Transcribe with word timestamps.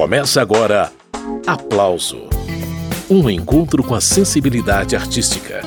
Começa 0.00 0.40
agora 0.40 0.90
Aplauso 1.46 2.22
Um 3.10 3.28
encontro 3.28 3.84
com 3.84 3.94
a 3.94 4.00
sensibilidade 4.00 4.96
artística. 4.96 5.60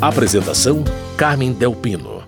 Apresentação: 0.00 0.82
Carmen 1.16 1.52
Delpino. 1.52 2.24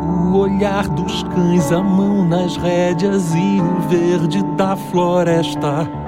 O 0.00 0.36
olhar 0.36 0.86
dos 0.86 1.24
cães, 1.24 1.72
a 1.72 1.82
mão 1.82 2.28
nas 2.28 2.56
rédeas 2.56 3.34
e 3.34 3.60
o 3.60 3.80
verde 3.88 4.40
da 4.56 4.76
floresta. 4.76 6.01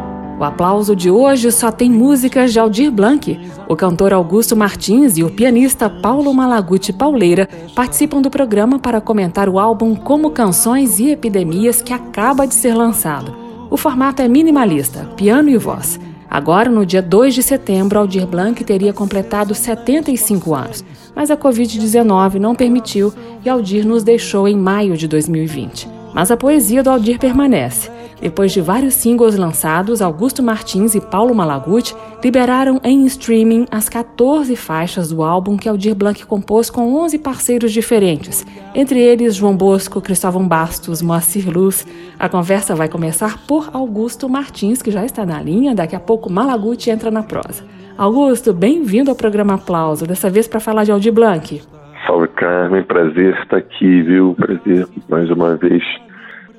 O 0.45 0.47
aplauso 0.47 0.95
de 0.95 1.11
hoje 1.11 1.51
só 1.51 1.73
tem 1.73 1.91
músicas 1.91 2.52
de 2.52 2.59
Aldir 2.59 2.93
Blanc. 2.93 3.41
O 3.66 3.75
cantor 3.75 4.12
Augusto 4.12 4.55
Martins 4.55 5.16
e 5.16 5.25
o 5.25 5.30
pianista 5.30 5.89
Paulo 5.89 6.35
Malaguti 6.35 6.93
Pauleira 6.93 7.48
participam 7.75 8.21
do 8.21 8.29
programa 8.29 8.79
para 8.79 9.01
comentar 9.01 9.49
o 9.49 9.59
álbum 9.59 9.95
Como 9.95 10.29
Canções 10.29 10.99
e 10.99 11.09
Epidemias 11.09 11.80
que 11.80 11.95
acaba 11.95 12.47
de 12.47 12.52
ser 12.52 12.75
lançado. 12.75 13.35
O 13.71 13.79
formato 13.79 14.21
é 14.21 14.29
minimalista, 14.29 15.09
piano 15.16 15.49
e 15.49 15.57
voz. 15.57 15.99
Agora, 16.29 16.69
no 16.69 16.85
dia 16.85 17.01
2 17.01 17.35
de 17.35 17.43
setembro, 17.43 17.99
Aldir 17.99 18.27
Blanc 18.27 18.63
teria 18.65 18.93
completado 18.93 19.55
75 19.55 20.55
anos, 20.55 20.85
mas 21.16 21.30
a 21.30 21.38
Covid-19 21.38 22.35
não 22.35 22.55
permitiu 22.55 23.15
e 23.43 23.49
Aldir 23.49 23.87
nos 23.87 24.02
deixou 24.02 24.47
em 24.47 24.59
maio 24.59 24.95
de 24.95 25.09
2020. 25.09 25.88
Mas 26.13 26.30
a 26.30 26.37
poesia 26.37 26.83
do 26.83 26.91
Aldir 26.91 27.19
permanece. 27.19 27.88
Depois 28.24 28.52
de 28.52 28.62
vários 28.62 28.95
singles 28.95 29.37
lançados, 29.37 30.01
Augusto 30.01 30.42
Martins 30.42 30.95
e 30.95 31.01
Paulo 31.01 31.34
Malaguti 31.34 31.95
liberaram 32.24 32.80
em 32.82 33.05
streaming 33.05 33.66
as 33.70 33.87
14 33.91 34.57
faixas 34.57 35.10
do 35.10 35.23
álbum 35.23 35.59
que 35.59 35.68
Aldir 35.68 35.95
Blanc 35.95 36.24
compôs 36.24 36.71
com 36.71 36.95
11 37.04 37.18
parceiros 37.18 37.71
diferentes, 37.71 38.46
entre 38.74 38.99
eles 38.99 39.34
João 39.34 39.54
Bosco, 39.54 40.01
Cristóvão 40.01 40.49
Bastos, 40.49 41.02
Moacir 41.02 41.51
Luz. 41.51 41.87
A 42.18 42.26
conversa 42.26 42.74
vai 42.74 42.88
começar 42.88 43.46
por 43.46 43.68
Augusto 43.74 44.27
Martins, 44.27 44.80
que 44.80 44.90
já 44.90 45.04
está 45.04 45.27
na 45.27 45.43
linha, 45.43 45.74
daqui 45.74 45.95
a 45.95 46.01
pouco 46.01 46.32
Malaguti 46.32 46.88
entra 46.88 47.10
na 47.10 47.23
prosa. 47.23 47.62
Augusto, 47.99 48.54
bem-vindo 48.54 49.10
ao 49.10 49.16
programa 49.16 49.56
Aplauso, 49.56 50.06
dessa 50.06 50.30
vez 50.30 50.49
para 50.49 50.60
falar 50.60 50.84
de 50.84 50.93
Aldir 50.93 51.12
Blanc. 51.12 51.60
Salve 52.06 52.29
Carmen, 52.29 52.84
prazer 52.84 53.38
estar 53.43 53.59
aqui, 53.59 54.01
viu? 54.01 54.34
Prazer 54.34 54.88
mais 55.10 55.30
uma 55.30 55.56
vez 55.56 55.82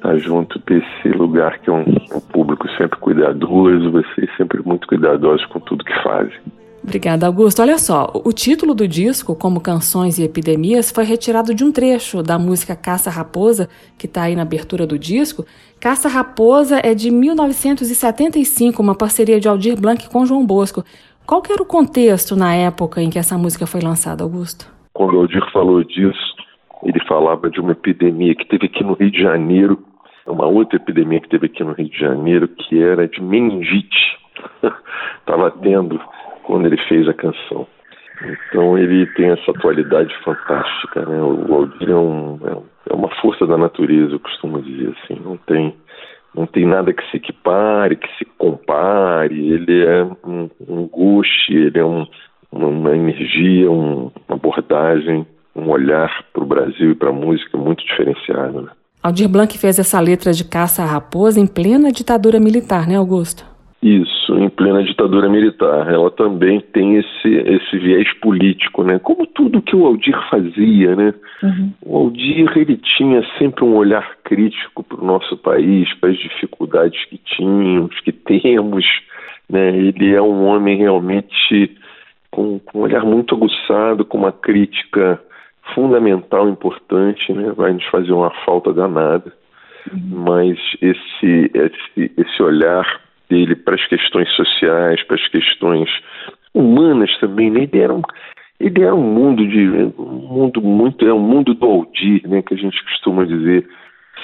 estar 0.05 0.17
junto 0.17 0.59
desse 0.59 1.09
lugar 1.09 1.59
que 1.59 1.69
é 1.69 1.73
um, 1.73 1.85
um 2.15 2.19
público 2.19 2.67
sempre 2.77 2.99
cuidadoso, 2.99 3.91
vocês 3.91 4.29
sempre 4.37 4.61
muito 4.63 4.87
cuidadosos 4.87 5.45
com 5.47 5.59
tudo 5.59 5.83
que 5.83 6.03
fazem. 6.03 6.37
Obrigada, 6.83 7.25
Augusto. 7.25 7.63
Olha 7.63 7.79
só, 7.79 8.11
o 8.23 8.31
título 8.31 8.75
do 8.75 8.87
disco, 8.87 9.35
como 9.35 9.59
Canções 9.59 10.19
e 10.19 10.23
Epidemias, 10.23 10.91
foi 10.91 11.03
retirado 11.03 11.55
de 11.55 11.63
um 11.63 11.71
trecho 11.71 12.21
da 12.21 12.37
música 12.37 12.75
Caça 12.75 13.09
Raposa, 13.09 13.67
que 13.97 14.05
está 14.05 14.23
aí 14.23 14.35
na 14.35 14.43
abertura 14.43 14.85
do 14.85 14.99
disco. 14.99 15.43
Caça 15.79 16.07
Raposa 16.07 16.79
é 16.83 16.93
de 16.93 17.09
1975, 17.09 18.83
uma 18.83 18.93
parceria 18.93 19.39
de 19.39 19.47
Aldir 19.47 19.81
Blanc 19.81 20.07
com 20.09 20.27
João 20.27 20.45
Bosco. 20.45 20.83
Qual 21.25 21.41
que 21.41 21.51
era 21.51 21.63
o 21.63 21.65
contexto 21.65 22.35
na 22.35 22.53
época 22.53 23.01
em 23.01 23.09
que 23.09 23.17
essa 23.17 23.35
música 23.35 23.65
foi 23.65 23.81
lançada, 23.81 24.23
Augusto? 24.23 24.71
Quando 24.93 25.15
o 25.15 25.21
Aldir 25.21 25.43
falou 25.51 25.83
disso, 25.83 26.35
ele 26.83 27.03
falava 27.07 27.49
de 27.49 27.59
uma 27.59 27.71
epidemia 27.71 28.35
que 28.35 28.47
teve 28.47 28.67
aqui 28.67 28.83
no 28.83 28.93
Rio 28.93 29.09
de 29.09 29.23
Janeiro 29.23 29.83
uma 30.25 30.45
outra 30.47 30.77
epidemia 30.77 31.19
que 31.19 31.29
teve 31.29 31.45
aqui 31.45 31.63
no 31.63 31.73
Rio 31.73 31.89
de 31.89 31.99
Janeiro, 31.99 32.47
que 32.47 32.81
era 32.81 33.07
de 33.07 33.21
meningite. 33.21 34.17
Estava 35.19 35.51
tendo 35.51 35.99
quando 36.43 36.65
ele 36.65 36.77
fez 36.87 37.07
a 37.07 37.13
canção. 37.13 37.67
Então 38.23 38.77
ele 38.77 39.05
tem 39.13 39.29
essa 39.31 39.51
atualidade 39.51 40.13
fantástica, 40.23 41.05
né? 41.05 41.21
O 41.21 41.53
Aldir 41.53 41.89
é, 41.89 41.95
um, 41.95 42.39
é 42.89 42.93
uma 42.93 43.09
força 43.21 43.45
da 43.45 43.57
natureza, 43.57 44.13
eu 44.13 44.19
costumo 44.19 44.61
dizer 44.61 44.95
assim. 44.97 45.21
Não 45.21 45.37
tem, 45.37 45.75
não 46.33 46.45
tem 46.45 46.65
nada 46.65 46.93
que 46.93 47.03
se 47.11 47.17
equipare, 47.17 47.97
que 47.97 48.07
se 48.17 48.25
compare. 48.37 49.35
Ele 49.35 49.85
é 49.85 50.03
um, 50.25 50.49
um 50.67 50.87
gosto, 50.87 51.51
ele 51.51 51.77
é 51.77 51.85
um, 51.85 52.07
uma 52.51 52.95
energia, 52.95 53.69
um, 53.69 54.11
uma 54.27 54.37
abordagem, 54.37 55.27
um 55.55 55.69
olhar 55.69 56.23
para 56.31 56.43
o 56.43 56.47
Brasil 56.47 56.91
e 56.91 56.95
para 56.95 57.09
a 57.09 57.13
música 57.13 57.57
muito 57.57 57.85
diferenciado, 57.85 58.61
né? 58.61 58.71
Aldir 59.05 59.29
Blanc 59.29 59.55
fez 59.55 59.77
essa 59.77 59.99
letra 59.99 60.33
de 60.33 60.43
caça 60.43 60.81
à 60.81 60.85
raposa 60.87 61.39
em 61.39 61.45
plena 61.45 61.91
ditadura 61.91 62.39
militar, 62.39 62.87
né, 62.87 62.95
Augusto? 62.95 63.45
Isso, 63.79 64.35
em 64.35 64.49
plena 64.49 64.83
ditadura 64.83 65.29
militar. 65.29 65.93
Ela 65.93 66.09
também 66.09 66.59
tem 66.59 66.95
esse, 66.95 67.27
esse 67.27 67.77
viés 67.77 68.11
político, 68.13 68.83
né? 68.83 68.97
Como 68.97 69.27
tudo 69.27 69.61
que 69.61 69.75
o 69.75 69.85
Aldir 69.85 70.17
fazia, 70.27 70.95
né? 70.95 71.13
Uhum. 71.43 71.71
O 71.85 71.97
Aldir, 71.97 72.51
ele 72.57 72.77
tinha 72.77 73.21
sempre 73.37 73.63
um 73.63 73.75
olhar 73.75 74.17
crítico 74.23 74.83
para 74.83 74.99
o 74.99 75.05
nosso 75.05 75.37
país, 75.37 75.93
para 75.99 76.09
as 76.09 76.17
dificuldades 76.17 77.05
que 77.05 77.19
tínhamos, 77.19 77.99
que 77.99 78.11
temos, 78.11 78.83
né? 79.47 79.69
Ele 79.69 80.15
é 80.15 80.21
um 80.21 80.45
homem 80.45 80.79
realmente 80.79 81.77
com, 82.31 82.57
com 82.57 82.79
um 82.79 82.81
olhar 82.81 83.05
muito 83.05 83.35
aguçado, 83.35 84.03
com 84.03 84.17
uma 84.17 84.31
crítica 84.31 85.21
fundamental, 85.73 86.47
importante, 86.47 87.33
né? 87.33 87.51
vai 87.55 87.73
nos 87.73 87.85
fazer 87.85 88.11
uma 88.11 88.31
falta 88.45 88.71
danada, 88.73 89.31
uhum. 89.91 90.23
mas 90.23 90.57
esse, 90.81 91.51
esse, 91.53 92.11
esse 92.17 92.43
olhar 92.43 93.01
dele 93.29 93.55
para 93.55 93.75
as 93.75 93.85
questões 93.87 94.29
sociais, 94.35 95.01
para 95.03 95.15
as 95.15 95.27
questões 95.29 95.89
humanas 96.53 97.15
também, 97.19 97.49
né? 97.49 97.63
ele 97.63 97.79
era 97.79 97.93
um, 97.93 98.01
ele 98.59 98.81
era 98.81 98.93
um 98.93 99.01
mundo 99.01 99.47
de 99.47 99.67
um 99.97 100.27
mundo 100.27 100.61
muito 100.61 101.05
é 101.05 101.13
um 101.13 101.19
mundo 101.19 101.53
do 101.53 101.65
Aldir, 101.65 102.27
né, 102.27 102.41
que 102.41 102.53
a 102.53 102.57
gente 102.57 102.81
costuma 102.85 103.25
dizer, 103.25 103.67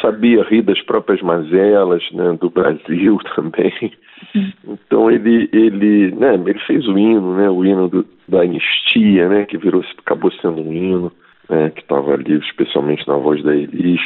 sabia 0.01 0.43
rir 0.43 0.61
das 0.61 0.81
próprias 0.81 1.21
mazelas, 1.21 2.03
né, 2.13 2.37
do 2.39 2.49
Brasil 2.49 3.17
também. 3.35 3.91
Uhum. 4.35 4.51
Então 4.85 5.11
ele 5.11 5.49
ele, 5.51 6.11
né, 6.11 6.35
ele 6.35 6.59
fez 6.59 6.87
o 6.87 6.97
hino, 6.97 7.35
né, 7.35 7.49
o 7.49 7.65
hino 7.65 7.89
do, 7.89 8.05
da 8.27 8.43
anistia, 8.43 9.27
né, 9.27 9.45
que 9.45 9.57
virou 9.57 9.83
acabou 9.97 10.31
sendo 10.33 10.61
um 10.61 10.71
hino 10.71 11.11
né, 11.51 11.69
que 11.69 11.81
estava 11.81 12.13
ali, 12.13 12.39
especialmente 12.39 13.05
na 13.07 13.17
voz 13.17 13.43
da 13.43 13.53
Elis. 13.53 13.99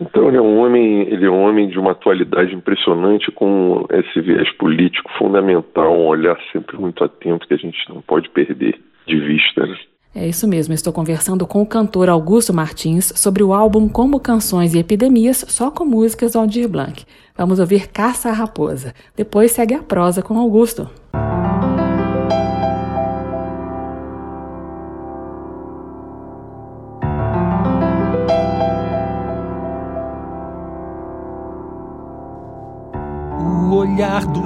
Então 0.00 0.28
ele 0.28 0.36
é 0.36 0.42
um 0.42 0.58
homem, 0.58 1.08
ele 1.08 1.24
é 1.24 1.30
um 1.30 1.42
homem 1.42 1.68
de 1.68 1.78
uma 1.78 1.92
atualidade 1.92 2.54
impressionante 2.54 3.30
com 3.32 3.86
esse 3.90 4.20
viés 4.20 4.50
político 4.56 5.10
fundamental, 5.16 5.96
um 5.96 6.06
olhar 6.06 6.36
sempre 6.52 6.76
muito 6.76 7.02
atento 7.02 7.46
que 7.46 7.54
a 7.54 7.58
gente 7.58 7.78
não 7.88 8.02
pode 8.02 8.28
perder 8.30 8.78
de 9.06 9.20
vista. 9.20 9.66
Né? 9.66 9.76
É 10.14 10.28
isso 10.28 10.46
mesmo, 10.46 10.74
estou 10.74 10.92
conversando 10.92 11.46
com 11.46 11.62
o 11.62 11.66
cantor 11.66 12.08
Augusto 12.08 12.52
Martins 12.52 13.12
sobre 13.16 13.42
o 13.42 13.54
álbum 13.54 13.88
Como 13.88 14.20
Canções 14.20 14.74
e 14.74 14.78
Epidemias, 14.78 15.44
só 15.48 15.70
com 15.70 15.84
músicas 15.84 16.32
do 16.32 16.40
Aldir 16.40 16.68
Blanc. 16.68 17.04
Vamos 17.36 17.58
ouvir 17.58 17.88
Caça 17.88 18.28
a 18.28 18.32
Raposa. 18.32 18.92
Depois 19.16 19.52
segue 19.52 19.74
a 19.74 19.82
prosa 19.82 20.20
com 20.20 20.38
Augusto. 20.38 20.90
olhar 21.14 21.41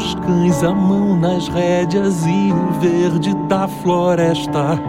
dos 0.06 0.14
cães, 0.14 0.62
a 0.62 0.72
mão 0.72 1.16
nas 1.16 1.48
rédeas 1.48 2.24
e 2.26 2.52
o 2.52 2.80
verde 2.80 3.34
da 3.48 3.66
floresta. 3.66 4.80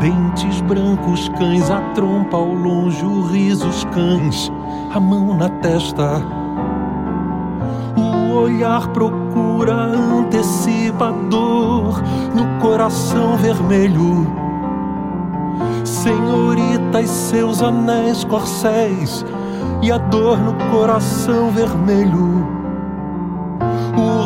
Dentes 0.00 0.60
brancos, 0.60 1.28
cães, 1.30 1.68
a 1.68 1.80
trompa 1.94 2.36
ao 2.36 2.52
longe, 2.52 3.04
o 3.04 3.22
riso, 3.22 3.66
os 3.66 3.82
cães, 3.86 4.52
a 4.94 5.00
mão 5.00 5.36
na 5.36 5.48
testa. 5.48 6.22
O 7.96 8.36
olhar 8.36 8.86
procura, 8.88 9.74
antecipa 9.74 11.08
a 11.08 11.12
dor 11.28 12.00
no 12.34 12.60
coração 12.60 13.36
vermelho. 13.36 14.26
Senhorita 15.84 17.00
e 17.00 17.08
seus 17.08 17.62
anéis 17.62 18.22
corcéis 18.22 19.24
e 19.82 19.90
a 19.90 19.98
dor 19.98 20.38
no 20.38 20.54
coração 20.70 21.50
vermelho. 21.50 22.57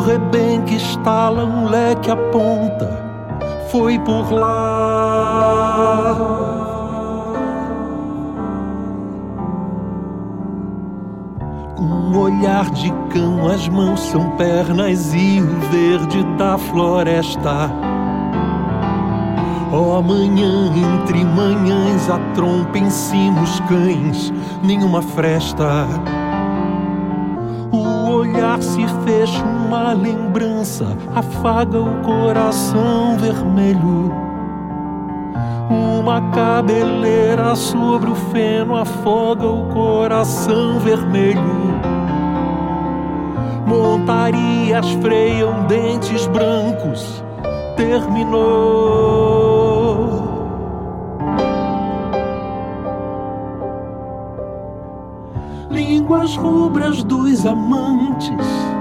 Rebenque 0.05 0.75
estala, 0.75 1.45
um 1.45 1.69
leque 1.69 2.11
aponta, 2.11 2.89
foi 3.71 3.97
por 3.99 4.33
lá. 4.33 4.53
Um 11.79 12.17
olhar 12.17 12.69
de 12.71 12.91
cão, 13.09 13.47
as 13.47 13.69
mãos 13.69 14.01
são 14.01 14.31
pernas 14.31 15.13
e 15.13 15.39
o 15.39 15.59
verde 15.71 16.21
da 16.37 16.57
floresta. 16.57 17.71
Ó 19.71 19.99
oh, 19.99 20.01
manhã 20.01 20.69
entre 20.75 21.23
manhãs, 21.23 22.09
a 22.09 22.19
trompa 22.35 22.77
em 22.77 22.89
cima 22.89 23.41
os 23.41 23.59
cães, 23.61 24.33
nenhuma 24.61 25.01
fresta. 25.01 25.87
Deixa 29.17 29.43
uma 29.43 29.93
lembrança, 29.93 30.85
afaga 31.13 31.79
o 31.79 32.01
coração 32.01 33.15
vermelho. 33.17 34.11
Uma 35.69 36.31
cabeleira 36.31 37.55
sobre 37.55 38.09
o 38.09 38.15
feno 38.15 38.75
afoga 38.75 39.45
o 39.45 39.67
coração 39.67 40.79
vermelho. 40.79 41.79
Montarias 43.67 44.89
freiam 45.01 45.65
dentes 45.67 46.25
brancos. 46.27 47.23
Terminou. 47.77 49.13
Línguas 55.69 56.35
rubras 56.35 57.03
dos 57.03 57.45
amantes, 57.45 58.72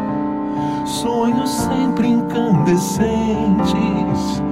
sonhos 0.93 1.51
sempre 1.51 2.09
incandescentes, 2.09 4.43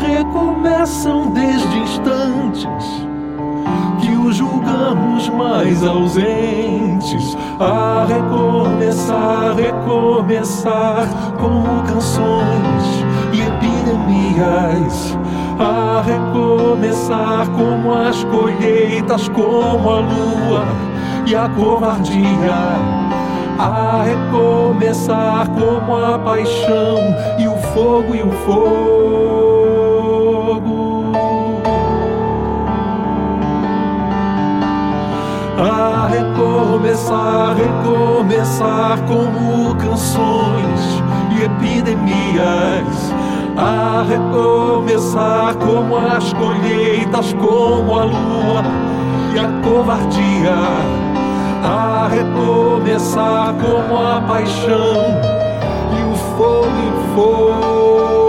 recomeçam 0.00 1.30
desde 1.30 1.78
instantes 1.78 3.06
que 4.00 4.16
os 4.16 4.34
julgamos 4.36 5.28
mais 5.28 5.84
ausentes. 5.84 7.36
A 7.58 8.06
recomeçar, 8.06 9.54
recomeçar 9.54 11.06
como 11.38 11.82
canções 11.82 13.04
e 13.32 13.42
epidemias. 13.42 15.18
A 15.58 16.00
recomeçar 16.00 17.46
como 17.50 17.92
as 17.92 18.24
colheitas, 18.24 19.28
como 19.28 19.90
a 19.90 20.00
lua 20.00 20.64
e 21.26 21.36
a 21.36 21.46
covardia 21.50 23.09
a 23.60 24.02
recomeçar 24.02 25.46
como 25.50 25.94
a 25.94 26.18
paixão 26.18 26.96
e 27.38 27.46
o 27.46 27.54
fogo 27.74 28.14
e 28.14 28.22
o 28.22 28.30
fogo. 28.30 28.70
A 35.58 36.08
recomeçar, 36.08 37.54
recomeçar 37.54 38.98
como 39.06 39.76
canções 39.76 41.02
e 41.36 41.42
epidemias. 41.44 43.12
A 43.58 44.06
recomeçar 44.08 45.54
como 45.56 45.98
as 45.98 46.32
colheitas, 46.32 47.34
como 47.34 47.98
a 47.98 48.04
lua 48.04 48.64
e 49.34 49.38
a 49.38 49.48
covardia 49.62 50.99
a 51.62 52.08
recomeçar 52.08 53.54
como 53.54 53.96
a 53.96 54.20
paixão 54.22 55.20
e 55.98 56.12
o 56.12 56.16
fogo 56.36 56.66
e 56.66 56.88
o 56.88 57.14
fogo. 57.14 58.19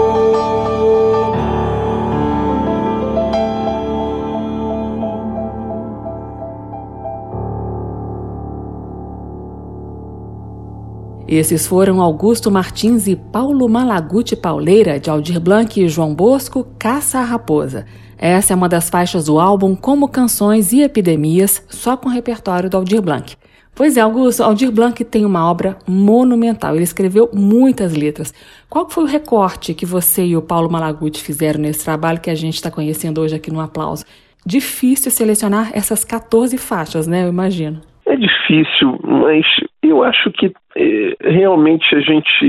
Esses 11.34 11.66
foram 11.66 12.02
Augusto 12.02 12.50
Martins 12.50 13.06
e 13.06 13.16
Paulo 13.16 13.66
Malaguti 13.66 14.36
Pauleira, 14.36 15.00
de 15.00 15.08
Aldir 15.08 15.40
Blanc 15.40 15.80
e 15.80 15.88
João 15.88 16.14
Bosco, 16.14 16.66
Caça 16.78 17.20
a 17.20 17.24
Raposa. 17.24 17.86
Essa 18.18 18.52
é 18.52 18.54
uma 18.54 18.68
das 18.68 18.90
faixas 18.90 19.24
do 19.24 19.40
álbum 19.40 19.74
Como 19.74 20.08
Canções 20.08 20.74
e 20.74 20.82
Epidemias, 20.82 21.62
só 21.70 21.96
com 21.96 22.10
repertório 22.10 22.68
do 22.68 22.76
Aldir 22.76 23.00
Blanc. 23.00 23.34
Pois 23.74 23.96
é, 23.96 24.02
Augusto, 24.02 24.42
Aldir 24.42 24.70
Blanc 24.70 25.02
tem 25.04 25.24
uma 25.24 25.50
obra 25.50 25.78
monumental. 25.86 26.74
Ele 26.74 26.84
escreveu 26.84 27.30
muitas 27.32 27.94
letras. 27.94 28.34
Qual 28.68 28.90
foi 28.90 29.04
o 29.04 29.06
recorte 29.06 29.72
que 29.72 29.86
você 29.86 30.26
e 30.26 30.36
o 30.36 30.42
Paulo 30.42 30.70
Malaguti 30.70 31.22
fizeram 31.22 31.60
nesse 31.60 31.82
trabalho 31.82 32.20
que 32.20 32.28
a 32.28 32.34
gente 32.34 32.56
está 32.56 32.70
conhecendo 32.70 33.22
hoje 33.22 33.34
aqui 33.34 33.50
no 33.50 33.62
Aplauso? 33.62 34.04
Difícil 34.44 35.10
selecionar 35.10 35.70
essas 35.72 36.04
14 36.04 36.58
faixas, 36.58 37.06
né? 37.06 37.24
Eu 37.24 37.28
imagino. 37.28 37.80
É 38.12 38.16
difícil, 38.16 39.00
mas 39.02 39.46
eu 39.82 40.04
acho 40.04 40.30
que 40.32 40.52
é, 40.76 41.16
realmente 41.30 41.94
a 41.94 42.00
gente. 42.00 42.44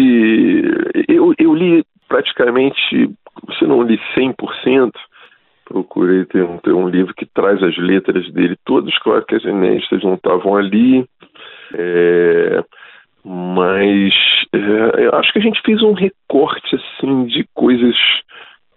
Eu, 1.08 1.34
eu 1.40 1.54
li 1.56 1.86
praticamente, 2.10 3.10
se 3.58 3.66
não 3.66 3.82
li 3.82 3.98
100%, 4.14 4.92
procurei 5.64 6.26
ter 6.26 6.44
um, 6.44 6.58
ter 6.58 6.74
um 6.74 6.90
livro 6.90 7.14
que 7.14 7.26
traz 7.26 7.64
as 7.64 7.78
letras 7.78 8.30
dele 8.34 8.58
todas, 8.66 8.94
claro 8.98 9.26
que 9.26 9.36
as 9.36 9.44
inéditas 9.46 10.04
não 10.04 10.16
estavam 10.16 10.58
ali, 10.58 11.06
é, 11.74 12.62
mas 13.24 14.14
é, 14.52 15.06
eu 15.06 15.16
acho 15.16 15.32
que 15.32 15.40
a 15.40 15.44
gente 15.44 15.62
fez 15.66 15.82
um 15.82 15.94
recorte 15.94 16.76
assim 16.76 17.26
de 17.28 17.48
coisas 17.54 17.96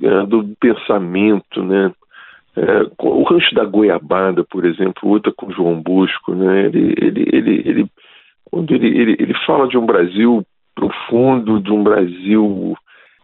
é, 0.01 0.25
do 0.25 0.55
pensamento, 0.61 1.65
né? 1.65 1.91
É, 2.57 2.91
o 2.99 3.23
Rancho 3.25 3.55
da 3.55 3.65
Goiabada, 3.65 4.43
por 4.43 4.65
exemplo, 4.65 5.11
outra 5.11 5.31
com 5.31 5.53
João 5.53 5.81
Bosco, 5.81 6.35
né? 6.35 6.67
Ele, 6.67 6.95
ele, 6.97 7.29
ele, 7.31 7.63
ele, 7.67 7.87
quando 8.51 8.75
ele, 8.75 8.89
ele, 8.89 9.17
ele 9.19 9.35
fala 9.47 9.69
de 9.69 9.77
um 9.77 9.85
Brasil 9.85 10.43
profundo, 10.75 11.61
de 11.61 11.71
um 11.71 11.83
Brasil 11.83 12.75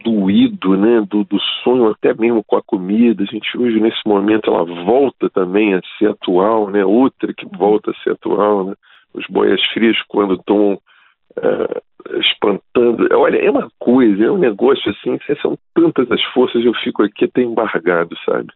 doído, 0.04 0.76
né, 0.76 1.00
do, 1.08 1.24
do 1.24 1.38
sonho 1.62 1.88
até 1.90 2.12
mesmo 2.14 2.42
com 2.44 2.56
a 2.56 2.62
comida. 2.62 3.22
A 3.22 3.26
gente 3.26 3.56
hoje 3.56 3.80
nesse 3.80 4.00
momento 4.06 4.50
ela 4.50 4.64
volta 4.64 5.30
também 5.30 5.74
a 5.74 5.80
ser 5.98 6.10
atual, 6.10 6.68
né, 6.68 6.84
outra 6.84 7.32
que 7.32 7.46
volta 7.56 7.90
a 7.90 7.94
ser 8.02 8.10
atual, 8.10 8.64
né. 8.64 8.74
Os 9.14 9.26
boias 9.28 9.62
frias 9.72 9.96
quando 10.08 10.34
estão 10.34 10.72
uh, 10.74 12.18
espantando, 12.18 13.06
olha, 13.12 13.38
é 13.38 13.50
uma 13.50 13.68
coisa, 13.78 14.24
é 14.24 14.30
um 14.30 14.38
negócio 14.38 14.90
assim, 14.90 15.18
são 15.40 15.56
tantas 15.74 16.10
as 16.10 16.22
forças, 16.32 16.64
eu 16.64 16.74
fico 16.74 17.02
aqui 17.02 17.26
até 17.26 17.42
embargado, 17.42 18.16
sabe? 18.24 18.52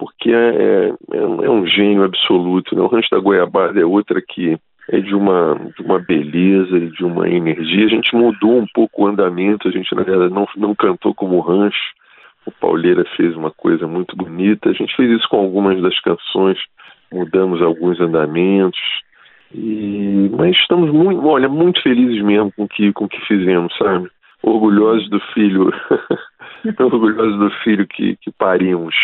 Porque 0.00 0.32
é, 0.32 0.88
é, 0.88 1.18
é 1.18 1.50
um 1.50 1.66
gênio 1.66 2.04
absoluto, 2.04 2.74
né? 2.74 2.80
O 2.80 2.86
Rancho 2.86 3.10
da 3.10 3.18
Goiabada 3.18 3.78
é 3.78 3.84
outra 3.84 4.18
que 4.22 4.58
é 4.88 4.98
de 4.98 5.14
uma, 5.14 5.60
de 5.76 5.82
uma 5.82 5.98
beleza 5.98 6.74
e 6.78 6.90
de 6.90 7.04
uma 7.04 7.28
energia. 7.28 7.84
A 7.84 7.90
gente 7.90 8.16
mudou 8.16 8.56
um 8.56 8.66
pouco 8.72 9.02
o 9.02 9.06
andamento, 9.06 9.68
a 9.68 9.70
gente, 9.70 9.94
na 9.94 10.02
verdade, 10.02 10.32
não, 10.32 10.48
não 10.56 10.74
cantou 10.74 11.14
como 11.14 11.38
rancho. 11.40 11.92
O 12.46 12.50
Pauleira 12.50 13.04
fez 13.14 13.36
uma 13.36 13.50
coisa 13.50 13.86
muito 13.86 14.16
bonita. 14.16 14.70
A 14.70 14.72
gente 14.72 14.96
fez 14.96 15.10
isso 15.10 15.28
com 15.28 15.36
algumas 15.36 15.82
das 15.82 16.00
canções, 16.00 16.58
mudamos 17.12 17.60
alguns 17.60 18.00
andamentos. 18.00 18.80
E, 19.54 20.30
mas 20.34 20.56
estamos 20.56 20.90
muito, 20.90 21.26
olha, 21.26 21.48
muito 21.50 21.82
felizes 21.82 22.24
mesmo 22.24 22.50
com 22.52 22.66
que, 22.66 22.90
com 22.94 23.06
que 23.06 23.20
fizemos, 23.26 23.76
sabe? 23.76 24.08
Orgulhosos 24.42 25.10
do 25.10 25.20
filho, 25.34 25.70
orgulhosos 26.80 27.38
do 27.38 27.50
filho 27.62 27.86
que, 27.86 28.16
que 28.16 28.32
parimos. 28.32 28.94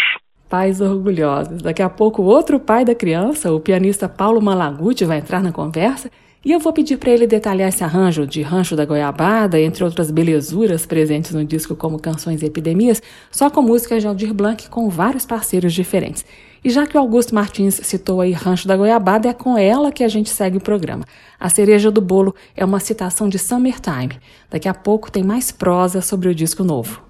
Pais 0.49 0.81
orgulhosos. 0.81 1.61
Daqui 1.61 1.83
a 1.83 1.89
pouco, 1.89 2.23
outro 2.23 2.61
pai 2.61 2.85
da 2.85 2.95
criança, 2.95 3.53
o 3.53 3.59
pianista 3.59 4.09
Paulo 4.09 4.41
Malaguti, 4.41 5.05
vai 5.05 5.19
entrar 5.19 5.43
na 5.43 5.51
conversa 5.51 6.11
e 6.47 6.53
eu 6.53 6.61
vou 6.61 6.73
pedir 6.73 6.97
para 6.97 7.11
ele 7.11 7.27
detalhar 7.27 7.69
esse 7.69 7.83
arranjo 7.83 8.25
de 8.25 8.41
Rancho 8.41 8.77
da 8.77 8.85
Goiabada, 8.85 9.61
entre 9.61 9.83
outras 9.83 10.13
belezuras 10.13 10.87
presentes 10.87 11.33
no 11.33 11.45
disco 11.45 11.75
como 11.75 11.99
Canções 11.99 12.41
e 12.41 12.47
Epidemias, 12.47 13.03
só 13.33 13.51
com 13.51 13.61
músicas 13.61 14.01
de 14.01 14.07
Aldir 14.07 14.33
Blanc 14.33 14.69
com 14.69 14.89
vários 14.89 15.27
parceiros 15.27 15.75
diferentes. 15.75 16.25
E 16.63 16.71
já 16.71 16.87
que 16.87 16.97
o 16.97 17.01
Augusto 17.01 17.35
Martins 17.35 17.81
citou 17.83 18.21
aí 18.21 18.31
Rancho 18.31 18.69
da 18.69 18.77
Goiabada, 18.77 19.29
é 19.29 19.33
com 19.33 19.59
ela 19.59 19.91
que 19.91 20.05
a 20.05 20.09
gente 20.09 20.31
segue 20.31 20.59
o 20.59 20.61
programa. 20.61 21.05
A 21.41 21.49
cereja 21.49 21.91
do 21.91 22.01
bolo 22.01 22.33
é 22.57 22.65
uma 22.65 22.79
citação 22.79 23.29
de 23.29 23.41
Summertime. 23.41 24.21
Daqui 24.49 24.69
a 24.69 24.75
pouco 24.75 25.11
tem 25.11 25.25
mais 25.25 25.51
prosa 25.51 26.01
sobre 26.01 26.29
o 26.29 26.35
disco 26.35 26.63
novo. 26.63 27.06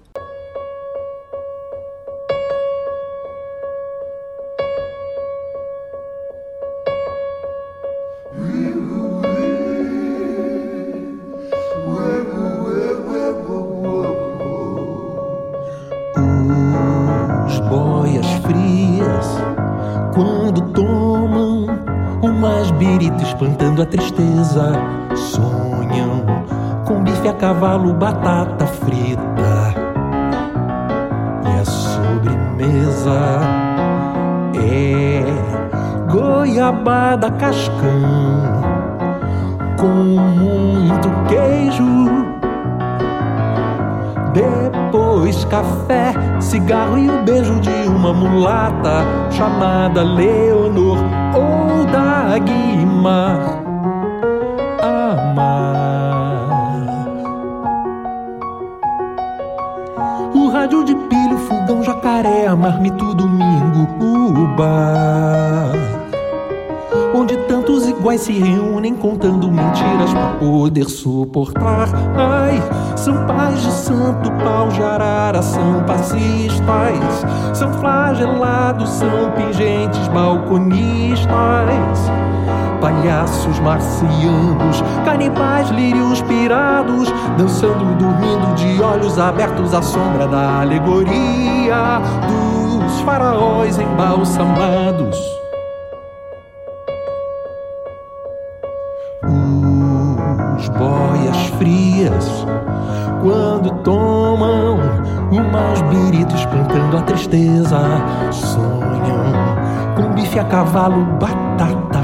Tristeza. 23.87 24.73
Sonham 25.15 26.23
com 26.85 27.03
bife 27.03 27.27
a 27.27 27.33
cavalo, 27.33 27.93
batata 27.93 28.65
frita. 28.65 29.21
E 31.45 31.59
a 31.59 31.65
sobremesa 31.65 33.19
é 34.55 35.23
goiabada 36.11 37.31
cascão 37.31 38.61
com 39.77 39.87
muito 39.87 41.09
queijo. 41.27 42.07
Depois 44.33 45.45
café, 45.45 46.13
cigarro 46.39 46.97
e 46.97 47.09
o 47.09 47.23
beijo 47.23 47.59
de 47.59 47.87
uma 47.87 48.13
mulata 48.13 49.03
chamada 49.31 50.03
Leonor 50.03 50.99
ou 51.33 51.85
Dagmar. 51.85 52.77
Amar 53.07 53.66
se 68.17 68.33
reúnem 68.33 68.95
contando 68.95 69.51
mentiras 69.51 70.11
pra 70.11 70.35
poder 70.39 70.85
suportar. 70.85 71.87
Ai, 72.15 72.61
são 72.95 73.25
pais 73.25 73.61
de 73.61 73.71
santo 73.71 74.31
pau 74.43 74.69
de 74.69 74.81
arara, 74.81 75.41
são 75.41 75.83
passistas, 75.83 77.25
são 77.53 77.71
flagelados, 77.73 78.89
são 78.89 79.31
pingentes 79.35 80.07
balconistas 80.09 81.27
palhaços 82.79 83.59
marcianos, 83.59 84.83
canibais 85.03 85.69
lírios 85.69 86.21
pirados, 86.21 87.11
dançando, 87.37 87.95
dormindo 87.95 88.55
de 88.55 88.81
olhos 88.81 89.19
abertos 89.19 89.73
à 89.73 89.81
sombra 89.81 90.27
da 90.27 90.61
alegoria 90.61 91.99
dos 92.27 93.01
faraós 93.01 93.79
embalsamados. 93.79 95.36
Com 110.57 110.63
bife 110.63 110.63
a 110.63 110.63
cavalo, 110.63 111.05
batata 111.19 111.99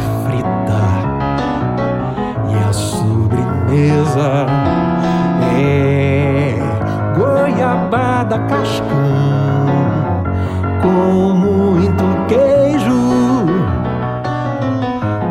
mesa 3.69 4.45
é 5.60 6.55
goiabada 7.17 8.38
cascão 8.39 8.93
com 10.81 11.33
muito 11.33 12.03
queijo. 12.27 12.93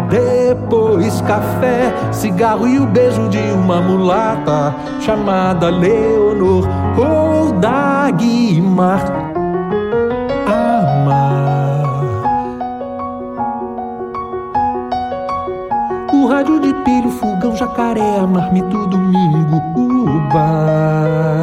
Depois 0.08 1.20
café, 1.22 1.94
cigarro 2.10 2.66
e 2.66 2.78
o 2.78 2.86
beijo 2.86 3.28
de 3.28 3.38
uma 3.38 3.80
mulata 3.80 4.74
chamada 5.00 5.70
Leonor 5.70 6.68
ou 6.98 7.52
rádio 7.52 9.21
jacaré, 18.22 18.26
marmito, 18.26 18.86
domingo, 18.86 19.62
uba. 19.76 21.42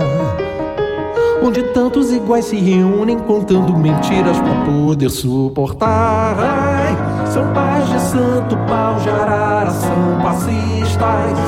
Onde 1.42 1.64
tantos 1.74 2.12
iguais 2.12 2.46
se 2.46 2.58
reúnem 2.58 3.18
contando 3.20 3.76
mentiras 3.76 4.38
pra 4.40 4.54
poder 4.66 5.10
suportar. 5.10 6.36
Ai, 6.38 7.28
são 7.28 7.46
pais 7.54 7.88
de 7.90 8.00
santo 8.00 8.58
pau 8.68 8.96
de 9.00 9.10
arara, 9.10 9.72
são 9.72 10.22
passistas, 10.22 11.40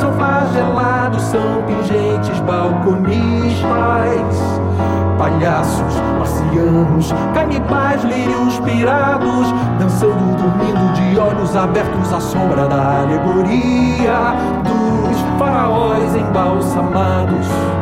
são 0.00 0.12
flagelados, 0.12 1.22
são 1.22 1.62
pingentes 1.66 2.40
balconistas 2.40 3.34
palhaços, 5.24 5.94
marcianos, 6.18 7.12
canibais, 7.32 8.02
lírios 8.04 8.58
pirados, 8.60 9.46
dançando, 9.78 10.36
dormindo 10.36 10.92
de 10.92 11.18
olhos 11.18 11.56
abertos 11.56 12.12
à 12.12 12.20
sombra 12.20 12.66
da 12.66 13.00
alegoria 13.02 14.53
faraós 15.38 16.14
embalsamados. 16.14 17.73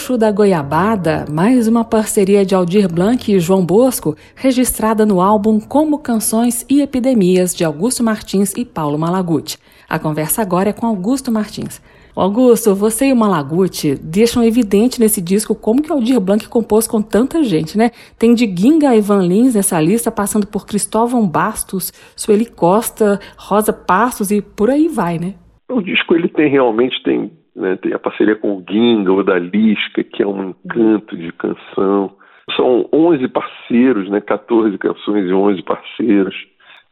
Rancho 0.00 0.16
da 0.16 0.32
Goiabada, 0.32 1.26
mais 1.30 1.68
uma 1.68 1.84
parceria 1.84 2.42
de 2.42 2.54
Aldir 2.54 2.90
Blanc 2.90 3.30
e 3.30 3.38
João 3.38 3.66
Bosco, 3.66 4.16
registrada 4.34 5.04
no 5.04 5.20
álbum 5.20 5.60
Como 5.60 5.98
Canções 5.98 6.64
e 6.70 6.80
Epidemias 6.80 7.54
de 7.54 7.64
Augusto 7.64 8.02
Martins 8.02 8.54
e 8.56 8.64
Paulo 8.64 8.98
Malaguti. 8.98 9.58
A 9.86 9.98
conversa 9.98 10.40
agora 10.40 10.70
é 10.70 10.72
com 10.72 10.86
Augusto 10.86 11.30
Martins. 11.30 11.82
Augusto, 12.16 12.74
você 12.74 13.08
e 13.08 13.12
o 13.12 13.16
Malaguti 13.16 13.94
deixam 13.94 14.42
evidente 14.42 14.98
nesse 14.98 15.20
disco 15.20 15.54
como 15.54 15.82
que 15.82 15.92
Aldir 15.92 16.18
Blanc 16.18 16.48
compôs 16.48 16.88
com 16.88 17.02
tanta 17.02 17.44
gente, 17.44 17.76
né? 17.76 17.90
Tem 18.18 18.34
de 18.34 18.46
Ginga 18.46 18.96
Ivan 18.96 19.26
Lins 19.26 19.54
nessa 19.54 19.78
lista, 19.78 20.10
passando 20.10 20.46
por 20.46 20.66
Cristóvão 20.66 21.28
Bastos, 21.28 21.92
Sueli 22.16 22.46
Costa, 22.46 23.20
Rosa 23.36 23.72
Passos 23.72 24.30
e 24.30 24.40
por 24.40 24.70
aí 24.70 24.88
vai, 24.88 25.18
né? 25.18 25.34
O 25.68 25.82
disco 25.82 26.14
ele 26.14 26.28
tem 26.28 26.50
realmente 26.50 27.00
tem 27.04 27.30
né? 27.60 27.76
Tem 27.76 27.92
a 27.92 27.98
parceria 27.98 28.34
com 28.34 28.56
o 28.56 28.64
Ginga, 28.68 29.12
o 29.12 29.22
da 29.22 29.38
Lisca, 29.38 30.02
que 30.02 30.22
é 30.22 30.26
um 30.26 30.50
encanto 30.50 31.16
de 31.16 31.30
canção. 31.32 32.16
São 32.56 32.88
11 32.92 33.28
parceiros, 33.28 34.08
né? 34.08 34.20
14 34.20 34.76
canções 34.78 35.28
e 35.28 35.32
11 35.32 35.62
parceiros. 35.62 36.34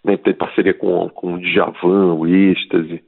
Né? 0.04 0.16
Tem 0.16 0.34
parceria 0.34 0.74
com, 0.74 1.08
com 1.08 1.34
o 1.34 1.40
Djavan, 1.40 2.14
o 2.14 2.26
Êxtase, 2.26 3.02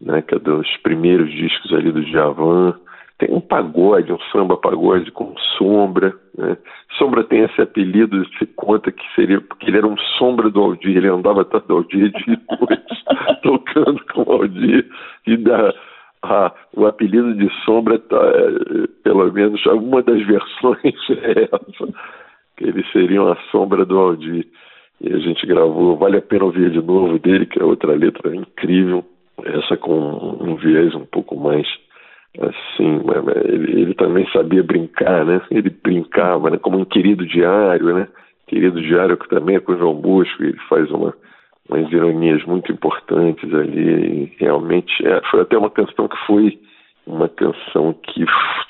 né? 0.00 0.20
que 0.22 0.34
é 0.34 0.38
dos 0.38 0.68
primeiros 0.78 1.30
discos 1.32 1.72
ali 1.72 1.90
do 1.90 2.04
Djavan. 2.04 2.74
Tem 3.18 3.32
um 3.32 3.40
pagode, 3.40 4.12
um 4.12 4.18
samba 4.30 4.58
pagode 4.58 5.10
com 5.10 5.34
Sombra. 5.56 6.12
Né? 6.36 6.58
Sombra 6.98 7.24
tem 7.24 7.40
esse 7.44 7.62
apelido, 7.62 8.26
se 8.36 8.44
conta 8.54 8.92
que 8.92 9.02
seria 9.14 9.40
porque 9.40 9.70
ele 9.70 9.78
era 9.78 9.86
um 9.86 9.96
sombra 10.18 10.50
do 10.50 10.60
Aldir, 10.60 10.98
ele 10.98 11.08
andava 11.08 11.40
atrás 11.40 11.64
do 11.64 11.76
Aldir 11.76 12.10
de 12.10 12.36
tocando 13.42 14.04
com 14.12 14.22
o 14.22 14.32
Aldir. 14.32 14.86
E 15.26 15.36
da, 15.38 15.72
ah, 16.28 16.54
o 16.74 16.86
apelido 16.86 17.34
de 17.34 17.48
Sombra, 17.64 17.98
tá, 17.98 18.16
é, 18.16 18.86
pelo 19.02 19.32
menos 19.32 19.64
uma 19.66 20.02
das 20.02 20.20
versões 20.26 21.10
é 21.10 21.42
essa, 21.44 21.92
que 22.56 22.64
eles 22.64 22.90
seriam 22.92 23.30
a 23.30 23.36
sombra 23.50 23.84
do 23.84 23.98
Aldir. 23.98 24.46
E 25.00 25.12
a 25.12 25.18
gente 25.18 25.46
gravou 25.46 25.96
Vale 25.96 26.18
a 26.18 26.22
Pena 26.22 26.44
Ouvir 26.44 26.70
de 26.70 26.80
Novo 26.80 27.18
dele, 27.18 27.46
que 27.46 27.60
é 27.60 27.64
outra 27.64 27.94
letra 27.94 28.34
incrível, 28.34 29.04
essa 29.44 29.76
com 29.76 30.38
um 30.40 30.56
viés 30.56 30.94
um 30.94 31.04
pouco 31.04 31.36
mais 31.36 31.66
assim, 32.40 33.00
ele, 33.44 33.80
ele 33.80 33.94
também 33.94 34.28
sabia 34.30 34.62
brincar, 34.62 35.24
né? 35.24 35.40
Ele 35.50 35.70
brincava, 35.70 36.50
né? 36.50 36.58
Como 36.58 36.78
um 36.78 36.84
querido 36.84 37.26
diário, 37.26 37.94
né? 37.94 38.08
Querido 38.46 38.80
diário 38.80 39.16
que 39.16 39.28
também 39.28 39.56
é 39.56 39.60
com 39.60 39.72
o 39.72 39.78
João 39.78 39.94
Bosco, 39.94 40.42
ele 40.42 40.58
faz 40.68 40.90
uma 40.90 41.14
umas 41.68 41.90
ironias 41.92 42.44
muito 42.44 42.72
importantes 42.72 43.52
ali. 43.52 44.32
realmente 44.38 45.06
é, 45.06 45.20
foi 45.30 45.40
até 45.40 45.56
uma 45.58 45.70
canção 45.70 46.08
que 46.08 46.16
foi 46.26 46.58
uma 47.06 47.28
canção 47.28 47.92
que 47.92 48.24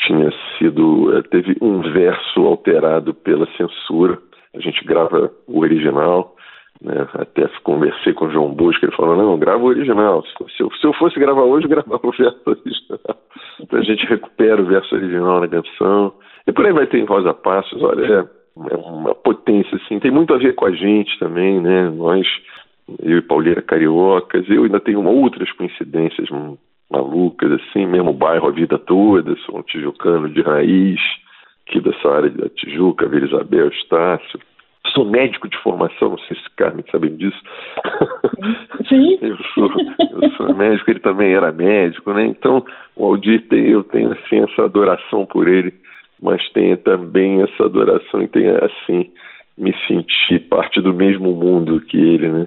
tinha 0.07 0.31
sido 0.59 1.17
é, 1.17 1.23
teve 1.23 1.57
um 1.61 1.81
verso 1.81 2.41
alterado 2.47 3.15
pela 3.15 3.47
censura. 3.57 4.19
A 4.55 4.61
gente 4.61 4.85
grava 4.85 5.31
o 5.47 5.61
original. 5.61 6.35
Né? 6.83 7.09
Até 7.15 7.49
conversei 7.63 8.13
com 8.13 8.27
o 8.27 8.31
João 8.31 8.53
Bosco, 8.53 8.85
ele 8.85 8.95
falou, 8.95 9.17
não, 9.17 9.39
grava 9.39 9.63
o 9.63 9.69
original. 9.69 10.23
Se 10.55 10.63
eu, 10.63 10.71
se 10.71 10.87
eu 10.87 10.93
fosse 10.93 11.19
gravar 11.19 11.43
hoje, 11.43 11.67
gravava 11.67 12.07
o 12.07 12.13
verso 12.13 12.41
original. 12.47 13.17
Então 13.59 13.79
a 13.79 13.83
gente 13.83 14.05
recupera 14.05 14.61
o 14.61 14.67
verso 14.67 14.95
original 14.95 15.41
na 15.41 15.49
canção. 15.49 16.13
E 16.47 16.53
por 16.53 16.67
aí 16.67 16.73
vai 16.75 16.87
ter 16.87 16.99
em 16.99 17.07
Rosa 17.07 17.33
Passos, 17.33 17.83
olha, 17.83 18.05
é, 18.05 18.71
é 18.71 18.77
uma 18.77 19.15
potência, 19.15 19.77
assim, 19.77 19.99
tem 19.99 20.11
muito 20.11 20.35
a 20.35 20.37
ver 20.37 20.55
com 20.55 20.67
a 20.67 20.73
gente 20.73 21.19
também, 21.19 21.59
né? 21.59 21.89
Nós 21.89 22.27
eu 23.03 23.19
e 23.19 23.23
Pauleira 23.23 23.63
Cariocas, 23.63 24.49
eu 24.49 24.65
ainda 24.65 24.81
tenho 24.81 25.05
outras 25.05 25.51
coincidências 25.53 26.29
malucas, 26.91 27.53
assim, 27.53 27.87
mesmo 27.87 28.13
bairro 28.13 28.49
a 28.49 28.53
vida 28.53 28.79
toda, 28.79 29.37
sou 29.39 29.59
um 29.59 29.63
tijucano 29.63 30.29
de 30.29 30.41
raiz, 30.41 31.01
aqui 31.67 31.81
dessa 31.81 32.09
área 32.09 32.31
da 32.31 32.49
Tijuca, 32.49 33.09
Vila 33.09 33.27
Isabel, 33.27 33.69
Estácio. 33.69 34.41
Sou 34.95 35.05
médico 35.05 35.49
de 35.49 35.59
formação, 35.59 36.11
não 36.11 36.19
sei 36.19 36.37
se 36.37 36.51
Carmen 36.57 36.85
sabe 36.93 37.11
disso. 37.11 37.37
Sim. 38.89 39.19
eu, 39.21 39.37
sou, 39.53 39.69
eu 40.23 40.31
sou 40.37 40.55
médico, 40.55 40.91
ele 40.91 41.01
também 41.01 41.35
era 41.35 41.51
médico, 41.51 42.13
né? 42.13 42.25
Então, 42.25 42.65
o 42.95 43.05
Aldir 43.05 43.49
tem, 43.49 43.67
eu 43.67 43.83
tenho 43.83 44.13
assim 44.13 44.45
essa 44.45 44.65
adoração 44.65 45.27
por 45.27 45.49
ele, 45.49 45.75
mas 46.23 46.41
tenho 46.51 46.77
também 46.77 47.43
essa 47.43 47.65
adoração 47.65 48.23
e 48.23 48.29
tenho 48.29 48.65
assim 48.65 49.11
me 49.59 49.75
sentir 49.89 50.49
parte 50.49 50.81
do 50.81 50.95
mesmo 50.95 51.33
mundo 51.35 51.81
que 51.81 51.97
ele, 51.97 52.29
né? 52.29 52.47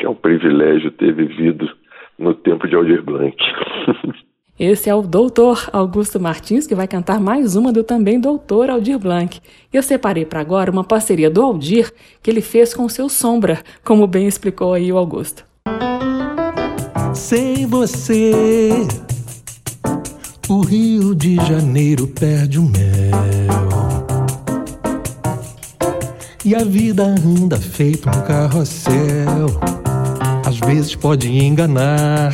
Que 0.00 0.06
é 0.06 0.08
um 0.08 0.14
privilégio 0.14 0.90
ter 0.92 1.14
vivido 1.14 1.68
no 2.18 2.32
tempo 2.32 2.66
de 2.66 2.74
Aldir 2.74 3.02
Blanc. 3.04 3.36
Esse 4.58 4.88
é 4.88 4.94
o 4.94 5.02
doutor 5.02 5.68
Augusto 5.72 6.18
Martins, 6.18 6.66
que 6.66 6.74
vai 6.74 6.88
cantar 6.88 7.20
mais 7.20 7.54
uma 7.54 7.70
do 7.70 7.84
também 7.84 8.18
doutor 8.18 8.70
Aldir 8.70 8.98
Blanc. 8.98 9.40
Eu 9.70 9.82
separei 9.82 10.24
para 10.24 10.40
agora 10.40 10.70
uma 10.70 10.84
parceria 10.84 11.30
do 11.30 11.42
Aldir 11.42 11.92
que 12.22 12.30
ele 12.30 12.40
fez 12.40 12.72
com 12.72 12.84
o 12.84 12.90
seu 12.90 13.10
Sombra, 13.10 13.58
como 13.84 14.06
bem 14.06 14.26
explicou 14.26 14.72
aí 14.72 14.90
o 14.90 14.96
Augusto. 14.96 15.44
Sem 17.14 17.66
você, 17.66 18.72
o 20.48 20.60
Rio 20.60 21.14
de 21.14 21.36
Janeiro 21.36 22.06
perde 22.06 22.58
o 22.58 22.62
mel. 22.62 23.20
E 26.42 26.54
a 26.54 26.64
vida 26.64 27.04
anda 27.04 27.58
feito 27.58 28.08
um 28.08 28.26
carrossel. 28.26 29.48
Vezes 30.66 30.94
pode 30.94 31.28
enganar 31.28 32.32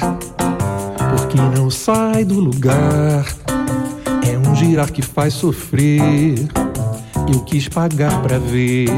porque 1.11 1.37
não 1.59 1.71
sai 1.71 2.25
do 2.25 2.38
lugar. 2.38 3.25
É 4.28 4.49
um 4.49 4.54
girar 4.54 4.90
que 4.90 5.02
faz 5.02 5.35
sofrer. 5.35 6.35
Eu 7.33 7.40
quis 7.40 7.68
pagar 7.68 8.23
pra 8.23 8.38
ver. 8.38 8.88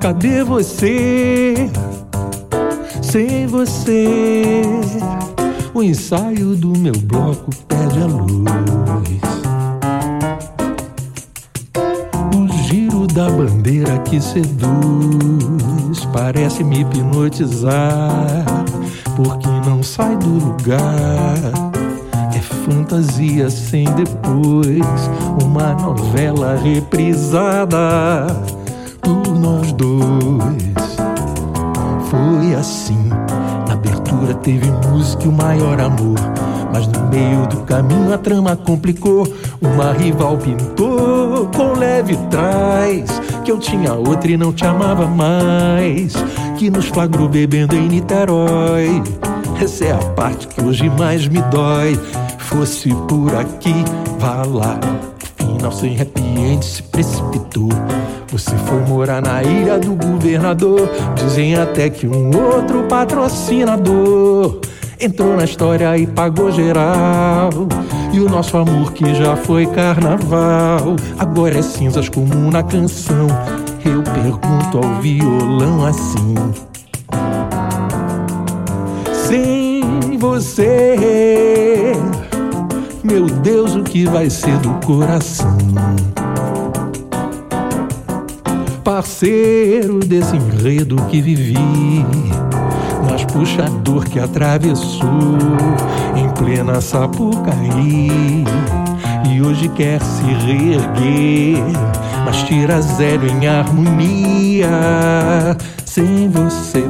Cadê 0.00 0.42
você? 0.42 1.70
Sem 3.02 3.46
você, 3.46 4.62
o 5.72 5.82
ensaio 5.82 6.56
do 6.56 6.76
meu 6.76 6.96
bloco 6.98 7.50
perde 7.68 8.02
a 8.02 8.06
luz. 8.06 9.23
Da 13.14 13.30
bandeira 13.30 13.96
que 14.00 14.20
seduz 14.20 16.04
parece 16.12 16.64
me 16.64 16.80
hipnotizar 16.80 18.44
porque 19.14 19.48
não 19.64 19.84
sai 19.84 20.16
do 20.16 20.30
lugar. 20.30 21.38
É 22.34 22.40
fantasia 22.40 23.48
sem 23.48 23.84
depois, 23.94 24.84
uma 25.44 25.74
novela 25.74 26.56
reprisada 26.56 28.26
por 29.00 29.38
nós 29.38 29.72
dois. 29.74 30.74
Foi 32.10 32.54
assim, 32.56 33.08
na 33.68 33.74
abertura 33.74 34.34
teve 34.34 34.68
música 34.88 35.24
e 35.24 35.28
o 35.28 35.32
maior 35.32 35.80
amor. 35.80 36.18
Mas 36.74 36.88
no 36.88 37.06
meio 37.06 37.46
do 37.46 37.58
caminho 37.58 38.12
a 38.12 38.18
trama 38.18 38.56
complicou. 38.56 39.32
Uma 39.62 39.92
rival 39.92 40.36
pintou 40.36 41.46
com 41.54 41.78
leve 41.78 42.16
trás 42.28 43.22
que 43.44 43.52
eu 43.52 43.58
tinha 43.58 43.94
outra 43.94 44.32
e 44.32 44.36
não 44.36 44.52
te 44.52 44.66
amava 44.66 45.06
mais 45.06 46.14
que 46.58 46.70
nos 46.70 46.86
flagrou 46.86 47.28
bebendo 47.28 47.76
em 47.76 47.86
Niterói. 47.86 49.00
Essa 49.62 49.84
é 49.84 49.92
a 49.92 49.98
parte 49.98 50.48
que 50.48 50.64
hoje 50.64 50.90
mais 50.98 51.28
me 51.28 51.40
dói. 51.42 51.96
Fosse 52.38 52.88
por 53.06 53.32
aqui, 53.36 53.84
vá 54.18 54.42
lá. 54.44 54.76
Final 55.36 55.70
sem 55.70 56.00
happy 56.00 56.22
end 56.22 56.64
se 56.64 56.82
precipitou. 56.82 57.68
Você 58.32 58.50
foi 58.66 58.80
morar 58.80 59.22
na 59.22 59.44
ilha 59.44 59.78
do 59.78 59.94
governador. 59.94 60.90
Dizem 61.14 61.54
até 61.54 61.88
que 61.88 62.08
um 62.08 62.36
outro 62.36 62.82
patrocinador 62.88 64.58
entrou 65.00 65.36
na 65.36 65.44
história 65.44 65.96
e 65.96 66.06
pagou 66.06 66.50
geral. 66.50 67.50
E 68.12 68.20
o 68.20 68.28
nosso 68.28 68.56
amor 68.56 68.92
que 68.92 69.14
já 69.14 69.36
foi 69.36 69.66
carnaval, 69.66 70.96
agora 71.18 71.58
é 71.58 71.62
cinzas 71.62 72.08
comum 72.08 72.50
na 72.50 72.62
canção. 72.62 73.26
Eu 73.84 74.02
pergunto 74.02 74.78
ao 74.78 75.00
violão 75.00 75.84
assim: 75.84 76.34
Sem 79.12 80.16
você, 80.18 81.92
meu 83.02 83.26
Deus, 83.26 83.74
o 83.74 83.82
que 83.82 84.06
vai 84.06 84.30
ser 84.30 84.56
do 84.58 84.72
coração? 84.86 85.58
Parceiro 88.82 89.98
desse 90.00 90.36
enredo 90.36 90.96
que 91.06 91.20
vivi, 91.20 92.04
mas 93.14 93.24
puxa 93.26 93.62
dor 93.84 94.04
que 94.06 94.18
atravessou 94.18 95.38
em 96.16 96.28
plena 96.30 96.80
Sapucaí 96.80 98.42
e 99.30 99.40
hoje 99.40 99.68
quer 99.68 100.02
se 100.02 100.24
reerguer 100.24 101.62
mas 102.24 102.42
tira 102.42 102.80
zero 102.80 103.24
em 103.28 103.46
harmonia 103.46 104.68
sem 105.84 106.28
você. 106.28 106.82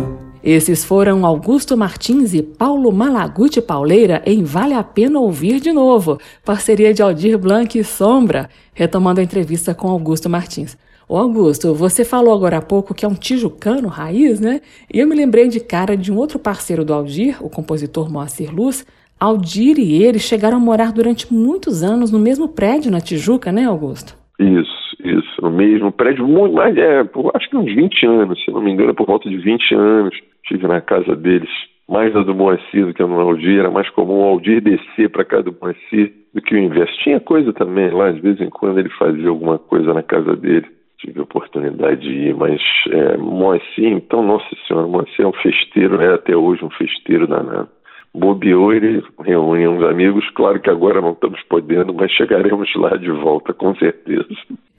Esses 0.43 0.83
foram 0.83 1.27
Augusto 1.27 1.77
Martins 1.77 2.33
e 2.33 2.43
Paulo 2.43 2.91
Malaguti 2.91 3.61
Pauleira 3.61 4.23
em 4.25 4.43
Vale 4.45 4.73
a 4.73 4.83
Pena 4.83 5.19
Ouvir 5.19 5.61
de 5.61 5.73
Novo, 5.73 6.19
parceria 6.43 6.95
de 6.95 7.03
Aldir 7.03 7.37
Blanc 7.37 7.79
e 7.79 7.85
Sombra, 7.85 8.49
retomando 8.73 9.21
a 9.21 9.23
entrevista 9.23 9.75
com 9.75 9.91
Augusto 9.91 10.31
Martins. 10.31 10.75
Ô 11.15 11.17
Augusto, 11.17 11.73
você 11.73 12.05
falou 12.05 12.35
agora 12.35 12.57
há 12.57 12.61
pouco 12.61 12.93
que 12.93 13.05
é 13.05 13.09
um 13.09 13.15
tijucano 13.15 13.87
raiz, 13.87 14.41
né? 14.41 14.61
E 14.93 14.99
eu 14.99 15.07
me 15.07 15.15
lembrei 15.15 15.47
de 15.47 15.61
cara 15.61 15.97
de 15.97 16.11
um 16.11 16.17
outro 16.17 16.41
parceiro 16.41 16.85
do 16.85 16.93
Aldir, 16.93 17.37
o 17.41 17.49
compositor 17.49 18.13
Moacir 18.13 18.53
Luz. 18.53 18.85
Aldir 19.21 19.79
e 19.79 20.03
ele 20.03 20.19
chegaram 20.19 20.57
a 20.57 20.61
morar 20.61 20.93
durante 20.93 21.33
muitos 21.33 21.85
anos 21.85 22.11
no 22.11 22.19
mesmo 22.19 22.49
prédio 22.49 22.91
na 22.91 23.01
Tijuca, 23.01 23.53
né, 23.53 23.65
Augusto? 23.65 24.17
Isso 24.41 24.85
isso, 25.05 25.41
no 25.41 25.51
mesmo 25.51 25.93
prédio, 25.93 26.27
muito 26.27 26.55
mais, 26.55 26.77
é, 26.77 27.05
por, 27.05 27.31
acho 27.35 27.49
que 27.49 27.57
uns 27.57 27.73
20 27.73 28.07
anos, 28.07 28.43
se 28.43 28.51
não 28.51 28.61
me 28.61 28.73
engano, 28.73 28.93
por 28.93 29.07
volta 29.07 29.29
de 29.29 29.37
20 29.37 29.75
anos, 29.75 30.17
estive 30.43 30.67
na 30.67 30.81
casa 30.81 31.15
deles, 31.15 31.51
mais 31.89 32.13
da 32.13 32.23
do 32.23 32.35
Moacir 32.35 32.87
do 32.87 32.95
que 32.95 33.05
no 33.05 33.21
Aldir, 33.21 33.61
era 33.61 33.71
mais 33.71 33.89
comum 33.91 34.21
o 34.21 34.25
Aldir 34.25 34.63
descer 34.63 35.11
para 35.11 35.25
casa 35.25 35.45
do 35.45 35.57
Moacir 35.61 36.13
do 36.35 36.41
que 36.41 36.55
o 36.55 36.59
inverso. 36.59 36.93
Tinha 37.05 37.21
coisa 37.21 37.53
também 37.53 37.91
lá, 37.91 38.11
de 38.11 38.21
vez 38.21 38.41
em 38.41 38.49
quando 38.49 38.79
ele 38.79 38.89
fazia 38.99 39.29
alguma 39.29 39.59
coisa 39.59 39.93
na 39.93 40.03
casa 40.03 40.35
dele, 40.35 40.67
tive 41.05 41.21
a 41.21 41.25
oportunidade 41.25 42.01
de 42.01 42.29
ir, 42.29 42.35
mas 42.35 42.61
é, 42.91 43.17
Moacir, 43.17 43.93
então, 43.93 44.23
nossa 44.23 44.49
senhora, 44.67 44.87
Moacir 44.87 45.25
é 45.25 45.27
um 45.27 45.33
festeiro, 45.33 46.01
é 46.01 46.15
até 46.15 46.37
hoje 46.37 46.65
um 46.65 46.71
festeiro 46.71 47.27
danado 47.27 47.69
bobeou, 48.15 48.73
ele 48.73 49.03
reúne 49.21 49.67
uns 49.67 49.83
amigos. 49.83 50.25
Claro 50.31 50.61
que 50.61 50.71
agora 50.71 51.01
não 51.01 51.13
estamos 51.13 51.43
podendo, 51.49 51.93
mas 51.93 52.13
chegaremos 52.13 52.73
lá 52.77 52.97
de 52.97 53.11
volta, 53.11 53.53
com 53.53 53.75
certeza. 53.75 54.27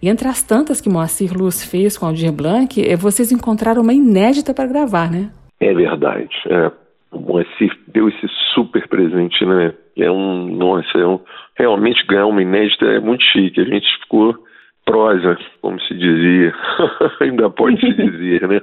E 0.01 0.07
entre 0.07 0.27
as 0.27 0.41
tantas 0.41 0.79
que 0.79 0.89
Moacir 0.89 1.37
Luz 1.37 1.69
fez 1.69 1.97
com 1.97 2.05
Aldir 2.05 2.31
Blanc, 2.31 2.81
eh, 2.81 2.95
vocês 2.95 3.31
encontraram 3.31 3.81
uma 3.81 3.93
inédita 3.93 4.53
para 4.53 4.67
gravar, 4.67 5.11
né? 5.11 5.31
É 5.59 5.73
verdade. 5.73 6.29
É. 6.47 6.71
O 7.11 7.19
Moacir 7.19 7.77
deu 7.87 8.07
esse 8.07 8.27
super 8.53 8.87
presente, 8.87 9.45
né? 9.45 9.73
É 9.97 10.09
um, 10.09 10.55
nossa, 10.55 10.97
é 10.97 11.05
um, 11.05 11.19
realmente 11.57 12.05
ganhar 12.07 12.25
uma 12.27 12.41
inédita 12.41 12.85
é 12.85 12.99
muito 12.99 13.23
chique. 13.23 13.59
A 13.59 13.65
gente 13.65 13.87
ficou 14.01 14.35
prosa, 14.85 15.37
como 15.61 15.79
se 15.81 15.93
dizia, 15.95 16.53
ainda 17.19 17.49
pode 17.49 17.79
se 17.79 17.93
dizer, 17.93 18.47
né? 18.47 18.61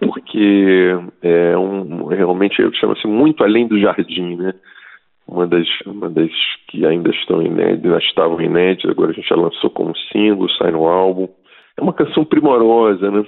porque 0.00 0.94
é 1.22 1.56
um, 1.56 2.06
realmente 2.06 2.56
chama-se 2.78 3.06
muito 3.06 3.44
além 3.44 3.66
do 3.66 3.78
jardim, 3.78 4.36
né? 4.36 4.54
Uma 5.26 5.46
das, 5.46 5.66
uma 5.84 6.08
das 6.08 6.30
que 6.68 6.86
ainda 6.86 7.10
estão 7.10 7.42
inéditas, 7.42 8.02
estavam 8.04 8.40
inéditas, 8.40 8.90
agora 8.90 9.10
a 9.10 9.14
gente 9.14 9.28
já 9.28 9.34
lançou 9.34 9.70
como 9.70 9.96
single, 10.12 10.48
sai 10.50 10.70
no 10.70 10.86
álbum. 10.86 11.28
É 11.76 11.82
uma 11.82 11.92
canção 11.92 12.24
primorosa, 12.24 13.10
né? 13.10 13.24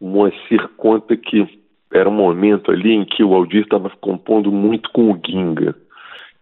O 0.00 0.08
Moacir 0.08 0.68
conta 0.76 1.16
que 1.16 1.46
era 1.92 2.08
um 2.08 2.12
momento 2.12 2.70
ali 2.70 2.92
em 2.92 3.04
que 3.04 3.22
o 3.22 3.34
Aldir 3.34 3.62
estava 3.62 3.90
compondo 4.00 4.50
muito 4.50 4.90
com 4.90 5.12
o 5.12 5.20
Ginga. 5.24 5.74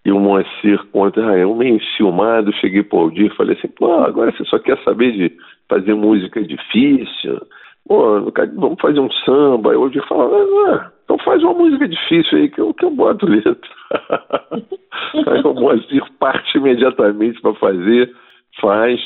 E 0.06 0.12
o 0.12 0.20
Moacir 0.20 0.80
conta, 0.92 1.20
ah, 1.28 1.36
eu 1.36 1.52
meio 1.52 1.82
ciumado, 1.96 2.52
cheguei 2.60 2.84
para 2.84 2.96
o 2.96 3.00
Aldir 3.00 3.26
e 3.26 3.36
falei 3.36 3.56
assim, 3.56 3.66
pô, 3.66 3.92
agora 3.92 4.30
você 4.30 4.44
só 4.44 4.56
quer 4.56 4.80
saber 4.84 5.10
de 5.10 5.36
fazer 5.68 5.94
música 5.94 6.40
difícil, 6.44 7.40
pô, 7.88 8.20
vamos 8.54 8.80
fazer 8.80 9.00
um 9.00 9.10
samba. 9.24 9.72
Eu 9.72 9.80
ouvi 9.80 10.00
falar, 10.06 10.26
ah, 10.26 10.70
ah, 10.70 10.92
então 11.02 11.18
faz 11.24 11.42
uma 11.42 11.54
música 11.54 11.88
difícil 11.88 12.38
aí 12.38 12.48
que 12.48 12.60
eu, 12.60 12.72
que 12.72 12.84
eu 12.84 12.90
boto 12.92 13.26
letra. 13.26 13.56
aí 15.26 15.42
o 15.44 15.54
Moacir 15.54 16.04
parte 16.20 16.56
imediatamente 16.56 17.40
para 17.40 17.54
fazer, 17.54 18.14
faz. 18.60 19.00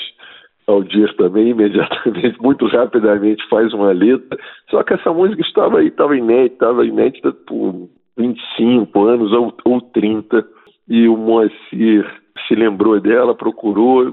Aldir 0.66 1.12
também 1.16 1.48
imediatamente, 1.48 2.36
muito 2.40 2.66
rapidamente 2.66 3.42
faz 3.48 3.72
uma 3.72 3.90
letra. 3.90 4.38
Só 4.70 4.82
que 4.84 4.92
essa 4.92 5.12
música 5.12 5.40
estava 5.40 5.78
aí, 5.78 5.88
estava 5.88 6.14
inédita, 6.14 6.52
estava 6.52 6.86
inédita 6.86 7.32
por 7.32 7.88
25 8.16 9.04
anos 9.04 9.32
ou, 9.32 9.52
ou 9.64 9.80
30. 9.80 10.46
E 10.90 11.08
o 11.08 11.16
Moacir 11.16 12.04
se 12.48 12.54
lembrou 12.54 13.00
dela, 13.00 13.34
procurou, 13.34 14.12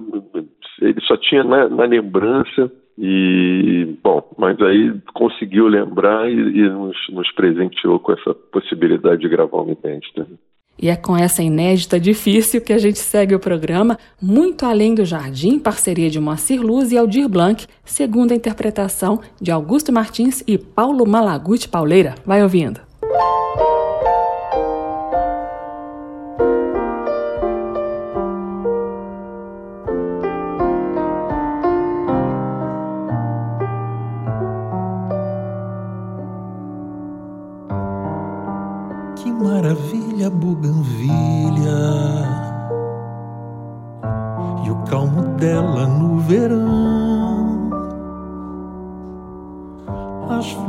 ele 0.80 1.02
só 1.02 1.18
tinha 1.18 1.44
na, 1.44 1.68
na 1.68 1.86
lembrança 1.86 2.72
e, 2.98 3.96
bom, 4.04 4.24
mas 4.38 4.62
aí 4.62 4.94
conseguiu 5.14 5.68
lembrar 5.68 6.30
e, 6.30 6.34
e 6.34 6.70
nos, 6.70 6.98
nos, 7.12 7.32
presenteou 7.34 8.00
com 8.00 8.14
essa 8.14 8.34
possibilidade 8.34 9.22
de 9.22 9.30
gravar 9.30 9.62
uma 9.62 9.76
inédita. 9.84 10.28
E 10.80 10.90
é 10.90 10.96
com 10.96 11.18
essa 11.18 11.42
inédita 11.42 12.00
difícil 12.00 12.62
que 12.62 12.72
a 12.72 12.78
gente 12.78 13.00
segue 13.00 13.34
o 13.34 13.40
programa 13.40 13.98
Muito 14.22 14.64
Além 14.64 14.94
do 14.94 15.04
Jardim, 15.04 15.58
parceria 15.58 16.10
de 16.10 16.20
Moacir 16.20 16.62
Luz 16.62 16.92
e 16.92 16.98
Aldir 16.98 17.28
Blanc, 17.28 17.66
segundo 17.84 18.32
a 18.32 18.36
interpretação 18.36 19.20
de 19.42 19.52
Augusto 19.52 19.92
Martins 19.92 20.44
e 20.48 20.58
Paulo 20.58 21.08
Malaguti 21.08 21.68
Pauleira. 21.68 22.14
Vai 22.24 22.44
ouvindo. 22.44 22.87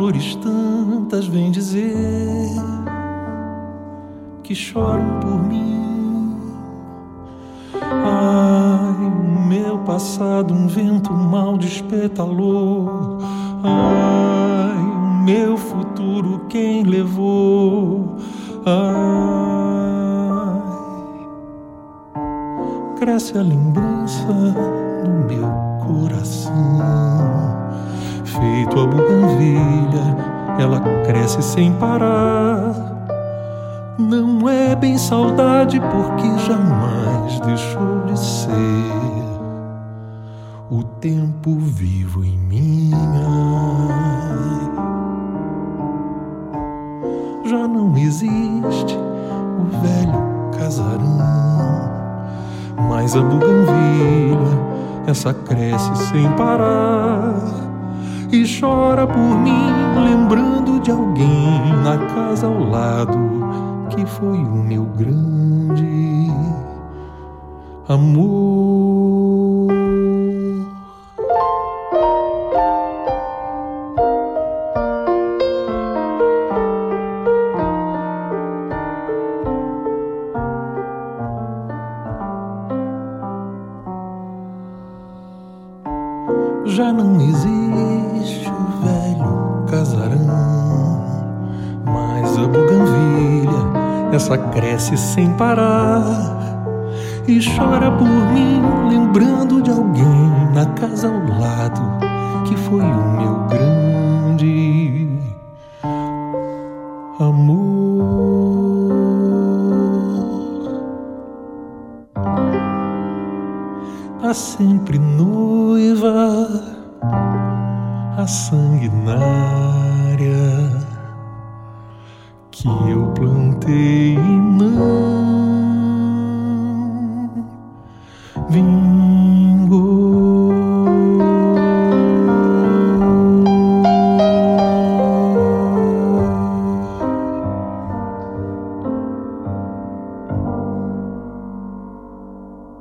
As 0.08 0.14
flores 0.14 0.36
tantas 0.36 1.26
vêm 1.26 1.50
dizer 1.50 2.48
que 4.42 4.54
choram 4.54 5.20
por 5.20 5.38
mim. 5.42 6.40
Ai, 7.74 9.04
o 9.04 9.46
meu 9.46 9.80
passado 9.80 10.54
um 10.54 10.66
vento 10.66 11.12
mal 11.12 11.58
despetalou. 11.58 13.18
Ai, 13.62 14.78
o 14.78 15.24
meu 15.24 15.58
futuro 15.58 16.46
quem 16.48 16.84
levou? 16.84 18.16
Ai, 18.64 18.96
cresce 22.98 23.36
a 23.36 23.42
lembrança 23.42 24.32
no 25.04 25.26
meu 25.26 25.50
coração. 25.86 26.48
Feito 28.38 28.80
a 28.80 28.86
buganvilha, 28.86 30.16
ela 30.58 30.80
cresce 31.04 31.42
sem 31.42 31.72
parar 31.74 32.88
não 33.98 34.48
é 34.48 34.74
bem 34.74 34.96
saudade, 34.96 35.80
porque 35.80 36.38
jamais 36.46 37.40
deixou 37.40 38.04
de 38.06 38.18
ser 38.18 38.48
o 40.70 40.82
tempo 40.82 41.56
vivo 41.58 42.24
em 42.24 42.38
mim. 42.38 42.90
Já 47.44 47.66
não 47.66 47.96
existe 47.96 48.96
o 48.96 49.64
velho 49.82 50.58
casarão, 50.58 51.18
mas 52.88 53.16
a 53.16 53.20
buganvilha, 53.20 54.58
essa 55.06 55.34
cresce 55.34 55.96
sem 55.96 56.30
parar 56.32 57.67
e 58.30 58.44
chora 58.60 59.06
por 59.06 59.38
mim, 59.38 59.68
lembrando 60.04 60.80
de 60.80 60.90
alguém 60.90 61.72
na 61.82 61.96
casa 62.14 62.46
ao 62.46 62.62
lado 62.68 63.18
que 63.90 64.04
foi 64.04 64.38
o 64.38 64.62
meu 64.62 64.84
grande 64.84 66.30
amor. 67.88 68.67
Sem 95.18 95.32
parar 95.32 96.04
e 97.26 97.40
chora 97.40 97.90
por 97.90 98.06
mim, 98.06 98.62
lembrando 98.88 99.60
de 99.60 99.68
alguém 99.68 100.30
na 100.54 100.64
casa 100.76 101.08
ao 101.08 101.40
lado 101.40 101.98
que 102.46 102.56
foi 102.56 102.80
o 102.80 103.16
meu 103.16 103.37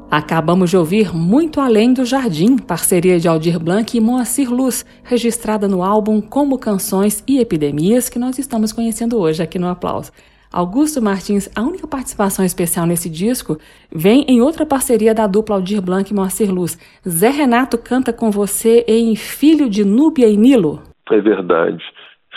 Acabamos 0.10 0.70
de 0.70 0.78
ouvir 0.78 1.14
Muito 1.14 1.60
Além 1.60 1.94
do 1.94 2.06
Jardim, 2.06 2.58
parceria 2.58 3.20
de 3.20 3.28
Aldir 3.28 3.60
Blanc 3.60 3.96
e 3.96 4.00
Moacir 4.00 4.50
Luz, 4.50 4.86
registrada 5.04 5.68
no 5.68 5.84
álbum 5.84 6.22
Como 6.22 6.58
Canções 6.58 7.22
e 7.28 7.40
Epidemias, 7.40 8.08
que 8.08 8.18
nós 8.18 8.40
estamos 8.40 8.72
conhecendo 8.72 9.20
hoje 9.20 9.44
aqui 9.44 9.60
no 9.60 9.68
Aplauso. 9.68 10.14
Augusto 10.50 11.02
Martins, 11.02 11.50
a 11.54 11.62
única 11.62 11.86
participação 11.86 12.46
especial 12.46 12.86
nesse 12.86 13.10
disco 13.10 13.58
vem 13.94 14.24
em 14.30 14.40
outra 14.40 14.66
parceria 14.66 15.14
da 15.14 15.28
dupla 15.28 15.58
Aldir 15.58 15.82
Blanc 15.82 16.10
e 16.10 16.16
Moacir 16.16 16.50
Luz. 16.54 16.80
Zé 17.06 17.30
Renato 17.30 17.78
canta 17.78 18.14
com 18.14 18.32
você 18.32 18.86
em 18.88 19.14
Filho 19.14 19.70
de 19.70 19.84
Núbia 19.84 20.30
e 20.30 20.38
Nilo. 20.38 20.84
É 21.12 21.20
verdade 21.20 21.84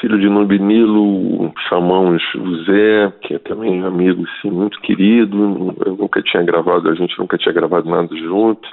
filho 0.01 0.19
de 0.19 0.29
Nubinilo, 0.29 1.53
chamamos 1.69 2.23
o 2.35 2.65
Zé, 2.65 3.13
que 3.23 3.35
é 3.35 3.39
também 3.39 3.85
amigo 3.85 4.25
sim, 4.41 4.51
muito 4.51 4.81
querido. 4.81 5.75
Eu 5.85 5.97
nunca 5.97 6.23
tinha 6.23 6.43
gravado, 6.43 6.89
a 6.89 6.95
gente 6.95 7.17
nunca 7.19 7.37
tinha 7.37 7.53
gravado 7.53 7.89
nada 7.89 8.15
junto. 8.17 8.67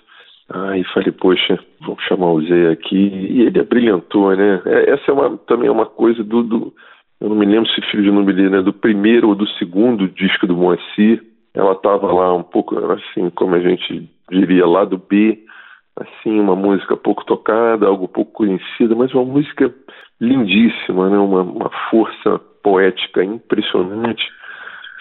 Aí 0.49 0.83
falei, 0.93 1.11
poxa, 1.11 1.59
vamos 1.81 2.01
chamar 2.03 2.31
o 2.31 2.41
Zé 2.41 2.71
aqui. 2.71 2.95
E 2.95 3.41
ele 3.41 3.63
brilhantou, 3.63 4.35
né? 4.35 4.61
É, 4.65 4.91
essa 4.91 5.11
é 5.11 5.13
uma, 5.13 5.37
também 5.39 5.67
é 5.67 5.71
uma 5.71 5.85
coisa 5.85 6.23
do, 6.23 6.41
do, 6.41 6.73
Eu 7.19 7.29
não 7.29 7.35
me 7.35 7.45
lembro 7.45 7.69
se 7.69 7.81
Filho 7.91 8.03
de 8.03 8.11
Nubinilo 8.11 8.55
é 8.55 8.61
do 8.61 8.71
primeiro 8.73 9.27
ou 9.27 9.35
do 9.35 9.47
segundo 9.57 10.07
disco 10.07 10.47
do 10.47 10.55
Moacir. 10.55 11.21
Ela 11.53 11.73
estava 11.73 12.11
lá 12.11 12.33
um 12.33 12.43
pouco, 12.43 12.77
assim, 12.91 13.29
como 13.31 13.55
a 13.55 13.59
gente 13.59 14.09
diria, 14.31 14.65
lá 14.65 14.85
do 14.85 14.97
B. 14.97 15.39
Assim, 15.99 16.39
uma 16.39 16.55
música 16.55 16.95
pouco 16.95 17.25
tocada, 17.25 17.87
algo 17.87 18.07
pouco 18.07 18.31
conhecida, 18.31 18.95
mas 18.95 19.11
uma 19.13 19.25
música 19.25 19.73
lindíssima, 20.19 21.09
né? 21.09 21.17
uma, 21.17 21.41
uma 21.41 21.69
força 21.89 22.39
poética 22.63 23.23
impressionante. 23.23 24.23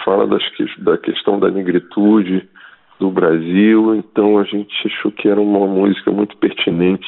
Fala 0.05 0.27
das, 0.27 0.43
da 0.79 0.99
questão 0.99 1.39
da 1.39 1.51
negritude 1.51 2.49
do 3.01 3.11
Brasil, 3.11 3.95
então 3.95 4.39
a 4.39 4.45
gente 4.45 4.75
achou 4.87 5.11
que 5.11 5.29
era 5.29 5.41
uma 5.41 5.67
música 5.67 6.11
muito 6.11 6.37
pertinente. 6.37 7.07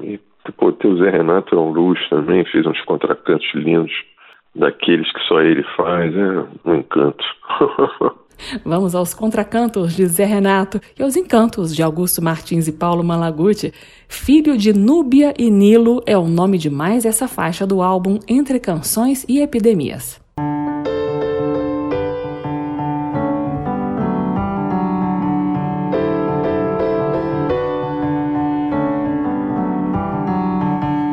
E 0.00 0.18
pô, 0.56 0.68
o 0.68 0.96
Zé 0.96 1.10
Renato 1.10 1.54
é 1.54 1.58
um 1.58 1.70
luxo 1.70 2.08
também, 2.08 2.44
fez 2.46 2.66
uns 2.66 2.80
contracantos 2.82 3.48
lindos, 3.54 3.92
daqueles 4.54 5.10
que 5.12 5.20
só 5.20 5.40
ele 5.40 5.62
faz, 5.76 6.14
é 6.16 6.46
um 6.64 6.74
encanto. 6.76 7.24
Vamos 8.64 8.94
aos 8.94 9.14
contracantos 9.14 9.94
de 9.94 10.06
Zé 10.06 10.24
Renato 10.24 10.80
e 10.98 11.02
aos 11.02 11.16
encantos 11.16 11.74
de 11.74 11.82
Augusto 11.82 12.22
Martins 12.22 12.68
e 12.68 12.72
Paulo 12.72 13.04
Malaguti. 13.04 13.72
Filho 14.08 14.56
de 14.56 14.72
Núbia 14.72 15.34
e 15.38 15.50
Nilo 15.50 16.02
é 16.06 16.16
o 16.16 16.26
nome 16.26 16.58
de 16.58 16.70
mais 16.70 17.04
essa 17.04 17.28
faixa 17.28 17.66
do 17.66 17.82
álbum 17.82 18.18
Entre 18.26 18.58
Canções 18.58 19.24
e 19.28 19.40
Epidemias. 19.40 20.20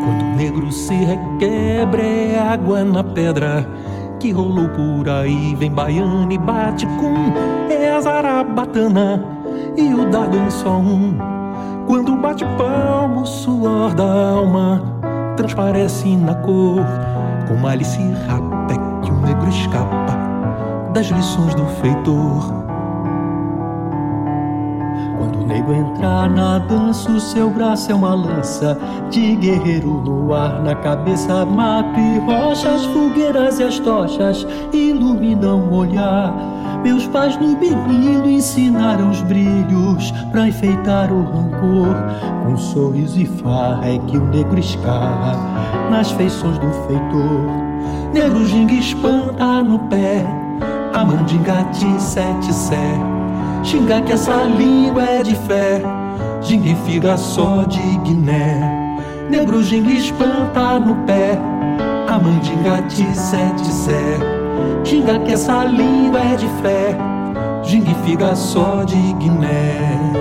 Quando 0.03 0.21
o 0.21 0.35
negro 0.35 0.71
se 0.71 0.93
requebra 0.93 2.03
é 2.03 2.39
água 2.39 2.83
na 2.83 3.03
pedra 3.03 3.67
que 4.25 4.31
rolou 4.31 4.67
por 4.69 5.07
aí 5.07 5.53
vem 5.53 5.69
baiano 5.69 6.31
e 6.31 6.38
bate 6.38 6.88
com 6.88 7.13
é 7.71 7.91
a 7.91 8.01
zarabatana 8.01 9.23
e 9.77 9.93
o 9.93 10.09
dado 10.09 10.35
em 10.35 10.49
só 10.49 10.77
um. 10.77 11.15
Quando 11.85 12.15
bate 12.15 12.43
palmo, 12.57 13.21
o 13.21 13.25
suor 13.27 13.93
da 13.93 14.31
alma 14.31 14.81
transparece 15.38 16.15
na 16.15 16.33
cor, 16.33 16.83
com 17.47 17.53
malice 17.57 18.01
e 18.01 18.13
rapé 18.27 18.73
que 19.03 19.11
o 19.11 19.21
negro 19.21 19.47
escapa 19.47 20.17
das 20.91 21.05
lições 21.05 21.53
do 21.53 21.65
feitor. 21.67 22.65
Quando 25.25 25.41
o 25.41 25.47
nego 25.47 25.73
entrar 25.73 26.29
na 26.29 26.59
dança, 26.59 27.09
o 27.09 27.19
seu 27.19 27.49
braço 27.49 27.91
é 27.91 27.95
uma 27.95 28.13
lança 28.13 28.77
de 29.09 29.35
guerreiro 29.38 29.89
no 30.05 30.31
ar, 30.31 30.61
na 30.61 30.75
cabeça, 30.75 31.43
mato 31.43 31.99
e 31.99 32.19
rochas, 32.19 32.85
fogueiras 32.85 33.59
e 33.59 33.63
as 33.63 33.79
tochas 33.79 34.45
iluminam 34.71 35.61
o 35.61 35.77
olhar. 35.77 36.31
Meus 36.83 37.07
pais 37.07 37.35
no 37.38 37.55
berrilho 37.55 38.29
ensinaram 38.29 39.09
os 39.09 39.19
brilhos 39.21 40.11
pra 40.31 40.47
enfeitar 40.47 41.11
o 41.11 41.23
rancor. 41.23 41.95
Com 42.45 42.55
sorriso 42.55 43.19
e 43.19 43.25
farra 43.25 43.88
é 43.88 43.97
que 43.97 44.19
o 44.19 44.25
negro 44.27 44.59
escarra 44.59 45.35
nas 45.89 46.11
feições 46.11 46.59
do 46.59 46.69
feitor. 46.88 47.49
Negro 48.13 48.45
ginga 48.45 48.75
espanta 48.75 49.63
no 49.63 49.79
pé 49.89 50.23
a 50.93 51.03
mandinga 51.03 51.63
de 51.73 51.99
sete 51.99 52.53
sé. 52.53 53.14
Xinga 53.65 53.99
que 54.04 54.13
essa 54.13 54.43
língua 54.43 55.01
é 55.01 55.23
de 55.23 55.34
fé, 55.34 55.82
gingue 56.43 56.75
figa 56.86 57.17
só 57.17 57.63
de 57.63 57.82
Guiné. 58.04 59.01
Negro 59.28 59.63
gingue 59.63 59.97
espanta 59.97 60.80
no 60.80 60.93
pé, 61.08 61.36
a 62.08 62.19
mandinga 62.19 62.84
de 62.84 63.17
sete 63.17 63.65
sé. 63.65 64.19
Xinga 64.84 65.17
que 65.17 65.34
essa 65.34 65.65
língua 65.65 66.19
é 66.19 66.36
de 66.36 66.47
fé, 66.62 66.95
gingue 67.63 67.95
figa 68.06 68.36
só 68.36 68.84
de 68.84 69.13
Guiné. 69.13 70.13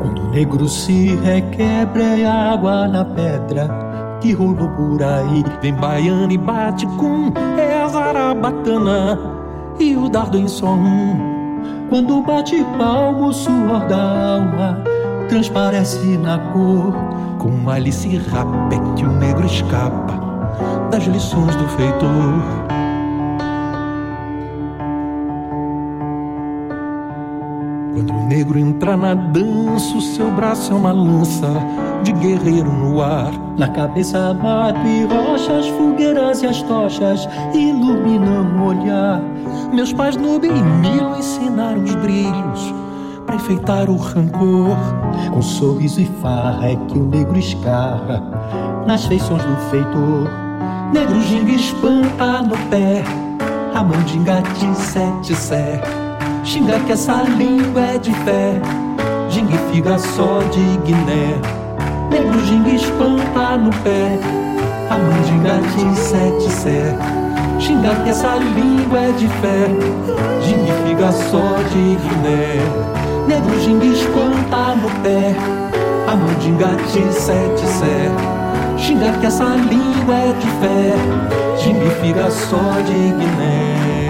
Quando 0.00 0.22
o 0.22 0.30
negro 0.30 0.68
se 0.68 1.16
requebra 1.16 2.04
é 2.04 2.26
água 2.26 2.86
na 2.86 3.04
pedra 3.04 3.68
que 4.20 4.32
rolou 4.32 4.68
por 4.68 5.02
aí. 5.02 5.44
Vem 5.60 5.74
baiano 5.74 6.30
e 6.30 6.38
bate 6.38 6.86
com 6.96 7.32
zarabatana 7.90 9.18
e 9.78 9.96
o 9.96 10.08
dardo 10.08 10.38
em 10.38 10.48
só 10.48 10.72
um. 10.74 11.30
Quando 11.88 12.22
bate 12.22 12.64
palmo, 12.78 13.32
suor 13.32 13.86
da 13.88 14.36
alma 14.36 14.82
transparece 15.28 16.16
na 16.18 16.38
cor. 16.52 16.94
Com 17.38 17.70
Alice 17.70 18.16
Rapete, 18.16 19.04
o 19.04 19.12
negro 19.12 19.46
escapa 19.46 20.20
das 20.90 21.04
lições 21.04 21.56
do 21.56 21.66
feitor. 21.68 22.42
Quando 27.94 28.12
o 28.12 28.26
negro 28.26 28.58
entra 28.58 28.96
na 28.96 29.14
dança, 29.14 29.96
o 29.96 30.00
seu 30.02 30.30
braço 30.32 30.72
é 30.72 30.76
uma 30.76 30.92
lança 30.92 31.48
de 32.02 32.12
guerreiro 32.12 32.70
no 32.70 33.00
ar. 33.00 33.49
Na 33.60 33.68
cabeça 33.68 34.32
bate 34.42 35.04
rochas, 35.04 35.68
fogueiras 35.68 36.42
e 36.42 36.46
as 36.46 36.62
tochas 36.62 37.28
iluminam 37.52 38.56
o 38.56 38.68
olhar. 38.68 39.20
Meus 39.70 39.92
pais 39.92 40.16
no 40.16 40.40
mil 40.40 41.18
ensinaram 41.18 41.84
os 41.84 41.94
brilhos 41.96 42.74
para 43.26 43.36
enfeitar 43.36 43.90
o 43.90 43.98
rancor. 43.98 44.78
Com 45.30 45.42
sorriso 45.42 46.00
e 46.00 46.06
farra 46.22 46.70
é 46.70 46.76
que 46.88 46.98
o 46.98 47.04
negro 47.04 47.38
escarra 47.38 48.22
nas 48.86 49.04
feições 49.04 49.44
do 49.44 49.56
feitor. 49.70 50.30
Negro 50.94 51.20
ginga 51.20 51.52
espanta 51.52 52.40
no 52.40 52.56
pé, 52.70 53.04
a 53.74 53.84
mandinga 53.84 54.40
de 54.58 54.74
sete 54.74 55.34
sé. 55.34 55.82
Xinga 56.44 56.80
que 56.86 56.92
essa 56.92 57.24
língua 57.24 57.82
é 57.82 57.98
de 57.98 58.14
fé, 58.24 58.58
gingue 59.28 59.58
figa 59.70 59.98
só 59.98 60.38
de 60.50 60.78
Guiné. 60.78 61.59
Gingue 62.46 62.74
espanta 62.74 63.56
no 63.56 63.70
pé, 63.84 64.18
a 64.90 64.98
mandinga 64.98 65.60
de 65.60 65.96
sete 65.96 66.50
sé. 66.50 66.96
Xinga 67.60 67.94
que 68.02 68.10
essa 68.10 68.36
língua 68.36 68.98
é 68.98 69.12
de 69.12 69.28
fé, 69.28 69.68
gingue 70.42 70.72
figa 70.84 71.12
só 71.12 71.56
de 71.70 71.96
Guiné. 71.96 72.58
Negro 73.28 73.60
gingue 73.60 73.92
espanta 73.92 74.74
no 74.74 74.90
pé, 75.02 75.34
a 76.08 76.16
mandinga 76.16 76.68
de 76.92 77.12
sete 77.12 77.66
sé. 77.66 78.10
Xinga 78.78 79.12
que 79.20 79.26
essa 79.26 79.44
língua 79.44 80.14
é 80.14 80.32
de 80.32 80.46
fé, 80.60 81.62
gingue 81.62 81.90
figa 82.00 82.30
só 82.30 82.80
de 82.86 83.12
Guiné. 83.12 84.09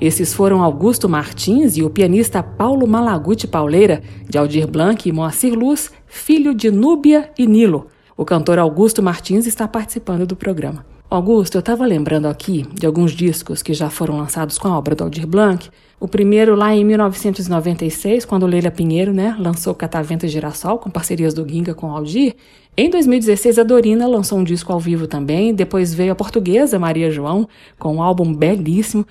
Esses 0.00 0.32
foram 0.32 0.62
Augusto 0.62 1.08
Martins 1.08 1.76
e 1.76 1.82
o 1.82 1.90
pianista 1.90 2.40
Paulo 2.40 2.86
Malaguti 2.86 3.48
Pauleira, 3.48 4.00
de 4.28 4.38
Aldir 4.38 4.68
Blanc 4.68 5.08
e 5.08 5.12
Moacir 5.12 5.58
Luz, 5.58 5.90
filho 6.06 6.54
de 6.54 6.70
Núbia 6.70 7.32
e 7.36 7.48
Nilo. 7.48 7.88
O 8.16 8.24
cantor 8.24 8.60
Augusto 8.60 9.02
Martins 9.02 9.44
está 9.44 9.66
participando 9.66 10.24
do 10.24 10.36
programa. 10.36 10.86
Augusto, 11.10 11.56
eu 11.56 11.60
estava 11.60 11.84
lembrando 11.84 12.26
aqui 12.26 12.64
de 12.74 12.86
alguns 12.86 13.10
discos 13.10 13.60
que 13.60 13.74
já 13.74 13.90
foram 13.90 14.18
lançados 14.18 14.56
com 14.56 14.68
a 14.68 14.78
obra 14.78 14.94
do 14.94 15.02
Aldir 15.02 15.26
Blanc. 15.26 15.68
O 15.98 16.06
primeiro 16.06 16.54
lá 16.54 16.72
em 16.72 16.84
1996, 16.84 18.24
quando 18.24 18.46
Leila 18.46 18.70
Pinheiro 18.70 19.12
né, 19.12 19.34
lançou 19.36 19.74
Catavento 19.74 20.26
e 20.26 20.28
Girassol, 20.28 20.78
com 20.78 20.90
parcerias 20.90 21.34
do 21.34 21.48
Ginga 21.48 21.74
com 21.74 21.90
Aldir. 21.90 22.36
Em 22.76 22.88
2016, 22.88 23.58
a 23.58 23.64
Dorina 23.64 24.06
lançou 24.06 24.38
um 24.38 24.44
disco 24.44 24.72
ao 24.72 24.78
vivo 24.78 25.08
também. 25.08 25.52
Depois 25.52 25.92
veio 25.92 26.12
a 26.12 26.14
portuguesa 26.14 26.78
Maria 26.78 27.10
João, 27.10 27.48
com 27.78 27.96
um 27.96 28.02
álbum 28.02 28.32
belíssimo. 28.32 29.04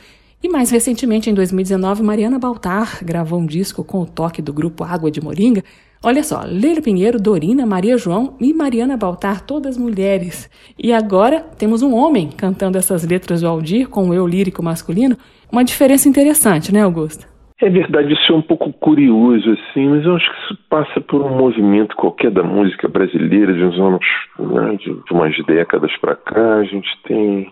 E 0.44 0.48
mais 0.48 0.70
recentemente, 0.70 1.30
em 1.30 1.34
2019, 1.34 2.04
Mariana 2.04 2.38
Baltar 2.38 3.04
gravou 3.04 3.40
um 3.40 3.46
disco 3.46 3.84
com 3.84 4.02
o 4.02 4.06
toque 4.06 4.40
do 4.40 4.54
grupo 4.54 4.84
Água 4.84 5.10
de 5.10 5.20
Moringa. 5.20 5.64
Olha 6.04 6.22
só, 6.22 6.44
Leila 6.46 6.80
Pinheiro, 6.80 7.20
Dorina, 7.20 7.66
Maria 7.66 7.98
João 7.98 8.38
e 8.40 8.54
Mariana 8.54 8.96
Baltar, 8.96 9.42
todas 9.42 9.80
mulheres. 9.80 10.48
E 10.78 10.94
agora 10.94 11.40
temos 11.58 11.82
um 11.82 11.96
homem 11.96 12.30
cantando 12.30 12.78
essas 12.78 13.04
letras 13.04 13.42
do 13.42 13.48
Aldir 13.48 13.90
com 13.90 14.10
o 14.10 14.14
eu 14.14 14.28
lírico 14.28 14.62
masculino. 14.62 15.18
Uma 15.52 15.64
diferença 15.64 16.08
interessante, 16.08 16.72
né, 16.72 16.84
Augusto? 16.84 17.26
É 17.60 17.68
verdade, 17.68 18.14
isso 18.14 18.32
é 18.32 18.36
um 18.36 18.42
pouco 18.44 18.72
curioso, 18.72 19.50
assim, 19.50 19.88
mas 19.88 20.06
eu 20.06 20.16
acho 20.16 20.30
que 20.30 20.38
isso 20.44 20.60
passa 20.70 21.02
por 21.02 21.24
um 21.24 21.36
movimento 21.36 21.96
qualquer 21.96 22.30
da 22.30 22.44
música 22.44 22.88
brasileira 22.88 23.52
de 23.52 23.64
uns 23.64 23.80
anos, 23.80 24.06
né, 24.38 24.76
de, 24.76 24.94
de 24.94 25.12
umas 25.12 25.36
décadas 25.48 25.92
para 25.98 26.16
cá. 26.16 26.58
A 26.58 26.64
gente 26.64 26.88
tem 27.08 27.52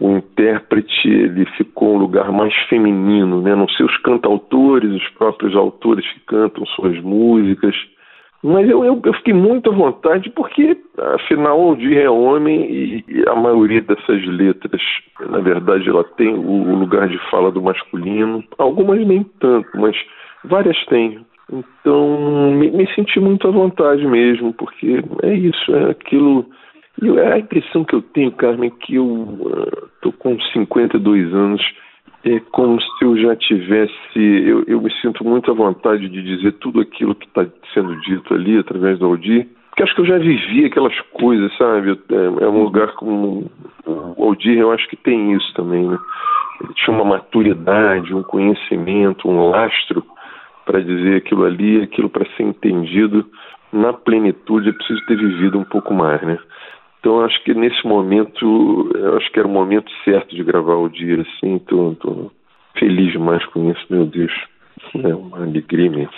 o 0.00 0.16
intérprete 0.16 1.08
ele 1.08 1.44
ficou 1.56 1.94
um 1.94 1.98
lugar 1.98 2.32
mais 2.32 2.54
feminino, 2.68 3.42
né? 3.42 3.54
não 3.54 3.68
sei 3.68 3.84
os 3.84 3.96
cantautores, 3.98 4.90
os 4.90 5.08
próprios 5.10 5.54
autores 5.54 6.06
que 6.12 6.20
cantam 6.20 6.64
suas 6.66 6.98
músicas. 7.00 7.74
Mas 8.42 8.68
eu, 8.68 8.84
eu, 8.84 9.00
eu 9.04 9.14
fiquei 9.14 9.32
muito 9.32 9.70
à 9.70 9.72
vontade 9.72 10.28
porque, 10.30 10.76
afinal, 11.14 11.68
o 11.68 11.76
dia 11.76 12.02
é 12.02 12.10
homem 12.10 12.60
e, 12.62 13.04
e, 13.06 13.28
a 13.28 13.36
maioria 13.36 13.80
dessas 13.82 14.24
letras, 14.26 14.82
na 15.30 15.38
verdade, 15.38 15.88
ela 15.88 16.02
tem 16.02 16.34
o, 16.34 16.72
o 16.72 16.74
lugar 16.74 17.06
de 17.06 17.18
fala 17.30 17.52
do 17.52 17.62
masculino. 17.62 18.42
Algumas 18.58 19.06
nem 19.06 19.22
tanto, 19.38 19.68
mas 19.74 19.96
várias 20.44 20.76
têm. 20.86 21.24
Então, 21.52 22.50
me, 22.52 22.70
me 22.70 22.92
senti 22.94 23.20
muito 23.20 23.46
à 23.46 23.50
vontade 23.52 24.04
mesmo, 24.06 24.52
porque 24.54 25.04
é 25.22 25.34
isso, 25.34 25.76
é 25.76 25.90
aquilo 25.90 26.44
e 27.00 27.18
a 27.18 27.38
impressão 27.38 27.84
que 27.84 27.94
eu 27.94 28.02
tenho, 28.02 28.32
Carmen, 28.32 28.70
é 28.70 28.84
que 28.84 28.96
eu 28.96 29.36
estou 29.94 30.12
uh, 30.12 30.16
com 30.18 30.38
52 30.52 31.32
anos, 31.32 31.62
é 32.24 32.38
como 32.52 32.80
se 32.80 33.04
eu 33.04 33.16
já 33.16 33.34
tivesse. 33.34 33.94
Eu, 34.14 34.64
eu, 34.66 34.80
me 34.80 34.92
sinto 35.00 35.24
muito 35.24 35.50
à 35.50 35.54
vontade 35.54 36.08
de 36.08 36.22
dizer 36.22 36.52
tudo 36.54 36.80
aquilo 36.80 37.14
que 37.14 37.26
está 37.26 37.46
sendo 37.72 37.98
dito 38.02 38.32
ali 38.34 38.58
através 38.58 38.98
do 38.98 39.06
Aldir, 39.06 39.48
porque 39.70 39.82
acho 39.82 39.94
que 39.94 40.02
eu 40.02 40.06
já 40.06 40.18
vivi 40.18 40.66
aquelas 40.66 40.98
coisas, 41.12 41.56
sabe? 41.56 41.98
É, 42.10 42.44
é 42.44 42.48
um 42.48 42.62
lugar 42.62 42.92
como. 42.92 43.50
O 43.86 44.24
Aldir, 44.24 44.58
eu 44.58 44.70
acho 44.70 44.86
que 44.88 44.96
tem 44.96 45.32
isso 45.32 45.52
também, 45.54 45.88
né? 45.88 45.98
Ele 46.62 46.74
tinha 46.74 46.94
uma 46.94 47.04
maturidade, 47.04 48.14
um 48.14 48.22
conhecimento, 48.22 49.28
um 49.28 49.48
lastro 49.48 50.04
para 50.64 50.80
dizer 50.80 51.16
aquilo 51.16 51.44
ali, 51.44 51.82
aquilo 51.82 52.08
para 52.08 52.24
ser 52.36 52.44
entendido 52.44 53.26
na 53.72 53.92
plenitude, 53.92 54.68
é 54.68 54.72
preciso 54.72 55.04
ter 55.06 55.16
vivido 55.16 55.58
um 55.58 55.64
pouco 55.64 55.92
mais, 55.94 56.22
né? 56.22 56.38
Então 57.02 57.20
acho 57.20 57.42
que 57.42 57.52
nesse 57.52 57.84
momento, 57.84 58.92
acho 59.16 59.32
que 59.32 59.40
era 59.40 59.48
o 59.48 59.50
momento 59.50 59.90
certo 60.04 60.36
de 60.36 60.44
gravar 60.44 60.76
o 60.76 60.88
dia, 60.88 61.20
assim, 61.20 61.58
tô 61.58 62.30
feliz 62.78 63.10
demais 63.10 63.44
com 63.46 63.68
isso, 63.72 63.84
meu 63.90 64.06
Deus. 64.06 64.32
É 64.94 65.12
uma 65.12 65.38
alegria 65.38 65.86
imensa. 65.86 66.12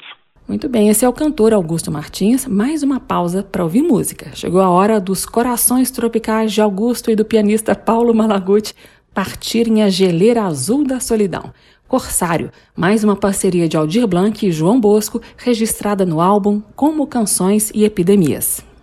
Muito 0.46 0.68
bem, 0.68 0.90
esse 0.90 1.02
é 1.02 1.08
o 1.08 1.12
cantor 1.12 1.54
Augusto 1.54 1.90
Martins. 1.90 2.46
Mais 2.46 2.82
uma 2.82 3.00
pausa 3.00 3.42
para 3.42 3.64
ouvir 3.64 3.82
música. 3.82 4.30
Chegou 4.34 4.60
a 4.60 4.68
hora 4.68 5.00
dos 5.00 5.24
corações 5.24 5.90
tropicais 5.90 6.52
de 6.52 6.60
Augusto 6.60 7.10
e 7.10 7.16
do 7.16 7.24
pianista 7.24 7.74
Paulo 7.74 8.14
Malaguti 8.14 8.74
partirem 9.14 9.82
a 9.82 9.88
geleira 9.88 10.42
azul 10.42 10.84
da 10.84 11.00
solidão. 11.00 11.50
Corsário, 11.88 12.50
mais 12.76 13.02
uma 13.02 13.16
parceria 13.16 13.66
de 13.66 13.76
Aldir 13.78 14.06
Blanc 14.06 14.46
e 14.46 14.52
João 14.52 14.78
Bosco, 14.78 15.22
registrada 15.38 16.04
no 16.04 16.20
álbum 16.20 16.60
Como 16.76 17.06
Canções 17.06 17.70
e 17.74 17.84
Epidemias. 17.84 18.73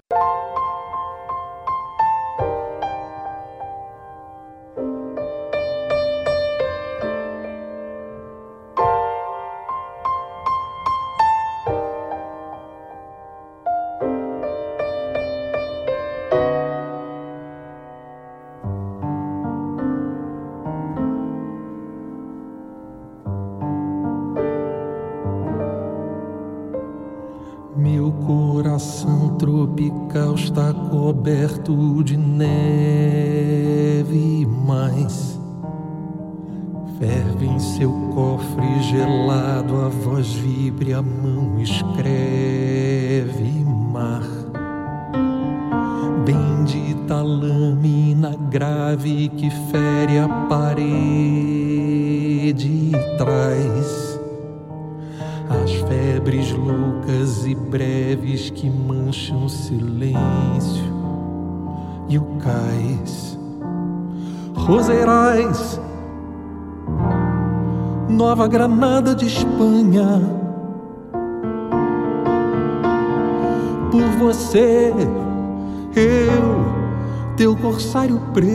Corsário 77.81 78.21
preso, 78.31 78.53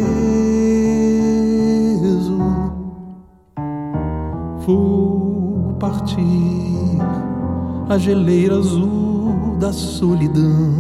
vou 4.65 5.75
partir 5.81 6.99
a 7.89 7.99
geleira 7.99 8.55
azul 8.57 9.57
da 9.59 9.73
solidão 9.73 10.75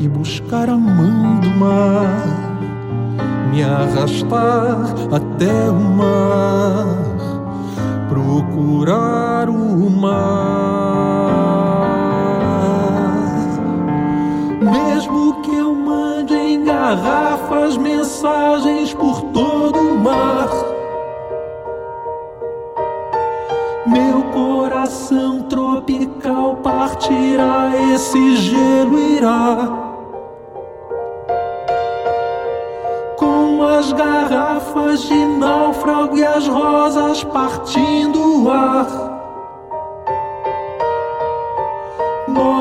e 0.00 0.08
buscar 0.08 0.70
a 0.70 0.78
mão 0.78 1.40
do 1.40 1.50
mar 1.58 2.24
me 3.52 3.62
arrastar 3.62 4.94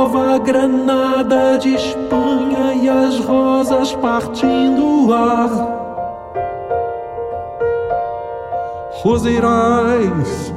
Nova 0.03 0.37
Granada 0.37 1.57
de 1.57 1.75
Espanha 1.75 2.73
e 2.73 2.89
as 2.89 3.19
rosas 3.19 3.95
partindo 3.95 5.07
o 5.07 5.13
ar. 5.13 5.49
Roseirais, 9.01 10.53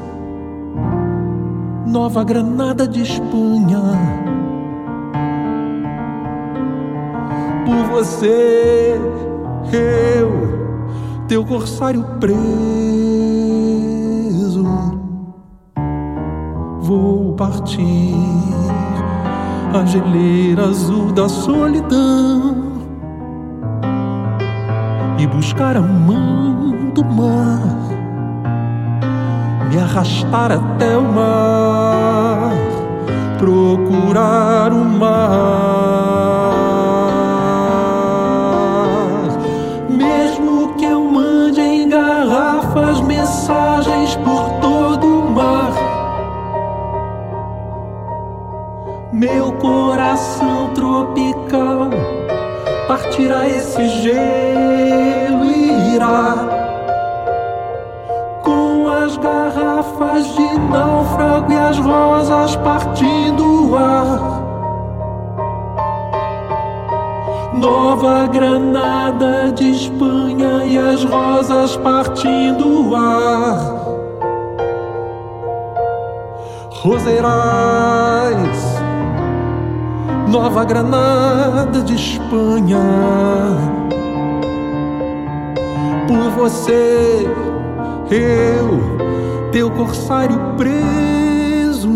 Nova 1.87 2.25
Granada 2.25 2.89
de 2.89 3.03
Espanha. 3.03 3.83
Por 7.65 7.85
você 8.03 9.01
eu, 9.73 10.33
teu 11.29 11.45
corsário 11.45 12.05
preso, 12.19 12.35
vou 16.81 17.37
partir 17.37 18.66
a 19.77 19.85
geleira 19.85 20.65
azul 20.65 21.12
da 21.12 21.29
solidão 21.29 22.73
e 25.19 25.27
buscar 25.27 25.77
a 25.77 25.83
mão 25.83 26.91
do 26.95 27.05
mar, 27.05 27.61
me 29.69 29.79
arrastar 29.79 30.53
até 30.53 30.97
o 30.97 31.03
mar, 31.03 32.53
procurar 33.39 34.73
o 34.73 34.85
mar. 34.85 36.06
Coração 49.67 50.71
tropical 50.75 51.91
partirá 52.87 53.49
esse 53.49 53.89
gelo 53.89 55.45
e 55.45 55.95
irá 55.97 56.35
com 58.45 58.87
as 58.87 59.17
garrafas 59.17 60.25
de 60.37 60.59
náufrago 60.71 61.53
e 61.53 61.57
as 61.57 61.79
rosas 61.79 62.55
partindo 62.57 63.71
o 63.71 63.77
ar. 63.77 64.47
Nova 67.55 68.29
Granada 68.29 69.51
de 69.51 69.73
Espanha 69.73 70.65
e 70.65 70.79
as 70.79 71.03
rosas 71.03 71.77
partindo 71.79 72.91
o 72.91 72.95
ar. 72.95 73.75
Roseirais, 76.83 78.66
Nova 80.38 80.64
Granada 80.64 81.81
de 81.81 81.94
Espanha. 81.94 82.79
Por 86.07 86.31
você, 86.33 87.27
eu, 88.11 89.51
teu 89.51 89.70
corsário 89.70 90.38
preso 90.59 91.88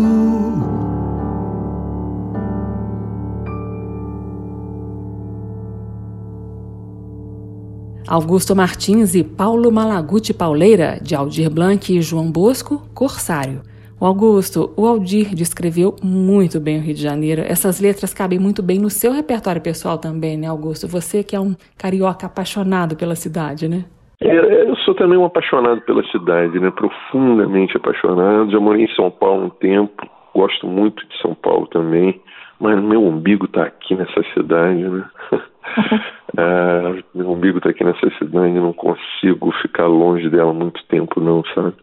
Augusto 8.07 8.55
Martins 8.55 9.13
e 9.13 9.23
Paulo 9.23 9.71
Malaguti 9.71 10.33
Pauleira, 10.33 10.99
de 10.99 11.13
Aldir 11.13 11.47
Blanc 11.47 11.95
e 11.95 12.01
João 12.01 12.31
Bosco, 12.31 12.81
Corsário. 12.91 13.61
O 14.01 14.05
Augusto, 14.07 14.73
o 14.75 14.87
Aldir 14.87 15.35
descreveu 15.35 15.95
muito 16.03 16.59
bem 16.59 16.79
o 16.79 16.81
Rio 16.81 16.95
de 16.95 17.03
Janeiro. 17.03 17.41
Essas 17.41 17.79
letras 17.79 18.15
cabem 18.15 18.39
muito 18.39 18.63
bem 18.63 18.79
no 18.79 18.89
seu 18.89 19.11
repertório 19.11 19.61
pessoal 19.61 19.95
também, 19.99 20.35
né, 20.35 20.47
Augusto? 20.47 20.87
Você 20.87 21.23
que 21.23 21.35
é 21.35 21.39
um 21.39 21.53
carioca 21.77 22.25
apaixonado 22.25 22.95
pela 22.97 23.13
cidade, 23.13 23.69
né? 23.69 23.85
É, 24.19 24.67
eu 24.67 24.75
sou 24.77 24.95
também 24.95 25.19
um 25.19 25.25
apaixonado 25.25 25.81
pela 25.81 26.03
cidade, 26.05 26.59
né? 26.59 26.71
Profundamente 26.71 27.77
apaixonado. 27.77 28.49
Já 28.49 28.59
morei 28.59 28.85
em 28.85 28.95
São 28.95 29.11
Paulo 29.11 29.45
um 29.45 29.49
tempo, 29.51 30.09
gosto 30.33 30.65
muito 30.65 31.07
de 31.07 31.21
São 31.21 31.35
Paulo 31.35 31.67
também, 31.67 32.19
mas 32.59 32.81
meu 32.81 33.03
umbigo 33.03 33.45
está 33.45 33.65
aqui 33.65 33.93
nessa 33.93 34.23
cidade, 34.33 34.81
né? 34.81 35.05
É, 36.37 37.03
meu 37.13 37.29
umbigo 37.29 37.57
está 37.57 37.71
aqui 37.71 37.83
nessa 37.83 38.09
cidade, 38.17 38.53
não 38.53 38.71
consigo 38.71 39.51
ficar 39.61 39.85
longe 39.85 40.29
dela 40.29 40.53
muito 40.53 40.81
tempo, 40.87 41.19
não, 41.19 41.43
sabe? 41.53 41.75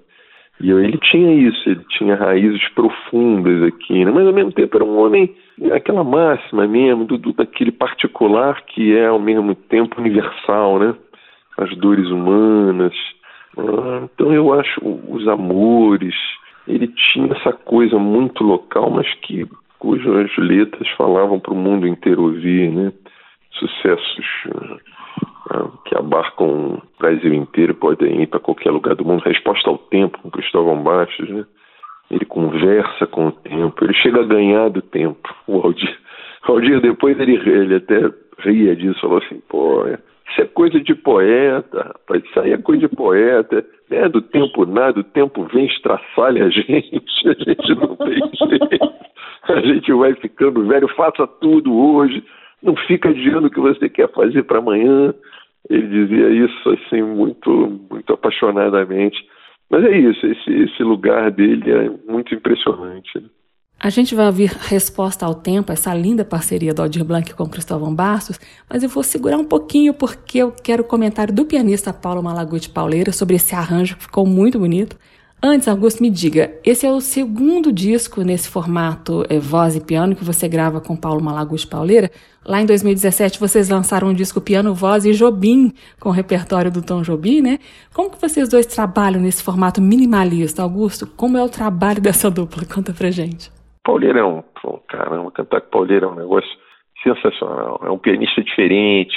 E 0.61 0.71
ele 0.71 0.99
tinha 0.99 1.33
isso, 1.33 1.69
ele 1.69 1.85
tinha 1.89 2.17
raízes 2.17 2.67
profundas 2.71 3.63
aqui, 3.63 4.05
né? 4.05 4.11
mas 4.11 4.27
ao 4.27 4.33
mesmo 4.33 4.53
tempo 4.53 4.77
era 4.77 4.85
um 4.85 4.99
homem, 4.99 5.35
aquela 5.73 6.03
máxima 6.03 6.67
mesmo, 6.67 7.05
do, 7.05 7.17
do, 7.17 7.33
daquele 7.33 7.71
particular 7.71 8.61
que 8.63 8.97
é 8.97 9.07
ao 9.07 9.21
mesmo 9.21 9.55
tempo 9.55 10.01
universal, 10.01 10.79
né? 10.79 10.95
As 11.57 11.77
dores 11.77 12.09
humanas. 12.09 12.95
Ah, 13.57 14.03
então 14.05 14.33
eu 14.33 14.53
acho 14.53 14.81
os 14.83 15.27
amores, 15.29 16.15
ele 16.67 16.89
tinha 16.89 17.33
essa 17.33 17.53
coisa 17.53 17.99
muito 17.99 18.43
local, 18.43 18.91
mas 18.91 19.13
que 19.23 19.47
cujas 19.79 20.31
letras 20.39 20.89
falavam 20.97 21.39
para 21.39 21.53
o 21.53 21.57
mundo 21.57 21.87
inteiro 21.87 22.23
ouvir, 22.23 22.71
né? 22.71 22.93
sucessos 23.59 24.27
uh, 24.47 24.79
que 25.85 25.97
abarcam 25.97 26.75
o 26.75 26.83
Brasil 26.99 27.33
inteiro, 27.33 27.75
podem 27.75 28.23
ir 28.23 28.27
para 28.27 28.41
qualquer 28.41 28.71
lugar 28.71 28.95
do 28.95 29.05
mundo. 29.05 29.23
Resposta 29.25 29.69
ao 29.71 29.79
tempo, 29.79 30.19
com 30.19 30.31
Cristóvão 30.31 30.83
Bastos, 30.83 31.29
né? 31.29 31.45
Ele 32.11 32.25
conversa 32.25 33.07
com 33.07 33.29
o 33.29 33.33
tempo, 33.33 33.85
ele 33.85 33.95
chega 33.95 34.21
a 34.21 34.27
ganhar 34.27 34.71
do 34.71 34.83
tempo. 34.83 35.29
O 35.47 35.61
Aldir, 35.61 35.99
o 36.49 36.53
Aldir 36.53 36.81
depois 36.81 37.19
ele, 37.19 37.37
ele 37.37 37.77
até 37.77 38.11
ria 38.39 38.75
disso, 38.77 39.01
falou 39.01 39.19
assim, 39.19 39.41
pô, 39.49 39.85
isso 39.87 40.41
é 40.41 40.45
coisa 40.45 40.81
de 40.81 40.95
poeta, 40.95 41.83
rapaz, 41.83 42.23
isso 42.25 42.41
aí 42.41 42.53
é 42.53 42.59
coisa 42.59 42.89
de 42.89 42.95
poeta, 42.95 43.65
é 43.91 44.09
do 44.09 44.23
tempo 44.23 44.65
nada, 44.67 45.01
o 45.01 45.05
tempo 45.05 45.45
vem 45.53 45.67
estraçalha 45.67 46.45
a 46.45 46.49
gente, 46.51 47.29
a 47.29 47.33
gente 47.33 47.75
não 47.75 47.97
tem 47.97 48.15
jeito, 48.15 48.95
a 49.49 49.61
gente 49.61 49.93
vai 49.93 50.15
ficando 50.15 50.67
velho, 50.67 50.89
faça 50.89 51.27
tudo 51.27 51.75
hoje, 51.75 52.23
não 52.63 52.77
fica 52.87 53.11
adiando 53.11 53.47
o 53.47 53.51
que 53.51 53.61
você 53.61 53.89
quer 53.89 54.11
fazer 54.13 54.43
para 54.45 54.59
amanhã. 54.59 55.15
ele 55.69 55.87
dizia 55.89 56.29
isso 56.31 56.71
assim 56.71 57.03
muito, 57.03 57.81
muito 57.91 58.13
apaixonadamente. 58.13 59.19
Mas 59.71 59.85
é 59.85 59.99
isso, 59.99 60.27
esse, 60.27 60.51
esse 60.51 60.83
lugar 60.83 61.31
dele 61.31 61.71
é 61.71 61.91
muito 62.11 62.35
impressionante. 62.35 63.23
A 63.81 63.91
gente 63.91 64.13
vai 64.13 64.27
ouvir 64.27 64.51
Resposta 64.51 65.25
ao 65.25 65.37
Tempo, 65.37 65.71
essa 65.71 65.95
linda 65.95 66.25
parceria 66.25 66.75
do 66.75 66.83
Aldir 66.83 67.05
Blanc 67.05 67.33
com 67.35 67.49
Cristóvão 67.49 67.95
Bastos, 67.95 68.41
mas 68.69 68.83
eu 68.83 68.89
vou 68.89 69.05
segurar 69.05 69.37
um 69.37 69.45
pouquinho 69.45 69.95
porque 69.95 70.39
eu 70.39 70.51
quero 70.51 70.83
o 70.83 70.87
comentário 70.87 71.33
do 71.33 71.45
pianista 71.45 71.93
Paulo 71.93 72.21
Malaguti 72.21 72.71
Pauleira 72.71 73.13
sobre 73.13 73.37
esse 73.37 73.55
arranjo 73.55 73.97
que 73.97 74.03
ficou 74.03 74.27
muito 74.27 74.59
bonito. 74.59 74.99
Antes, 75.41 75.69
Augusto, 75.69 76.03
me 76.03 76.11
diga, 76.11 76.51
esse 76.67 76.85
é 76.85 76.91
o 76.91 77.01
segundo 77.01 77.73
disco 77.73 78.23
nesse 78.23 78.51
formato 78.51 79.23
é, 79.31 79.39
voz 79.39 79.77
e 79.77 79.85
piano 79.85 80.17
que 80.17 80.25
você 80.25 80.49
grava 80.49 80.81
com 80.81 80.97
Paulo 80.97 81.23
Malaguti 81.23 81.65
Pauleira. 81.65 82.11
Lá 82.45 82.61
em 82.61 82.67
2017 82.67 83.39
vocês 83.39 83.69
lançaram 83.71 84.09
um 84.09 84.15
disco 84.15 84.41
piano, 84.41 84.75
voz 84.75 85.07
e 85.07 85.13
Jobim, 85.13 85.73
com 86.01 86.09
o 86.09 86.13
repertório 86.13 86.73
do 86.73 86.85
Tom 86.85 87.03
Jobim, 87.03 87.41
né? 87.41 87.59
Como 87.95 88.11
que 88.11 88.21
vocês 88.21 88.49
dois 88.49 88.67
trabalham 88.67 89.21
nesse 89.21 89.45
formato 89.45 89.81
minimalista, 89.81 90.61
Augusto? 90.61 91.07
Como 91.07 91.37
é 91.37 91.43
o 91.43 91.49
trabalho 91.49 92.03
dessa 92.03 92.29
dupla? 92.29 92.65
Conta 92.65 92.93
pra 92.93 93.09
gente. 93.13 93.49
Pauleira 93.85 94.19
é 94.19 94.25
um 94.25 94.43
caramba, 94.89 95.31
cantar 95.31 95.61
com 95.61 95.71
Pauleira 95.71 96.07
é 96.07 96.09
um 96.09 96.17
negócio 96.17 96.51
sensacional. 97.01 97.81
É 97.85 97.91
um 97.91 97.99
pianista 97.99 98.43
diferente, 98.43 99.15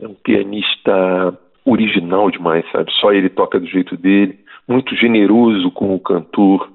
é 0.00 0.08
um 0.08 0.14
pianista 0.14 1.38
original 1.66 2.30
demais, 2.30 2.64
sabe? 2.72 2.90
Só 2.92 3.12
ele 3.12 3.28
toca 3.28 3.60
do 3.60 3.66
jeito 3.66 3.98
dele, 3.98 4.38
muito 4.68 4.94
generoso 4.94 5.70
com 5.70 5.94
o 5.94 6.00
cantor, 6.00 6.70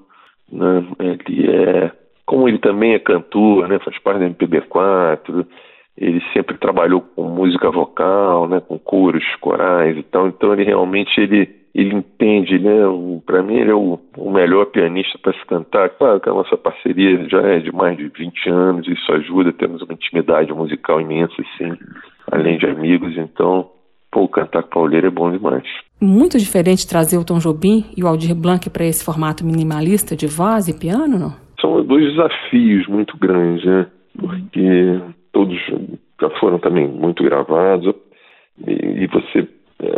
né? 0.50 0.84
Ele 0.98 1.50
é, 1.50 1.92
como 2.26 2.48
ele 2.48 2.58
também 2.58 2.94
é 2.94 2.98
cantor, 2.98 3.68
né? 3.68 3.78
Faz 3.78 3.98
parte 4.00 4.20
da 4.20 4.28
MPB4, 4.28 5.46
ele 5.96 6.20
sempre 6.32 6.58
trabalhou 6.58 7.00
com 7.00 7.22
música 7.22 7.70
vocal, 7.70 8.48
né? 8.48 8.60
Com 8.60 8.78
coros, 8.78 9.24
corais 9.40 9.96
e 9.96 10.02
tal. 10.02 10.28
Então 10.28 10.52
ele 10.52 10.64
realmente 10.64 11.20
ele 11.20 11.62
ele 11.74 11.92
entende, 11.92 12.56
né? 12.58 12.82
Para 13.26 13.42
mim 13.42 13.56
ele 13.56 13.70
é 13.70 13.74
o, 13.74 13.98
o 14.16 14.30
melhor 14.30 14.66
pianista 14.66 15.18
para 15.18 15.32
se 15.32 15.44
cantar. 15.46 15.90
Claro 15.90 16.20
que 16.20 16.28
a 16.28 16.34
nossa 16.34 16.56
parceria 16.56 17.28
já 17.28 17.42
é 17.42 17.58
de 17.58 17.72
mais 17.72 17.96
de 17.96 18.08
20 18.08 18.48
anos, 18.48 18.86
isso 18.86 19.12
ajuda, 19.12 19.52
temos 19.52 19.82
uma 19.82 19.92
intimidade 19.92 20.52
musical 20.52 21.00
imensa, 21.00 21.34
assim, 21.40 21.76
além 22.30 22.58
de 22.58 22.66
amigos, 22.66 23.16
então 23.16 23.70
Pô, 24.14 24.28
cantar 24.28 24.62
com 24.62 24.68
Pauleira 24.68 25.08
é 25.08 25.10
bom 25.10 25.28
demais. 25.28 25.64
Muito 26.00 26.38
diferente 26.38 26.86
trazer 26.86 27.16
o 27.16 27.24
Tom 27.24 27.38
Jobim 27.38 27.84
e 27.96 28.02
o 28.02 28.06
Aldir 28.06 28.34
Blanc 28.34 28.68
para 28.68 28.84
esse 28.84 29.04
formato 29.04 29.44
minimalista 29.44 30.16
de 30.16 30.26
voz 30.26 30.68
e 30.68 30.78
piano, 30.78 31.18
não? 31.18 31.34
São 31.60 31.82
dois 31.84 32.10
desafios 32.10 32.86
muito 32.86 33.16
grandes, 33.16 33.64
né? 33.64 33.86
Porque 34.18 35.00
todos 35.32 35.56
já 36.20 36.30
foram 36.38 36.58
também 36.58 36.86
muito 36.86 37.22
gravados 37.22 37.94
e, 38.66 39.04
e 39.04 39.06
você... 39.06 39.48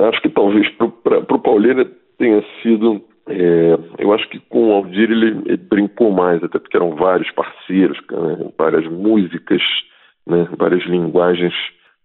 Acho 0.08 0.20
que 0.22 0.28
talvez 0.28 0.68
para 0.70 1.34
o 1.34 1.38
Pauleira 1.38 1.90
tenha 2.18 2.42
sido... 2.62 3.02
É, 3.28 3.78
eu 3.98 4.12
acho 4.12 4.28
que 4.28 4.38
com 4.48 4.68
o 4.68 4.72
Aldir 4.74 5.10
ele, 5.10 5.42
ele, 5.46 5.56
brincou 5.56 6.12
mais, 6.12 6.42
até 6.44 6.60
porque 6.60 6.76
eram 6.76 6.94
vários 6.94 7.28
parceiros, 7.32 7.98
né? 8.08 8.50
várias 8.56 8.86
músicas, 8.86 9.60
né? 10.24 10.48
várias 10.56 10.84
linguagens 10.84 11.52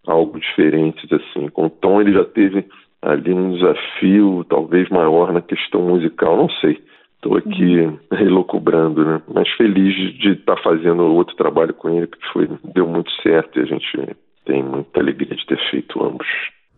algo 0.08 0.40
diferentes 0.40 1.12
assim. 1.12 1.48
Com 1.50 1.68
o 1.68 1.70
Tom 1.70 2.02
ele 2.02 2.14
já 2.14 2.26
teve 2.26 2.66
ali 3.02 3.34
um 3.34 3.54
desafio 3.54 4.46
talvez 4.48 4.90
maior 4.90 5.34
na 5.34 5.42
questão 5.42 5.82
musical, 5.82 6.38
não 6.38 6.50
sei. 6.50 6.82
Estou 7.16 7.38
aqui 7.38 7.78
uhum. 7.78 7.98
relocubrando, 8.12 9.06
né? 9.06 9.22
Mas 9.34 9.50
feliz 9.52 9.94
de 10.18 10.34
estar 10.34 10.56
tá 10.56 10.62
fazendo 10.64 11.04
outro 11.04 11.36
trabalho 11.36 11.74
com 11.74 11.90
ele, 11.90 12.08
porque 12.08 12.26
foi, 12.34 12.50
deu 12.74 12.88
muito 12.88 13.12
certo 13.22 13.60
e 13.60 13.62
a 13.62 13.66
gente 13.66 14.16
tem 14.46 14.64
muita 14.64 15.00
alegria 15.00 15.36
de 15.36 15.46
ter 15.46 15.60
feito 15.70 16.04
ambos. 16.04 16.28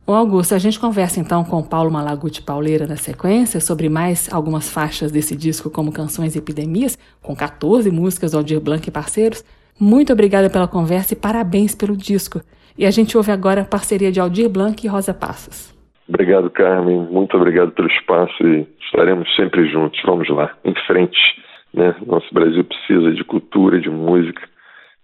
O 0.05 0.11
Augusto, 0.11 0.53
a 0.53 0.59
gente 0.59 0.78
conversa 0.78 1.21
então 1.21 1.45
com 1.45 1.59
o 1.59 1.63
Paulo 1.63 1.89
Malaguti 1.89 2.41
Pauleira 2.41 2.86
na 2.86 2.97
sequência 2.97 3.61
sobre 3.61 3.88
mais 3.88 4.32
algumas 4.34 4.69
faixas 4.69 5.13
desse 5.13 5.34
disco, 5.34 5.69
como 5.69 5.93
Canções 5.93 6.36
e 6.36 6.39
Epidemias, 6.39 6.97
com 7.21 7.34
14 7.34 7.89
músicas 7.89 8.32
do 8.32 8.38
Aldir 8.38 8.59
Blanc 8.59 8.86
e 8.86 8.91
parceiros. 8.91 9.45
Muito 9.80 10.11
obrigada 10.11 10.49
pela 10.49 10.67
conversa 10.67 11.13
e 11.13 11.17
parabéns 11.17 11.74
pelo 11.74 11.95
disco. 11.95 12.41
E 12.78 12.86
a 12.86 12.91
gente 12.91 13.15
ouve 13.15 13.32
agora 13.32 13.61
a 13.61 13.65
parceria 13.65 14.11
de 14.11 14.19
Aldir 14.19 14.49
Blanc 14.49 14.86
e 14.86 14.89
Rosa 14.89 15.13
Passos. 15.13 15.72
Obrigado, 16.08 16.49
Carmen. 16.49 17.08
Muito 17.10 17.36
obrigado 17.38 17.72
pelo 17.72 17.88
espaço 17.88 18.45
e 18.45 18.68
estaremos 18.86 19.34
sempre 19.36 19.66
juntos. 19.70 20.01
Vamos 20.06 20.30
lá, 20.30 20.54
em 20.64 20.76
frente. 20.86 21.20
Né? 21.74 21.95
Nosso 22.06 22.34
Brasil 22.34 22.64
precisa 22.64 23.12
de 23.12 23.24
cultura, 23.24 23.80
de 23.80 23.89
música. 23.89 24.41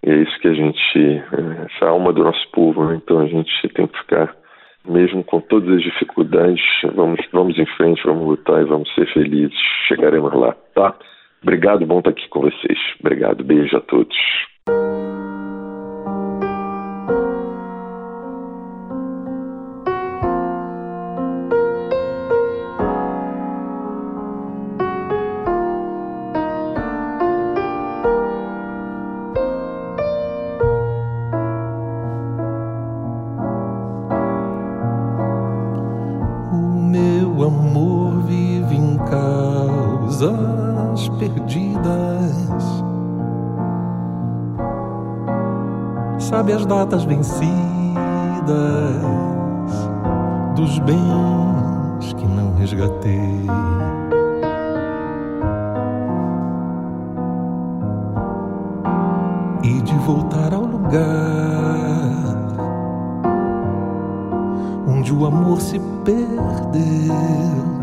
E 0.05 0.09
é 0.09 0.15
isso 0.17 0.39
que 0.39 0.47
a 0.47 0.53
gente, 0.53 1.23
essa 1.65 1.87
alma 1.87 2.13
do 2.13 2.23
nosso 2.23 2.49
povo, 2.51 2.85
né? 2.85 2.99
então 3.03 3.19
a 3.19 3.27
gente 3.27 3.51
tem 3.69 3.85
que 3.85 3.97
ficar, 3.99 4.33
mesmo 4.87 5.23
com 5.23 5.41
todas 5.41 5.75
as 5.75 5.81
dificuldades, 5.81 6.61
vamos, 6.95 7.19
vamos 7.33 7.57
em 7.57 7.65
frente, 7.65 8.01
vamos 8.05 8.25
lutar 8.25 8.61
e 8.61 8.65
vamos 8.65 8.93
ser 8.95 9.11
felizes. 9.11 9.57
Chegaremos 9.87 10.33
lá, 10.33 10.55
tá? 10.73 10.95
Obrigado, 11.41 11.85
bom 11.85 11.99
estar 11.99 12.11
aqui 12.11 12.27
com 12.29 12.41
vocês. 12.41 12.79
Obrigado, 12.99 13.43
beijo 13.43 13.75
a 13.75 13.81
todos. 13.81 14.15
Sabe 46.29 46.53
as 46.53 46.65
datas 46.65 47.03
vencidas 47.05 47.49
dos 50.55 50.77
bens 50.79 52.13
que 52.13 52.25
não 52.25 52.53
resgatei. 52.55 53.45
E 59.63 59.81
de 59.81 59.95
voltar 59.95 60.53
ao 60.53 60.65
lugar 60.65 60.99
onde 64.87 65.13
o 65.13 65.25
amor 65.25 65.59
se 65.59 65.79
perdeu. 66.03 67.78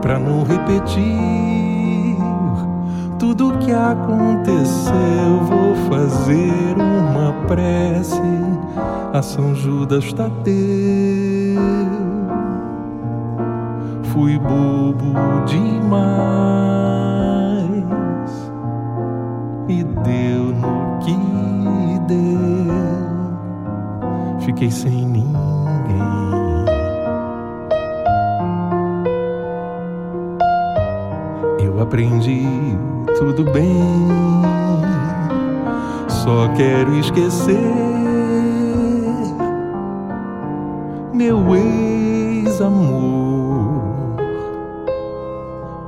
Para 0.00 0.18
não 0.18 0.42
repetir 0.44 1.58
tudo 3.18 3.58
que 3.58 3.72
aconteceu, 3.72 4.92
vou 5.48 5.74
fazer 5.90 6.74
uma 6.76 7.32
prece 7.46 8.20
a 9.12 9.20
São 9.20 9.54
Judas 9.54 10.12
Tadeu. 10.12 10.38
Fui 14.04 14.38
bobo 14.38 15.14
demais 15.46 15.68
e 19.68 19.82
deu 19.82 20.44
no 20.54 20.98
que 21.00 21.16
deu. 22.06 22.74
Fiquei 24.40 24.70
sem 24.70 25.07
aprendi 31.88 32.46
tudo 33.18 33.44
bem. 33.50 33.80
Só 36.06 36.48
quero 36.54 36.94
esquecer 36.98 37.56
meu 41.14 41.56
ex-amor. 41.56 42.58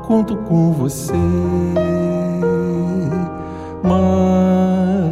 Conto 0.06 0.36
com 0.38 0.72
você, 0.72 1.12
mas 3.82 5.10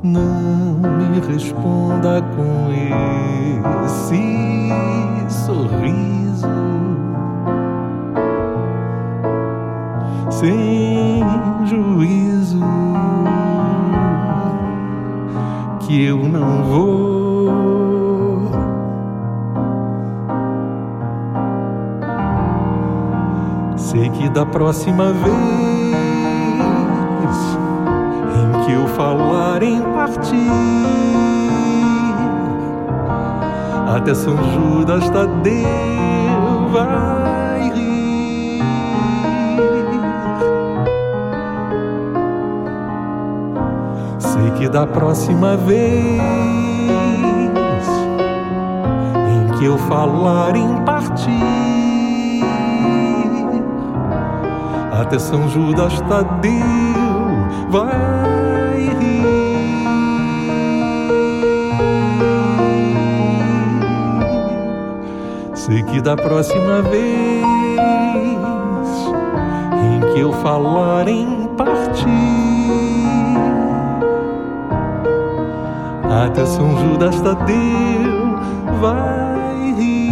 não 0.00 0.78
me 0.96 1.20
responda 1.28 2.22
com 2.36 2.70
esse 3.84 4.22
sorriso. 5.44 6.79
Sem 10.40 11.22
juízo 11.66 12.60
que 15.80 16.04
eu 16.06 16.16
não 16.16 16.64
vou. 16.64 17.50
Sei 23.76 24.08
que 24.08 24.30
da 24.30 24.46
próxima 24.46 25.12
vez 25.12 25.34
em 28.34 28.64
que 28.64 28.72
eu 28.72 28.86
falar 28.88 29.62
em 29.62 29.82
partir 29.82 30.48
até 33.94 34.14
São 34.14 34.36
Judas 34.54 35.10
Tadeu 35.10 35.66
vai 36.72 37.39
que 44.60 44.68
da 44.68 44.86
próxima 44.86 45.56
vez 45.56 46.20
em 49.32 49.58
que 49.58 49.64
eu 49.64 49.78
falar 49.78 50.54
em 50.54 50.84
partir, 50.84 51.30
até 54.92 55.18
São 55.18 55.48
Judas 55.48 55.98
Tadeu 56.02 56.52
vai 57.70 58.80
rir. 59.00 59.24
Sei 65.54 65.82
que 65.84 66.02
da 66.02 66.16
próxima 66.16 66.82
vez 66.82 67.46
em 69.82 70.00
que 70.12 70.20
eu 70.20 70.32
falar 70.34 71.08
em 71.08 71.48
partir, 71.56 72.49
até 76.24 76.44
São 76.44 76.76
Judas 76.76 77.18
Tadeu 77.20 78.36
vai 78.80 79.72
rir. 79.72 80.10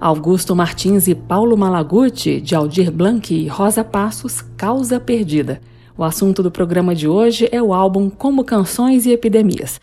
Augusto 0.00 0.54
Martins 0.54 1.06
e 1.06 1.14
Paulo 1.14 1.56
Malaguti, 1.56 2.40
de 2.40 2.54
Aldir 2.54 2.90
Blanc 2.90 3.32
e 3.32 3.48
Rosa 3.48 3.82
Passos, 3.82 4.42
Causa 4.56 5.00
Perdida. 5.00 5.60
O 5.96 6.02
assunto 6.02 6.42
do 6.42 6.50
programa 6.50 6.92
de 6.92 7.06
hoje 7.06 7.48
é 7.52 7.62
o 7.62 7.72
álbum 7.72 8.10
Como 8.10 8.42
Canções 8.42 9.06
e 9.06 9.12
Epidemias. 9.12 9.78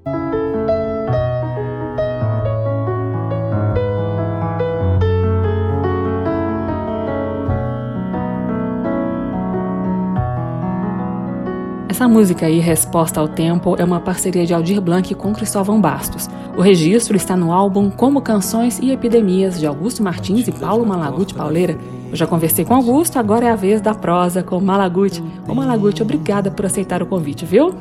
Essa 11.87 12.09
música 12.09 12.45
aí, 12.45 12.59
Resposta 12.59 13.21
ao 13.21 13.29
Tempo, 13.29 13.77
é 13.79 13.85
uma 13.85 14.01
parceria 14.01 14.45
de 14.45 14.53
Aldir 14.53 14.81
Blanc 14.81 15.15
com 15.15 15.31
Cristóvão 15.31 15.79
Bastos. 15.79 16.27
O 16.57 16.61
registro 16.61 17.15
está 17.15 17.37
no 17.37 17.53
álbum 17.53 17.89
Como 17.89 18.21
Canções 18.21 18.79
e 18.79 18.91
Epidemias, 18.91 19.57
de 19.57 19.65
Augusto 19.65 20.03
Martins 20.03 20.45
e 20.45 20.51
Paulo 20.51 20.85
Malaguti 20.85 21.33
Pauleira. 21.33 21.77
Eu 22.11 22.17
já 22.17 22.27
conversei 22.27 22.65
com 22.65 22.75
Augusto, 22.75 23.17
agora 23.17 23.45
é 23.45 23.49
a 23.49 23.55
vez 23.55 23.79
da 23.79 23.93
prosa 23.93 24.43
com 24.43 24.59
Malaguti. 24.59 25.23
Ô 25.47 25.55
Malaguti, 25.55 26.03
obrigada 26.03 26.51
por 26.51 26.65
aceitar 26.65 27.01
o 27.01 27.05
convite, 27.05 27.45
viu? 27.45 27.73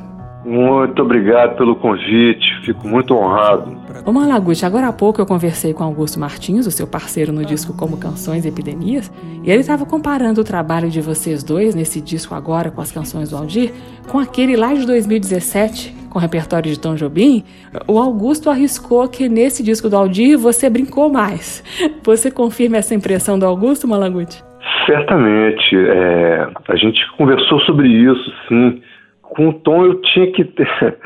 Muito 0.45 1.03
obrigado 1.03 1.57
pelo 1.57 1.75
convite, 1.75 2.47
fico 2.65 2.87
muito 2.87 3.13
honrado. 3.13 3.77
Ô 4.07 4.13
Malaguti, 4.13 4.65
agora 4.65 4.87
há 4.87 4.93
pouco 4.93 5.21
eu 5.21 5.27
conversei 5.27 5.75
com 5.75 5.83
Augusto 5.83 6.21
Martins, 6.21 6.65
o 6.65 6.71
seu 6.71 6.87
parceiro 6.87 7.33
no 7.33 7.45
disco 7.45 7.75
Como 7.75 7.97
Canções 7.97 8.45
e 8.45 8.49
Epidemias, 8.49 9.11
e 9.43 9.51
ele 9.51 9.63
estava 9.63 9.85
comparando 9.85 10.41
o 10.41 10.45
trabalho 10.45 10.89
de 10.89 11.01
vocês 11.01 11.43
dois 11.43 11.75
nesse 11.75 12.01
disco 12.01 12.33
agora 12.33 12.71
com 12.71 12.81
as 12.81 12.93
canções 12.93 13.31
do 13.31 13.37
Aldir 13.37 13.73
com 14.07 14.21
aquele 14.21 14.57
lá 14.57 14.73
de 14.73 14.87
2017, 14.87 16.00
com 16.11 16.19
o 16.19 16.21
repertório 16.21 16.71
de 16.71 16.79
Tom 16.79 16.95
Jobim. 16.95 17.45
O 17.87 17.99
Augusto 17.99 18.51
arriscou 18.51 19.09
que 19.09 19.29
nesse 19.29 19.63
disco 19.63 19.89
do 19.89 19.97
Aldir 19.97 20.37
você 20.37 20.69
brincou 20.69 21.11
mais. 21.11 21.63
Você 22.05 22.31
confirma 22.31 22.77
essa 22.77 22.95
impressão 22.95 23.39
do 23.39 23.47
Augusto, 23.47 23.89
Malaguti? 23.89 24.43
Certamente. 24.85 25.77
É, 25.77 26.49
a 26.69 26.77
gente 26.77 27.01
conversou 27.17 27.61
sobre 27.61 27.89
isso, 27.89 28.33
sim 28.49 28.83
com 29.31 29.49
o 29.49 29.53
Tom 29.53 29.87
eu 29.87 30.01
tinha 30.03 30.31
que 30.33 30.45
ter, 30.45 30.69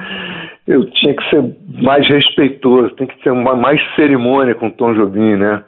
eu 0.67 0.91
tinha 0.91 1.15
que 1.15 1.31
ser 1.31 1.57
mais 1.83 2.07
respeitoso, 2.09 2.95
tem 2.97 3.07
que 3.07 3.23
ter 3.23 3.31
uma, 3.31 3.55
mais 3.55 3.81
cerimônia 3.95 4.55
com 4.55 4.69
o 4.69 4.73
Tom 4.73 4.95
Jobim, 4.95 5.37
né? 5.37 5.63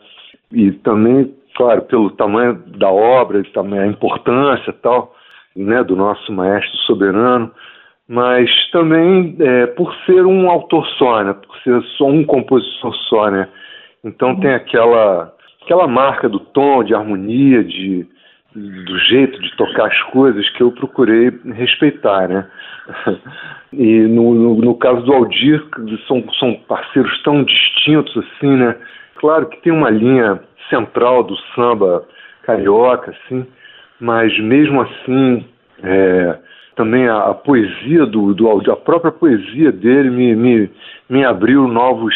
E 0.52 0.72
também, 0.72 1.32
claro, 1.54 1.82
pelo 1.82 2.10
tamanho 2.10 2.54
da 2.78 2.90
obra, 2.90 3.42
também 3.52 3.78
a 3.78 3.86
importância 3.86 4.72
tal, 4.82 5.14
né, 5.54 5.82
do 5.82 5.96
nosso 5.96 6.32
maestro 6.32 6.76
soberano, 6.78 7.50
mas 8.08 8.50
também 8.70 9.36
é, 9.40 9.66
por 9.66 9.92
ser 10.04 10.24
um 10.24 10.48
autor 10.48 10.86
só, 10.98 11.22
né? 11.24 11.32
Por 11.34 11.56
ser 11.58 11.82
só 11.96 12.06
um 12.06 12.24
compositor 12.24 12.94
só, 13.08 13.30
né? 13.30 13.48
Então 14.04 14.38
tem 14.38 14.54
aquela 14.54 15.34
aquela 15.62 15.88
marca 15.88 16.28
do 16.28 16.38
tom, 16.38 16.84
de 16.84 16.94
harmonia, 16.94 17.64
de 17.64 18.06
do 18.54 18.98
jeito 19.00 19.38
de 19.40 19.54
tocar 19.56 19.88
as 19.88 20.02
coisas 20.04 20.48
que 20.50 20.62
eu 20.62 20.72
procurei 20.72 21.30
respeitar, 21.54 22.28
né? 22.28 22.46
E 23.72 24.00
no, 24.02 24.32
no, 24.32 24.54
no 24.54 24.74
caso 24.76 25.02
do 25.02 25.12
Aldir, 25.12 25.62
são, 26.06 26.24
são 26.38 26.54
parceiros 26.66 27.20
tão 27.22 27.44
distintos 27.44 28.16
assim, 28.16 28.56
né? 28.56 28.74
Claro 29.16 29.48
que 29.48 29.60
tem 29.60 29.72
uma 29.72 29.90
linha 29.90 30.40
central 30.70 31.24
do 31.24 31.36
samba 31.54 32.06
carioca, 32.44 33.10
assim, 33.10 33.44
mas 34.00 34.38
mesmo 34.38 34.80
assim, 34.80 35.44
é, 35.82 36.38
também 36.76 37.08
a, 37.08 37.30
a, 37.30 37.34
poesia 37.34 38.06
do, 38.06 38.34
do 38.34 38.46
Aldir, 38.46 38.72
a 38.72 38.76
própria 38.76 39.10
poesia 39.10 39.72
dele 39.72 40.10
me, 40.10 40.36
me, 40.36 40.70
me 41.08 41.24
abriu 41.24 41.66
novos 41.66 42.14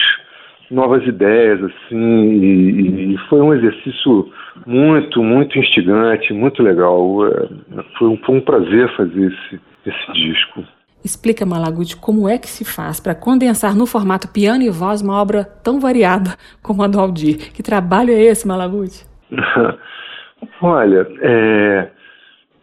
novas 0.70 1.04
ideias, 1.04 1.60
assim, 1.64 1.96
e, 1.96 3.14
e, 3.14 3.18
foi 3.28 3.40
um 3.40 3.52
exercício 3.52 4.30
muito, 4.64 5.20
muito 5.20 5.58
instigante, 5.58 6.32
muito 6.32 6.62
legal. 6.62 7.26
É, 7.26 7.48
foi 7.98 8.06
um, 8.06 8.16
foi 8.18 8.36
um 8.36 8.40
prazer 8.40 8.88
fazer 8.96 9.32
esse, 9.32 9.60
esse 9.84 10.12
disco. 10.12 10.62
Explica, 11.04 11.44
Malaguti, 11.44 11.96
como 11.96 12.28
é 12.28 12.38
que 12.38 12.46
se 12.46 12.64
faz 12.64 13.00
para 13.00 13.16
condensar 13.16 13.74
no 13.74 13.84
formato 13.84 14.28
piano 14.28 14.62
e 14.62 14.70
voz 14.70 15.02
uma 15.02 15.20
obra 15.20 15.44
tão 15.44 15.80
variada 15.80 16.36
como 16.62 16.84
a 16.84 16.86
do 16.86 17.00
Aldir? 17.00 17.52
Que 17.52 17.62
trabalho 17.62 18.12
é 18.12 18.22
esse, 18.22 18.46
Malaguti? 18.46 19.04
Olha, 20.62 21.06
é, 21.20 21.90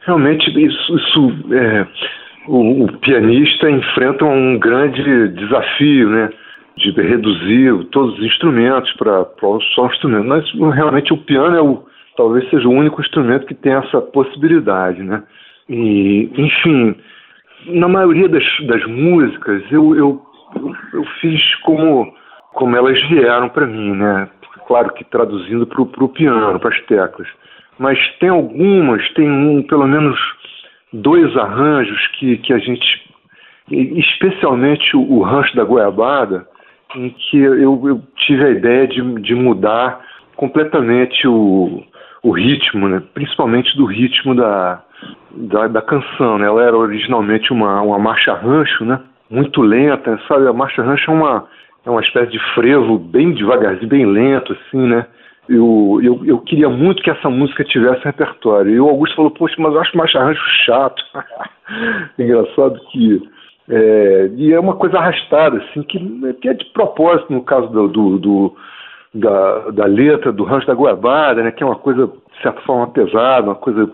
realmente 0.08 0.50
isso, 0.50 0.96
isso 0.96 1.54
é, 1.54 1.88
o, 2.48 2.86
o 2.86 2.98
pianista 3.00 3.70
enfrenta 3.70 4.26
um 4.26 4.58
grande 4.58 5.28
desafio, 5.30 6.10
né? 6.10 6.30
de 6.78 6.92
reduzir 6.92 7.74
todos 7.92 8.18
os 8.18 8.24
instrumentos 8.24 8.92
para 8.94 9.26
só 9.74 9.84
um 9.84 9.88
instrumento. 9.88 10.28
Mas 10.28 10.76
realmente 10.76 11.12
o 11.12 11.18
piano 11.18 11.56
é 11.56 11.62
o, 11.62 11.84
talvez 12.16 12.48
seja 12.50 12.68
o 12.68 12.72
único 12.72 13.02
instrumento 13.02 13.48
que 13.48 13.56
tem 13.56 13.74
essa 13.74 14.00
possibilidade, 14.00 15.02
né? 15.02 15.24
E, 15.68 16.30
enfim, 16.38 16.96
na 17.66 17.88
maioria 17.88 18.30
das, 18.30 18.44
das 18.68 18.86
músicas 18.86 19.64
eu, 19.72 19.96
eu, 19.96 20.22
eu 20.94 21.04
fiz 21.20 21.56
como, 21.64 22.14
como 22.54 22.76
elas 22.76 23.02
vieram 23.10 23.50
para 23.50 23.66
mim, 23.66 23.96
né? 23.96 24.30
Claro 24.68 24.94
que 24.94 25.04
traduzindo 25.06 25.66
para 25.66 25.82
o 25.82 26.10
piano, 26.10 26.60
para 26.60 26.76
as 26.76 26.82
teclas. 26.82 27.28
Mas 27.80 28.00
tem 28.20 28.30
algumas, 28.30 29.08
tem 29.14 29.30
um, 29.30 29.62
pelo 29.64 29.88
menos 29.88 30.18
dois 30.92 31.36
arranjos 31.38 32.08
que, 32.20 32.38
que 32.38 32.54
a 32.54 32.58
gente, 32.58 32.86
especialmente 33.70 34.96
o, 34.96 35.22
rancho 35.22 35.56
da 35.56 35.64
goiabada, 35.64 36.48
em 36.96 37.10
que 37.10 37.38
eu, 37.38 37.88
eu 37.88 38.02
tive 38.16 38.46
a 38.46 38.50
ideia 38.50 38.88
de, 38.88 39.02
de 39.22 39.36
mudar 39.36 40.02
completamente 40.36 41.28
o, 41.28 41.84
o 42.24 42.32
ritmo, 42.32 42.88
né? 42.88 43.04
principalmente 43.14 43.76
do 43.76 43.86
ritmo 43.86 44.34
da, 44.34 44.82
da, 45.32 45.68
da, 45.68 45.82
canção. 45.82 46.38
Né? 46.38 46.48
Ela 46.48 46.64
era 46.64 46.78
originalmente 46.78 47.52
uma, 47.52 47.82
uma 47.82 48.00
marcha 48.00 48.34
rancho, 48.34 48.86
né? 48.86 49.00
muito 49.30 49.62
lenta, 49.62 50.20
sabe? 50.28 50.48
A 50.48 50.54
marcha 50.54 50.82
rancho 50.82 51.12
é 51.12 51.14
uma, 51.14 51.48
é 51.86 51.90
uma 51.90 52.02
espécie 52.02 52.32
de 52.32 52.40
frevo 52.54 52.98
bem 52.98 53.34
devagarzinho, 53.34 53.90
bem 53.90 54.06
lento, 54.06 54.54
assim, 54.54 54.88
né? 54.88 55.06
Eu, 55.50 56.00
eu, 56.04 56.26
eu 56.26 56.40
queria 56.40 56.70
muito 56.70 57.02
que 57.02 57.10
essa 57.10 57.30
música 57.30 57.64
tivesse 57.64 58.04
repertório. 58.04 58.72
E 58.72 58.80
o 58.80 58.90
Augusto 58.90 59.16
falou, 59.16 59.32
poxa, 59.32 59.56
mas 59.58 59.74
eu 59.74 59.82
acho 59.82 59.98
marcha 59.98 60.20
rancho 60.20 60.42
chato. 60.66 61.04
Engraçado 62.20 62.80
que 62.92 63.22
é, 63.70 64.30
e 64.36 64.54
é 64.54 64.60
uma 64.60 64.76
coisa 64.76 64.98
arrastada, 64.98 65.58
assim, 65.58 65.84
que, 65.84 66.00
que 66.42 66.48
é 66.48 66.54
de 66.54 66.66
propósito 66.72 67.34
no 67.34 67.44
caso 67.44 67.68
do, 67.68 67.88
do, 67.90 68.18
do 68.18 68.56
da, 69.14 69.72
da, 69.72 69.86
letra 69.86 70.32
do 70.32 70.46
Rancho 70.46 70.68
da 70.68 70.74
Goiabada, 70.74 71.44
né, 71.44 71.52
que 71.52 71.64
é 71.64 71.66
uma 71.66 71.76
coisa, 71.76 72.08
de 72.08 72.42
certa 72.42 72.62
forma, 72.62 72.88
pesada, 72.88 73.48
uma 73.48 73.56
coisa 73.56 73.92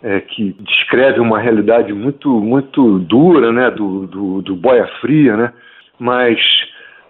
é, 0.00 0.20
que 0.20 0.54
descreve 0.60 1.18
uma 1.18 1.40
realidade 1.40 1.92
muito 1.92 2.28
muito 2.40 3.00
dura, 3.00 3.50
né, 3.50 3.70
do, 3.72 4.06
do, 4.06 4.42
do 4.42 4.54
boia 4.54 4.86
fria, 5.00 5.36
né, 5.36 5.52
mas, 5.98 6.38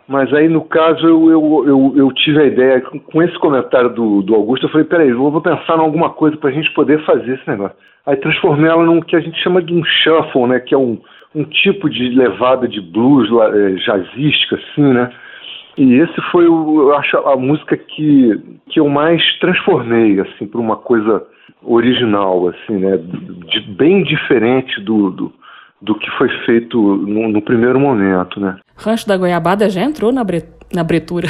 mas 0.08 0.32
aí 0.32 0.48
no 0.48 0.62
caso 0.62 1.06
eu, 1.06 1.30
eu, 1.66 1.92
eu, 1.96 2.12
tive 2.12 2.40
a 2.40 2.46
ideia, 2.46 2.80
com, 2.80 2.98
com, 2.98 3.22
esse 3.22 3.38
comentário 3.38 3.90
do, 3.90 4.22
do 4.22 4.34
Augusto, 4.34 4.66
eu 4.66 4.70
falei, 4.70 4.86
peraí, 4.86 5.08
eu 5.10 5.30
vou 5.30 5.40
pensar 5.40 5.76
em 5.76 5.80
alguma 5.80 6.10
coisa 6.10 6.36
para 6.36 6.50
a 6.50 6.52
gente 6.52 6.72
poder 6.72 7.04
fazer 7.04 7.34
esse 7.34 7.48
negócio. 7.48 7.76
Aí 8.04 8.16
transformei 8.16 8.70
ela 8.70 8.84
num 8.84 9.00
que 9.00 9.16
a 9.16 9.20
gente 9.20 9.42
chama 9.42 9.60
de 9.60 9.74
um 9.74 9.82
shuffle, 9.84 10.46
né, 10.46 10.60
que 10.60 10.74
é 10.74 10.78
um 10.78 10.98
um 11.36 11.44
tipo 11.44 11.90
de 11.90 12.08
levada 12.08 12.66
de 12.66 12.80
blues 12.80 13.28
é, 13.52 13.70
jazzística, 13.74 14.56
assim, 14.56 14.94
né? 14.94 15.12
E 15.76 15.96
esse 15.96 16.18
foi, 16.32 16.48
o, 16.48 16.88
eu 16.88 16.96
acho, 16.96 17.18
a 17.18 17.36
música 17.36 17.76
que, 17.76 18.40
que 18.70 18.80
eu 18.80 18.88
mais 18.88 19.22
transformei, 19.38 20.18
assim, 20.18 20.46
para 20.46 20.58
uma 20.58 20.76
coisa 20.76 21.22
original, 21.62 22.48
assim, 22.48 22.78
né? 22.78 22.96
De, 22.96 23.60
bem 23.72 24.02
diferente 24.02 24.80
do, 24.80 25.10
do, 25.10 25.32
do 25.80 25.98
que 25.98 26.10
foi 26.18 26.28
feito 26.44 26.78
no, 26.78 27.28
no 27.28 27.42
primeiro 27.42 27.78
momento, 27.78 28.40
né? 28.40 28.58
Rancho 28.76 29.06
da 29.06 29.16
Goiabada 29.16 29.68
já 29.68 29.82
entrou 29.82 30.10
na, 30.10 30.24
bre... 30.24 30.44
na 30.72 30.80
abertura. 30.80 31.28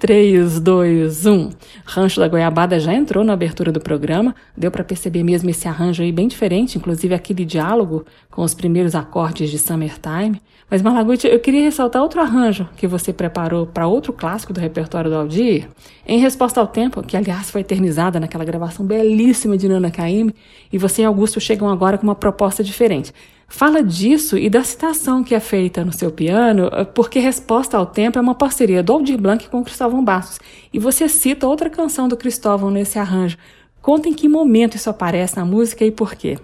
3, 0.00 0.60
2, 0.60 1.26
1. 1.26 1.50
Rancho 1.84 2.20
da 2.20 2.28
Goiabada 2.28 2.78
já 2.78 2.92
entrou 2.92 3.24
na 3.24 3.32
abertura 3.32 3.72
do 3.72 3.80
programa. 3.80 4.34
Deu 4.56 4.70
para 4.70 4.84
perceber 4.84 5.22
mesmo 5.22 5.50
esse 5.50 5.66
arranjo 5.66 6.02
aí 6.02 6.12
bem 6.12 6.28
diferente, 6.28 6.76
inclusive 6.76 7.14
aquele 7.14 7.44
diálogo 7.44 8.04
com 8.30 8.42
os 8.42 8.54
primeiros 8.54 8.94
acordes 8.94 9.50
de 9.50 9.58
Summertime. 9.58 10.40
Mas, 10.70 10.80
Malaguti, 10.80 11.26
eu 11.26 11.38
queria 11.38 11.62
ressaltar 11.62 12.02
outro 12.02 12.20
arranjo 12.20 12.68
que 12.76 12.86
você 12.86 13.12
preparou 13.12 13.66
para 13.66 13.86
outro 13.86 14.12
clássico 14.12 14.52
do 14.52 14.60
repertório 14.60 15.10
do 15.10 15.16
Aldir, 15.16 15.68
em 16.06 16.18
resposta 16.18 16.58
ao 16.58 16.66
tempo, 16.66 17.02
que 17.02 17.16
aliás 17.16 17.50
foi 17.50 17.60
eternizada 17.60 18.18
naquela 18.18 18.44
gravação 18.44 18.84
belíssima 18.84 19.56
de 19.58 19.68
Nana 19.68 19.90
Caymmi, 19.90 20.34
e 20.72 20.78
você 20.78 21.02
e 21.02 21.04
Augusto 21.04 21.38
chegam 21.38 21.68
agora 21.68 21.98
com 21.98 22.04
uma 22.04 22.14
proposta 22.14 22.64
diferente. 22.64 23.12
Fala 23.56 23.84
disso 23.84 24.36
e 24.36 24.50
da 24.50 24.62
citação 24.62 25.22
que 25.22 25.32
é 25.32 25.38
feita 25.38 25.84
no 25.84 25.92
seu 25.92 26.10
piano, 26.10 26.68
porque 26.92 27.20
Resposta 27.20 27.78
ao 27.78 27.86
Tempo 27.86 28.18
é 28.18 28.20
uma 28.20 28.34
parceria 28.34 28.82
do 28.82 28.92
Aldir 28.92 29.16
Blanc 29.16 29.48
com 29.48 29.62
Cristóvão 29.62 30.04
Bastos, 30.04 30.40
e 30.72 30.78
você 30.80 31.08
cita 31.08 31.46
outra 31.46 31.70
canção 31.70 32.08
do 32.08 32.16
Cristóvão 32.16 32.68
nesse 32.68 32.98
arranjo. 32.98 33.36
Conta 33.80 34.08
em 34.08 34.12
que 34.12 34.28
momento 34.28 34.74
isso 34.74 34.90
aparece 34.90 35.38
na 35.38 35.44
música 35.44 35.84
e 35.84 35.92
por 35.92 36.16
quê. 36.16 36.36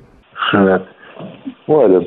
É. 0.54 0.80
Olha, 1.66 2.06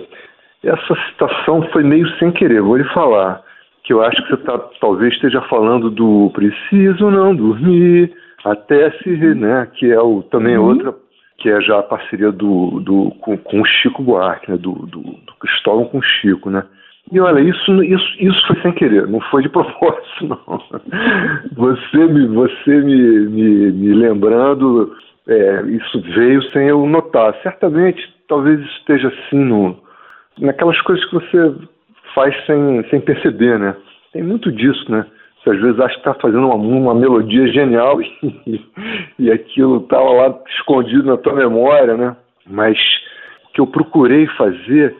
essa 0.63 0.95
citação 1.09 1.67
foi 1.73 1.83
meio 1.83 2.07
sem 2.17 2.31
querer, 2.31 2.61
vou 2.61 2.77
lhe 2.77 2.87
falar. 2.93 3.41
Que 3.83 3.91
eu 3.91 4.01
acho 4.01 4.23
que 4.23 4.29
você 4.29 4.37
tá, 4.43 4.57
talvez 4.79 5.13
esteja 5.13 5.41
falando 5.49 5.89
do 5.91 6.31
Preciso 6.33 7.11
Não 7.11 7.35
Dormir, 7.35 8.13
até 8.45 8.89
se, 8.99 9.09
né? 9.35 9.67
Que 9.73 9.91
é 9.91 9.99
o, 9.99 10.23
também 10.23 10.57
uhum. 10.57 10.69
outra, 10.69 10.95
que 11.43 11.49
é 11.49 11.59
já 11.59 11.79
a 11.79 11.83
parceria 11.83 12.31
do, 12.31 12.79
do, 12.79 13.11
com, 13.19 13.37
com 13.37 13.61
o 13.61 13.65
Chico 13.65 14.01
Buarque, 14.01 14.49
né? 14.49 14.55
Do, 14.55 14.71
do, 14.71 15.01
do 15.01 15.33
Cristóvão 15.41 15.83
com 15.85 15.97
o 15.97 16.01
Chico, 16.01 16.49
né? 16.49 16.63
E 17.11 17.19
olha, 17.19 17.41
isso, 17.41 17.83
isso, 17.83 18.15
isso 18.17 18.47
foi 18.47 18.61
sem 18.61 18.71
querer, 18.71 19.05
não 19.09 19.19
foi 19.29 19.43
de 19.43 19.49
propósito, 19.51 20.25
não. 20.25 20.61
Você 21.51 21.97
me, 21.97 22.27
você 22.27 22.77
me, 22.77 23.27
me, 23.27 23.71
me 23.73 23.93
lembrando, 23.93 24.95
é, 25.27 25.63
isso 25.63 25.99
veio 26.15 26.41
sem 26.51 26.69
eu 26.69 26.87
notar. 26.87 27.35
Certamente, 27.43 28.01
talvez 28.29 28.61
esteja 28.77 29.09
assim 29.09 29.43
no, 29.43 29.77
naquelas 30.39 30.79
coisas 30.83 31.03
que 31.05 31.15
você 31.15 31.55
faz 32.15 32.33
sem, 32.45 32.89
sem 32.89 33.01
perceber, 33.01 33.59
né? 33.59 33.75
Tem 34.13 34.23
muito 34.23 34.49
disso, 34.49 34.89
né? 34.89 35.05
Você 35.43 35.49
às 35.49 35.61
vezes 35.61 35.79
acha 35.79 35.93
que 35.95 35.99
está 35.99 36.13
fazendo 36.15 36.47
uma, 36.47 36.55
uma 36.55 36.95
melodia 36.95 37.47
genial 37.47 38.01
e, 38.23 38.61
e 39.19 39.31
aquilo 39.31 39.77
estava 39.77 40.09
lá 40.09 40.39
escondido 40.57 41.03
na 41.03 41.17
tua 41.17 41.33
memória, 41.33 41.97
né? 41.97 42.15
Mas 42.47 42.77
o 43.49 43.53
que 43.53 43.61
eu 43.61 43.67
procurei 43.67 44.25
fazer 44.37 44.95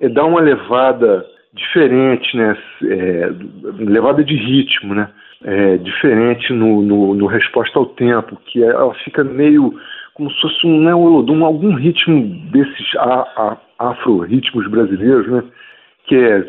é 0.00 0.08
dar 0.08 0.24
uma 0.24 0.40
levada 0.40 1.24
diferente, 1.54 2.36
né? 2.36 2.56
É, 2.84 3.30
levada 3.78 4.22
de 4.22 4.34
ritmo, 4.34 4.94
né? 4.94 5.08
É, 5.44 5.76
diferente 5.78 6.52
no, 6.52 6.82
no, 6.82 7.14
no, 7.14 7.26
resposta 7.26 7.78
ao 7.78 7.86
tempo, 7.86 8.36
que 8.46 8.62
é, 8.62 8.68
ela 8.68 8.94
fica 9.04 9.22
meio 9.22 9.74
como 10.14 10.30
se 10.30 10.40
fosse 10.40 10.66
um, 10.66 10.80
né, 10.80 10.94
um, 10.94 11.44
algum 11.44 11.74
ritmo 11.74 12.24
desses 12.50 12.86
afro-ritmos 13.78 14.66
brasileiros, 14.68 15.28
né? 15.28 15.44
Que 16.06 16.14
é 16.14 16.42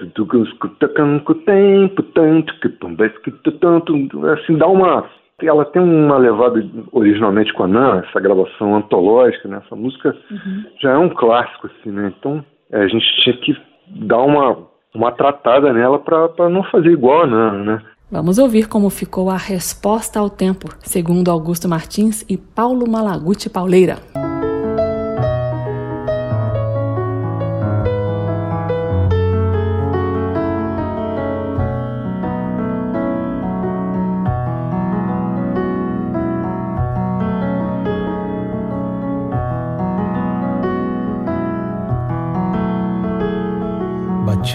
assim, 4.33 4.57
dá 4.57 4.67
uma. 4.67 5.05
Ela 5.41 5.65
tem 5.65 5.81
uma 5.81 6.17
levada 6.17 6.63
originalmente 6.91 7.53
com 7.53 7.63
a 7.63 7.67
Nan, 7.67 8.03
essa 8.07 8.19
gravação 8.19 8.75
antológica, 8.75 9.47
né? 9.47 9.61
Essa 9.63 9.75
música 9.75 10.15
uhum. 10.31 10.63
já 10.81 10.91
é 10.91 10.97
um 10.97 11.09
clássico, 11.09 11.67
assim, 11.67 11.91
né? 11.91 12.11
Então 12.17 12.43
é, 12.71 12.81
a 12.81 12.87
gente 12.87 13.05
tinha 13.21 13.37
que 13.37 13.55
dar 13.87 14.19
uma, 14.19 14.57
uma 14.93 15.11
tratada 15.11 15.71
nela 15.73 15.99
para 15.99 16.49
não 16.49 16.63
fazer 16.63 16.89
igual 16.89 17.23
a 17.23 17.27
Nan, 17.27 17.63
né? 17.63 17.81
Vamos 18.09 18.39
ouvir 18.39 18.69
como 18.69 18.89
ficou 18.89 19.29
a 19.29 19.37
resposta 19.37 20.17
ao 20.17 20.29
tempo, 20.29 20.69
segundo 20.79 21.29
Augusto 21.29 21.67
Martins 21.67 22.23
e 22.29 22.37
Paulo 22.37 22.89
Malaguti 22.89 23.49
Pauleira. 23.49 23.97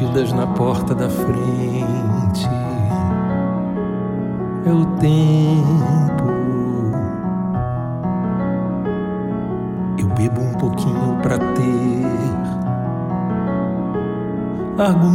Batidas 0.02 0.32
na 0.32 0.46
porta 0.48 0.94
da 0.96 1.08
frente 1.08 2.48
é 4.66 4.72
o 4.72 4.84
tempo. 4.96 6.24
Eu 9.96 10.08
bebo 10.08 10.40
um 10.40 10.54
pouquinho 10.54 11.18
pra 11.22 11.38
ter 11.38 12.02
argumento, 14.76 15.12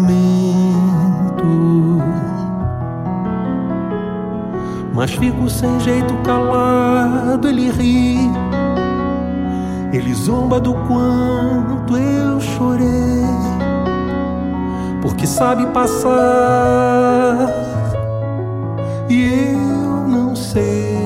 mas 4.93 5.11
fico 5.11 5.49
sem 5.49 5.77
jeito 5.81 6.13
calado. 6.23 7.49
Ele 7.49 7.69
ri, 7.71 8.17
ele 9.91 10.13
zomba 10.13 10.61
do 10.61 10.73
quanto 10.73 11.97
eu 11.97 12.39
chorei, 12.39 13.25
porque 15.07 15.25
sabe 15.25 15.65
passar 15.67 16.11
e 19.09 19.53
eu 19.53 20.05
não 20.05 20.35
sei. 20.35 20.97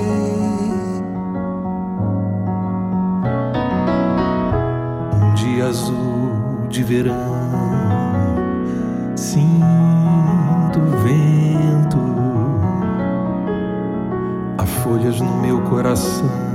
Um 5.21 5.33
dia 5.35 5.67
azul 5.67 6.65
de 6.67 6.81
verão, 6.81 7.13
sinto 9.15 10.79
vento, 11.03 11.99
há 14.57 14.65
folhas 14.65 15.21
no 15.21 15.41
meu 15.41 15.61
coração. 15.61 16.50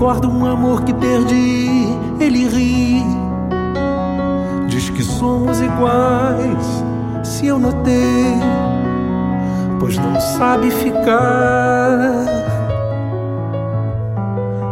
Recordo 0.00 0.30
um 0.30 0.46
amor 0.46 0.82
que 0.84 0.94
perdi 0.94 1.94
ele 2.18 2.48
ri, 2.48 3.04
diz 4.66 4.88
que 4.88 5.02
somos 5.04 5.60
iguais. 5.60 6.82
Se 7.22 7.48
eu 7.48 7.58
notei, 7.58 8.40
pois 9.78 9.98
não 9.98 10.18
sabe 10.18 10.70
ficar. 10.70 12.00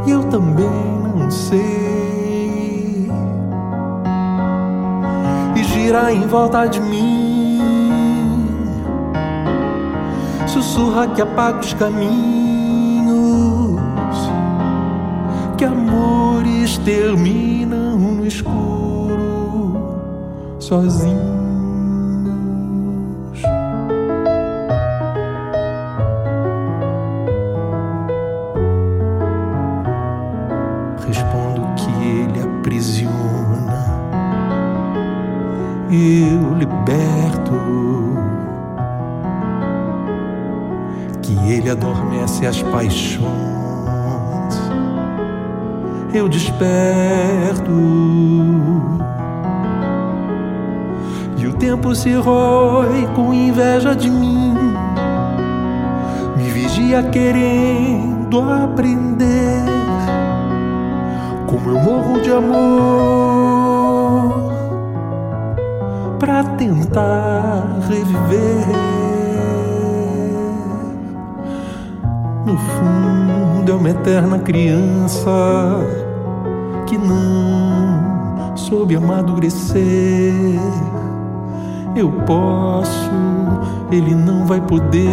E 0.06 0.12
eu 0.12 0.24
também 0.30 0.66
não 1.14 1.30
sei. 1.30 3.10
E 5.54 5.62
gira 5.62 6.10
em 6.10 6.26
volta 6.26 6.64
de 6.64 6.80
mim, 6.80 8.48
sussurra 10.46 11.06
que 11.08 11.20
apaga 11.20 11.58
os 11.58 11.74
caminhos, 11.74 12.38
que 15.59 15.64
amor 15.64 16.28
terminam 16.84 17.98
no 17.98 18.26
escuro, 18.26 20.00
sozinhos. 20.61 21.18
Respondo 31.06 31.66
que 31.76 31.90
ele 32.06 32.40
aprisiona, 32.40 33.84
eu 35.90 36.54
liberto. 36.54 37.52
Que 41.20 41.52
ele 41.52 41.68
adormece 41.68 42.46
as 42.46 42.62
paixões 42.62 43.38
eu 46.12 46.28
desperto. 46.28 47.72
E 51.36 51.46
o 51.46 51.52
tempo 51.54 51.94
se 51.94 52.12
rói 52.14 53.06
com 53.14 53.32
inveja 53.32 53.94
de 53.94 54.11
mim, 54.11 54.54
me 56.36 56.50
vigia 56.50 57.02
querendo 57.04 58.40
aprender 58.40 59.64
Como 61.46 61.70
eu 61.70 61.78
morro 61.80 62.20
de 62.20 62.30
amor 62.30 63.68
pra 66.18 66.44
tentar 66.44 67.78
reviver. 67.88 69.07
No 72.49 72.57
fundo 72.57 73.70
é 73.70 73.74
uma 73.74 73.90
eterna 73.90 74.38
criança 74.38 75.30
que 76.86 76.96
não 76.96 78.57
soube 78.57 78.96
amadurecer. 78.96 80.32
Eu 81.94 82.11
posso, 82.24 83.11
ele 83.92 84.14
não 84.14 84.46
vai 84.46 84.62
poder 84.62 85.11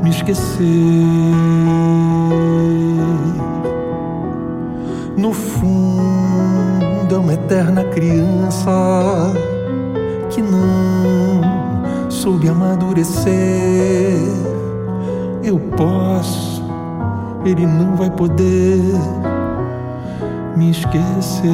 me 0.00 0.10
esquecer. 0.10 0.62
No 5.16 5.32
fundo 5.32 7.16
é 7.16 7.18
uma 7.18 7.34
eterna 7.34 7.82
criança 7.82 9.32
que 10.30 10.40
não 10.40 11.40
soube 12.08 12.48
amadurecer. 12.48 14.47
Eu 15.48 15.58
posso, 15.58 16.62
ele 17.42 17.66
não 17.66 17.96
vai 17.96 18.10
poder 18.10 18.82
me 20.54 20.68
esquecer. 20.68 21.48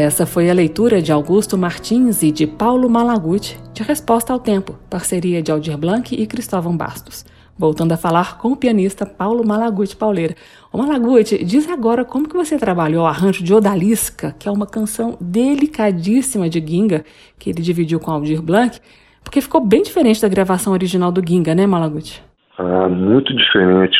Essa 0.00 0.24
foi 0.24 0.48
a 0.48 0.54
leitura 0.54 1.02
de 1.02 1.10
Augusto 1.10 1.58
Martins 1.58 2.22
e 2.22 2.30
de 2.30 2.46
Paulo 2.46 2.88
Malaguti, 2.88 3.58
de 3.74 3.82
Resposta 3.82 4.32
ao 4.32 4.38
Tempo, 4.38 4.78
parceria 4.88 5.42
de 5.42 5.50
Aldir 5.50 5.76
Blanc 5.76 6.14
e 6.14 6.24
Cristóvão 6.24 6.76
Bastos. 6.76 7.26
Voltando 7.58 7.90
a 7.90 7.96
falar 7.96 8.38
com 8.38 8.52
o 8.52 8.56
pianista 8.56 9.04
Paulo 9.04 9.44
Malaguti 9.44 9.96
Pauleira. 9.96 10.36
Malaguti, 10.72 11.44
diz 11.44 11.68
agora 11.68 12.04
como 12.04 12.28
que 12.28 12.36
você 12.36 12.56
trabalhou 12.56 13.02
o 13.02 13.06
arranjo 13.08 13.42
de 13.42 13.52
Odalisca, 13.52 14.36
que 14.38 14.48
é 14.48 14.52
uma 14.52 14.68
canção 14.68 15.18
delicadíssima 15.20 16.48
de 16.48 16.64
Ginga, 16.64 17.04
que 17.36 17.50
ele 17.50 17.60
dividiu 17.60 17.98
com 17.98 18.12
Aldir 18.12 18.40
Blanc, 18.40 18.78
porque 19.24 19.40
ficou 19.40 19.60
bem 19.60 19.82
diferente 19.82 20.22
da 20.22 20.28
gravação 20.28 20.72
original 20.72 21.10
do 21.10 21.28
Ginga, 21.28 21.56
né, 21.56 21.66
Malaguti? 21.66 22.22
Ah, 22.56 22.88
muito 22.88 23.34
diferente. 23.34 23.98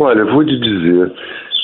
Olha, 0.00 0.24
vou 0.24 0.44
te 0.44 0.58
dizer, 0.58 1.12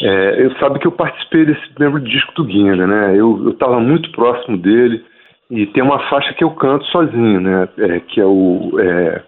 é, 0.05 0.45
eu 0.45 0.55
sabe 0.57 0.79
que 0.79 0.87
eu 0.87 0.93
participei 0.93 1.47
desse 1.47 1.67
primeiro 1.71 1.99
disco 2.05 2.35
do 2.35 2.45
Guinga, 2.45 2.87
né? 2.87 3.19
Eu 3.19 3.49
estava 3.49 3.81
muito 3.81 4.11
próximo 4.11 4.59
dele 4.59 5.03
e 5.51 5.65
tem 5.65 5.83
uma 5.83 5.99
faixa 6.11 6.35
que 6.35 6.45
eu 6.45 6.51
canto 6.51 6.85
sozinho, 6.89 7.41
né? 7.41 7.67
É, 7.79 8.01
que 8.01 8.21
é 8.21 8.27
o 8.27 8.79
é, 8.79 9.23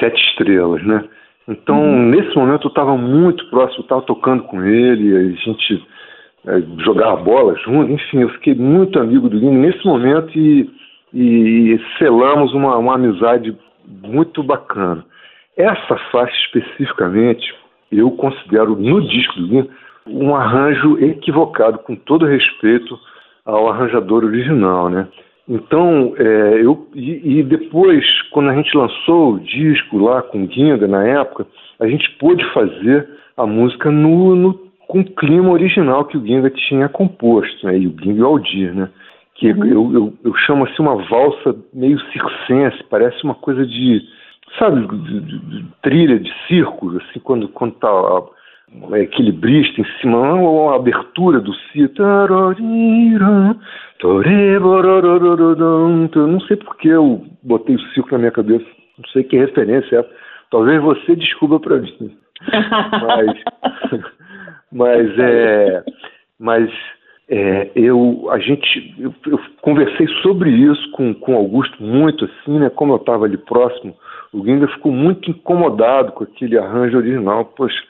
Sete 0.00 0.20
Estrelas, 0.30 0.82
né? 0.82 1.04
Então, 1.46 1.80
uhum. 1.80 2.06
nesse 2.06 2.34
momento, 2.34 2.66
eu 2.66 2.70
estava 2.70 2.96
muito 2.96 3.48
próximo, 3.50 3.84
estava 3.84 4.02
tocando 4.02 4.42
com 4.44 4.64
ele, 4.64 5.16
a 5.16 5.30
gente 5.44 5.86
é, 6.48 6.60
jogava 6.78 7.22
bola 7.22 7.56
junto, 7.58 7.92
enfim, 7.92 8.22
eu 8.22 8.30
fiquei 8.30 8.56
muito 8.56 8.98
amigo 8.98 9.28
do 9.28 9.38
Guinga 9.38 9.58
nesse 9.58 9.86
momento 9.86 10.36
e, 10.36 10.68
e 11.14 11.80
selamos 11.98 12.52
uma, 12.52 12.76
uma 12.76 12.96
amizade 12.96 13.56
muito 13.86 14.42
bacana. 14.42 15.04
Essa 15.56 15.96
faixa 16.10 16.36
especificamente, 16.46 17.54
eu 17.92 18.10
considero 18.10 18.74
no 18.74 19.00
disco 19.02 19.38
do 19.38 19.46
Guinga 19.46 19.68
um 20.10 20.34
arranjo 20.34 20.98
equivocado, 20.98 21.78
com 21.80 21.94
todo 21.94 22.26
respeito 22.26 22.98
ao 23.44 23.68
arranjador 23.68 24.24
original, 24.24 24.88
né? 24.88 25.08
Então, 25.48 26.14
é, 26.16 26.62
eu, 26.62 26.86
e, 26.94 27.38
e, 27.38 27.42
depois, 27.42 28.04
quando 28.30 28.50
a 28.50 28.54
gente 28.54 28.76
lançou 28.76 29.34
o 29.34 29.40
disco 29.40 29.98
lá 29.98 30.22
com 30.22 30.46
Guinga, 30.46 30.86
na 30.86 31.04
época, 31.04 31.44
a 31.80 31.88
gente 31.88 32.08
pôde 32.18 32.44
fazer 32.52 33.08
a 33.36 33.44
música 33.44 33.90
no, 33.90 34.36
no, 34.36 34.54
com 34.86 35.00
o 35.00 35.14
clima 35.14 35.50
original 35.50 36.04
que 36.04 36.16
o 36.16 36.20
Guinga 36.20 36.50
tinha 36.50 36.88
composto, 36.88 37.66
né? 37.66 37.78
E 37.78 37.86
o 37.88 37.90
Guinga 37.90 38.20
e 38.20 38.22
o 38.22 38.26
Aldir, 38.26 38.74
né? 38.74 38.88
Que 39.34 39.50
uhum. 39.50 39.64
eu, 39.64 39.92
eu, 39.92 40.14
eu, 40.24 40.34
chamo 40.46 40.64
assim 40.66 40.80
uma 40.82 40.96
valsa 41.08 41.56
meio 41.74 41.98
circense, 42.12 42.84
parece 42.88 43.24
uma 43.24 43.34
coisa 43.34 43.66
de, 43.66 44.02
sabe, 44.56 44.86
de, 44.86 45.20
de, 45.20 45.38
de 45.38 45.66
trilha 45.82 46.20
de 46.20 46.32
circo, 46.46 46.96
assim, 46.96 47.18
quando, 47.18 47.48
quando 47.48 47.72
tá 47.74 47.88
equilibrista 48.94 49.80
em 49.80 49.84
cima, 50.00 50.34
uma 50.34 50.76
abertura 50.76 51.40
do 51.40 51.52
si. 51.54 51.90
Não 56.14 56.40
sei 56.42 56.56
porque 56.56 56.88
eu 56.88 57.24
botei 57.42 57.76
o 57.76 57.80
circo 57.92 58.12
na 58.12 58.18
minha 58.18 58.30
cabeça, 58.30 58.66
não 58.98 59.08
sei 59.12 59.24
que 59.24 59.36
referência 59.36 59.96
é. 59.96 60.06
Talvez 60.50 60.82
você 60.82 61.14
descubra 61.16 61.60
para 61.60 61.78
mim. 61.78 62.16
mas, 63.02 64.02
mas 64.72 65.18
é, 65.18 65.84
mas 66.38 66.70
é, 67.28 67.70
eu, 67.76 68.28
a 68.30 68.38
gente, 68.40 68.94
eu, 68.98 69.14
eu, 69.26 69.38
conversei 69.60 70.08
sobre 70.22 70.50
isso 70.50 70.90
com, 70.90 71.14
com 71.14 71.36
Augusto 71.36 71.80
muito 71.80 72.24
assim, 72.24 72.58
né? 72.58 72.68
Como 72.70 72.92
eu 72.92 72.96
estava 72.96 73.24
ali 73.24 73.36
próximo, 73.36 73.94
o 74.32 74.44
Ginga 74.44 74.66
ficou 74.68 74.90
muito 74.90 75.30
incomodado 75.30 76.10
com 76.12 76.24
aquele 76.24 76.58
arranjo 76.58 76.96
original. 76.96 77.44
Poxa, 77.44 77.80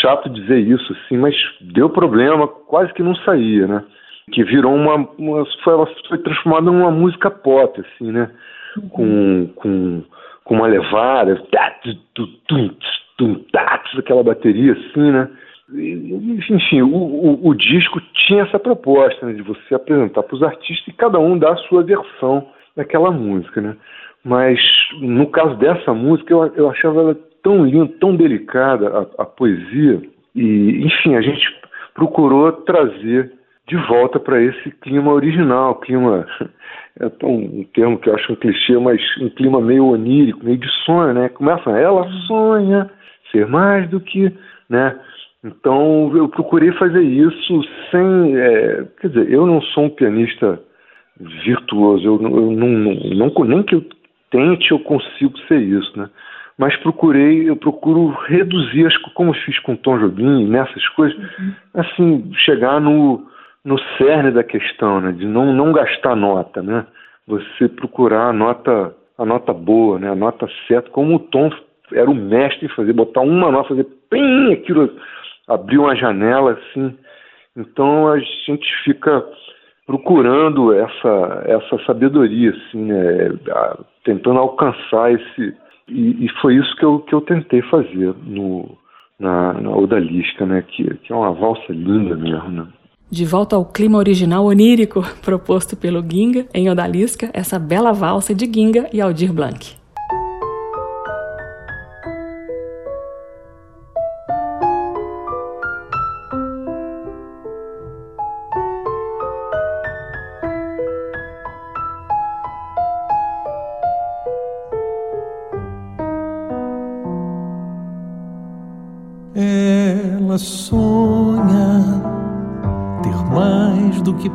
chato 0.00 0.28
dizer 0.28 0.58
isso, 0.58 0.92
assim, 0.92 1.16
mas 1.16 1.34
deu 1.60 1.90
problema, 1.90 2.46
quase 2.46 2.92
que 2.94 3.02
não 3.02 3.14
saía, 3.16 3.66
né? 3.66 3.84
Que 4.32 4.44
virou 4.44 4.74
uma. 4.74 4.96
uma 5.18 5.44
foi, 5.62 5.72
ela 5.74 5.86
foi 6.08 6.18
transformada 6.18 6.70
numa 6.70 6.90
música 6.90 7.30
pop, 7.30 7.80
assim, 7.80 8.10
né? 8.10 8.30
Com, 8.90 9.48
com, 9.56 10.02
com 10.44 10.54
uma 10.54 10.66
levada, 10.66 11.42
aquela 13.98 14.22
bateria 14.22 14.72
assim, 14.72 15.10
né? 15.10 15.28
Enfim, 16.50 16.82
o, 16.82 16.94
o, 16.94 17.48
o 17.48 17.54
disco 17.54 18.00
tinha 18.26 18.42
essa 18.42 18.58
proposta 18.58 19.26
né, 19.26 19.32
de 19.32 19.42
você 19.42 19.74
apresentar 19.74 20.22
para 20.22 20.36
os 20.36 20.42
artistas 20.42 20.86
e 20.88 20.96
cada 20.96 21.18
um 21.18 21.38
dar 21.38 21.52
a 21.52 21.56
sua 21.68 21.82
versão 21.82 22.46
daquela 22.76 23.10
música, 23.10 23.60
né? 23.60 23.76
Mas 24.24 24.60
no 25.00 25.26
caso 25.28 25.56
dessa 25.56 25.92
música, 25.94 26.32
eu, 26.32 26.46
eu 26.54 26.70
achava 26.70 27.00
ela 27.00 27.16
tão 27.42 27.64
linda, 27.64 27.92
tão 28.00 28.16
delicada 28.16 28.88
a, 28.88 29.22
a 29.22 29.26
poesia, 29.26 30.00
e 30.34 30.86
enfim, 30.86 31.14
a 31.14 31.20
gente 31.20 31.44
procurou 31.94 32.52
trazer 32.52 33.32
de 33.68 33.76
volta 33.86 34.18
para 34.18 34.42
esse 34.42 34.70
clima 34.82 35.12
original, 35.12 35.76
clima 35.76 36.26
é 37.00 37.26
um 37.26 37.64
termo 37.74 37.98
que 37.98 38.08
eu 38.08 38.14
acho 38.14 38.32
um 38.32 38.36
clichê, 38.36 38.76
mas 38.78 39.00
um 39.20 39.30
clima 39.30 39.60
meio 39.60 39.86
onírico, 39.86 40.44
meio 40.44 40.58
de 40.58 40.68
sonho, 40.84 41.14
né? 41.14 41.28
Começa, 41.28 41.70
ela 41.70 42.08
sonha 42.26 42.90
ser 43.30 43.46
mais 43.46 43.88
do 43.88 44.00
que, 44.00 44.32
né? 44.68 44.98
Então 45.44 46.14
eu 46.16 46.28
procurei 46.28 46.70
fazer 46.72 47.02
isso 47.02 47.62
sem, 47.90 48.36
é, 48.36 48.84
quer 49.00 49.08
dizer, 49.08 49.32
eu 49.32 49.46
não 49.46 49.60
sou 49.60 49.84
um 49.84 49.90
pianista 49.90 50.60
virtuoso, 51.44 52.04
eu, 52.04 52.22
eu 52.22 52.50
não, 52.52 52.68
não, 52.68 53.30
não, 53.30 53.44
nem 53.44 53.62
que 53.62 53.74
eu 53.74 53.84
tente 54.30 54.70
eu 54.70 54.78
consigo 54.80 55.36
ser 55.46 55.60
isso, 55.60 55.98
né? 55.98 56.08
Mas 56.62 56.76
procurei, 56.76 57.50
eu 57.50 57.56
procuro 57.56 58.10
reduzir, 58.28 58.86
as, 58.86 58.96
como 59.14 59.30
eu 59.30 59.34
fiz 59.34 59.58
com 59.58 59.74
Tom 59.74 59.98
Jobim, 59.98 60.46
nessas 60.46 60.88
coisas, 60.90 61.18
uhum. 61.18 61.52
assim, 61.74 62.32
chegar 62.36 62.80
no, 62.80 63.26
no 63.64 63.76
cerne 63.98 64.30
da 64.30 64.44
questão, 64.44 65.00
né, 65.00 65.10
de 65.10 65.26
não, 65.26 65.52
não 65.52 65.72
gastar 65.72 66.14
nota, 66.14 66.62
né, 66.62 66.86
você 67.26 67.68
procurar 67.68 68.28
a 68.28 68.32
nota, 68.32 68.94
a 69.18 69.24
nota 69.24 69.52
boa, 69.52 69.98
né, 69.98 70.08
a 70.08 70.14
nota 70.14 70.48
certa, 70.68 70.88
como 70.90 71.16
o 71.16 71.18
Tom 71.18 71.50
era 71.92 72.08
o 72.08 72.14
mestre 72.14 72.66
em 72.66 72.76
fazer, 72.76 72.92
botar 72.92 73.22
uma 73.22 73.50
nota, 73.50 73.70
fazer 73.70 73.86
pim, 74.08 74.52
aquilo, 74.52 74.88
abrir 75.48 75.78
uma 75.78 75.96
janela, 75.96 76.52
assim, 76.52 76.96
então 77.56 78.06
a 78.06 78.20
gente 78.20 78.72
fica 78.84 79.20
procurando 79.84 80.72
essa, 80.72 81.42
essa 81.44 81.84
sabedoria, 81.86 82.50
assim, 82.50 82.84
né, 82.84 83.32
tentando 84.04 84.38
alcançar 84.38 85.12
esse 85.12 85.60
e, 85.88 86.26
e, 86.26 86.28
foi 86.40 86.56
isso 86.56 86.74
que 86.76 86.84
eu, 86.84 87.00
que 87.00 87.14
eu 87.14 87.20
tentei 87.20 87.62
fazer 87.62 88.14
no, 88.24 88.76
na, 89.18 89.54
na 89.54 89.76
Odalisca, 89.76 90.46
né? 90.46 90.62
Que, 90.62 90.94
que 90.98 91.12
é 91.12 91.16
uma 91.16 91.32
valsa 91.32 91.72
linda 91.72 92.16
mesmo, 92.16 92.50
né? 92.50 92.66
De 93.10 93.26
volta 93.26 93.56
ao 93.56 93.64
clima 93.64 93.98
original 93.98 94.44
onírico 94.46 95.02
proposto 95.22 95.76
pelo 95.76 96.02
Ginga 96.02 96.46
em 96.54 96.70
Odalisca, 96.70 97.30
essa 97.32 97.58
bela 97.58 97.92
valsa 97.92 98.34
de 98.34 98.46
Ginga 98.46 98.88
e 98.92 99.00
Aldir 99.00 99.32
Blanc. 99.32 99.81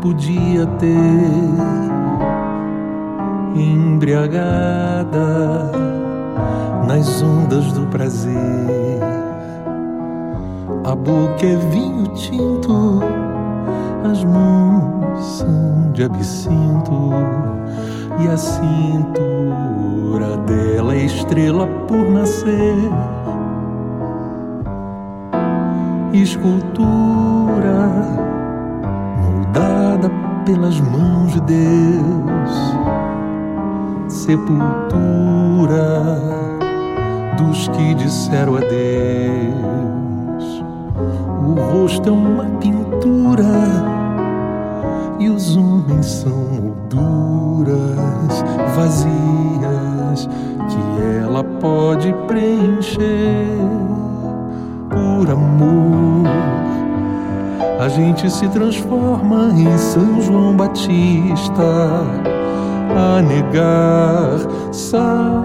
Podia 0.01 0.65
ter, 0.77 0.97
embriagada 3.55 5.71
nas 6.87 7.21
ondas 7.21 7.71
do 7.73 7.85
prazer. 7.87 9.01
A 10.83 10.95
boca 10.95 11.45
é 11.45 11.55
vinho 11.71 12.07
tinto, 12.15 13.01
as 14.09 14.23
mãos 14.23 15.23
são 15.23 15.91
de 15.91 16.03
absinto 16.03 17.11
e 18.19 18.27
a 18.27 18.37
cintura 18.37 20.37
dela 20.45 20.95
é 20.95 21.05
estrela 21.05 21.67
por 21.87 22.09
nascer 22.09 22.89
escultura 26.13 26.77
pelas 30.47 30.79
mãos 30.79 31.33
de 31.33 31.41
Deus, 31.41 32.51
sepultura 34.07 34.55
dos 37.37 37.67
que 37.67 37.93
disseram 37.95 38.55
adeus. 38.55 38.71
O 41.45 41.51
rosto 41.73 42.07
é 42.07 42.11
uma 42.13 42.45
pintura 42.61 43.43
e 45.19 45.27
os 45.27 45.57
homens 45.57 46.05
são 46.05 46.31
molduras 46.31 47.75
vazias 48.73 50.29
que 50.69 50.79
ela 51.25 51.43
pode 51.43 52.13
preencher 52.25 53.49
por 54.89 55.29
amor. 55.29 56.56
A 57.87 57.89
gente 57.89 58.29
se 58.29 58.45
transforma 58.49 59.47
em 59.55 59.77
São 59.77 60.21
João 60.21 60.57
Batista 60.57 61.63
a 62.93 63.21
negar 63.21 64.73
Salomé. 64.73 65.39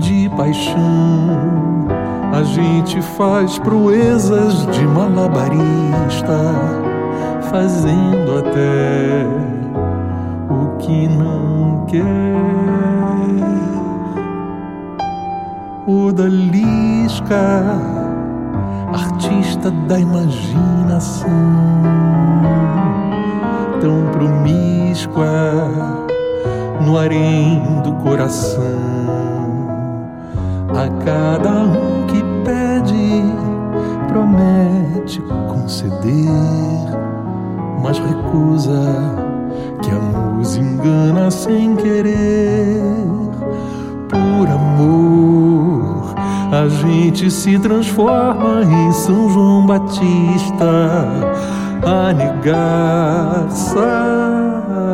De 0.00 0.28
paixão, 0.30 1.86
a 2.32 2.42
gente 2.42 3.00
faz 3.16 3.56
proezas 3.60 4.66
de 4.66 4.84
malabarista, 4.84 6.40
fazendo 7.52 8.40
até 8.40 9.26
o 10.52 10.76
que 10.78 11.06
não 11.06 11.86
quer 11.86 12.69
odalisca, 16.10 17.64
artista 18.92 19.70
da 19.70 19.98
imaginação, 19.98 21.30
tão 23.80 24.10
promíscua 24.10 25.26
no 26.84 26.98
harém 26.98 27.80
do 27.82 27.92
coração. 28.02 28.60
A 30.70 31.04
cada 31.04 31.50
um 31.50 32.06
que 32.06 32.22
pede, 32.44 33.24
promete 34.08 35.20
conceder, 35.48 36.26
mas 37.82 37.98
recusa 37.98 38.80
que 39.82 39.90
a 39.90 39.94
música 39.94 40.64
engana 40.64 41.30
sem 41.30 41.76
querer 41.76 42.82
por 44.08 44.48
amor. 44.48 45.39
A 46.52 46.66
gente 46.68 47.30
se 47.30 47.56
transforma 47.60 48.64
em 48.64 48.92
São 48.92 49.30
João 49.30 49.64
Batista 49.66 51.06
a 51.86 52.12
negar 52.12 53.48
Salomé. 53.50 54.90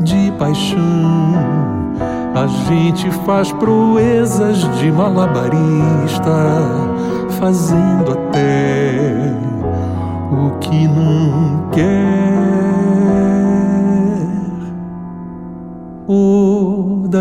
De 0.00 0.30
paixão, 0.38 1.32
a 2.34 2.46
gente 2.68 3.10
faz 3.24 3.50
proezas 3.52 4.58
de 4.78 4.92
malabarista, 4.92 6.20
fazendo 7.40 8.12
até 8.12 9.32
o 10.30 10.58
que 10.58 10.86
não 10.88 11.70
quer. 11.70 12.61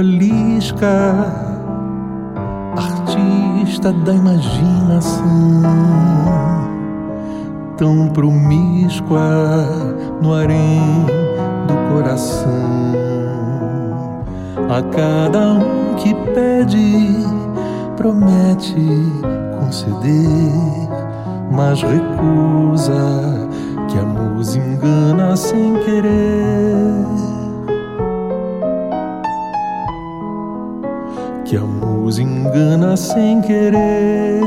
Odalisca, 0.02 1.32
artista 2.76 3.94
da 3.94 4.14
imaginação, 4.14 5.22
tão 7.78 8.10
promíscua 8.10 9.20
no 10.20 10.34
harém 10.34 11.06
do 11.68 11.94
coração. 11.94 12.52
A 14.70 14.82
cada 14.96 15.54
um 15.54 15.94
que 15.96 16.16
pede, 16.34 17.24
promete 17.96 18.74
conceder, 19.60 20.90
mas 21.52 21.80
recusa 21.84 23.50
que 23.88 24.00
a 24.00 24.04
música 24.04 24.66
engana 24.66 25.36
sem 25.36 25.76
querer. 25.84 27.31
Que 31.52 31.58
a 31.58 31.66
música 31.66 32.26
engana 32.30 32.96
sem 32.96 33.42
querer. 33.42 34.40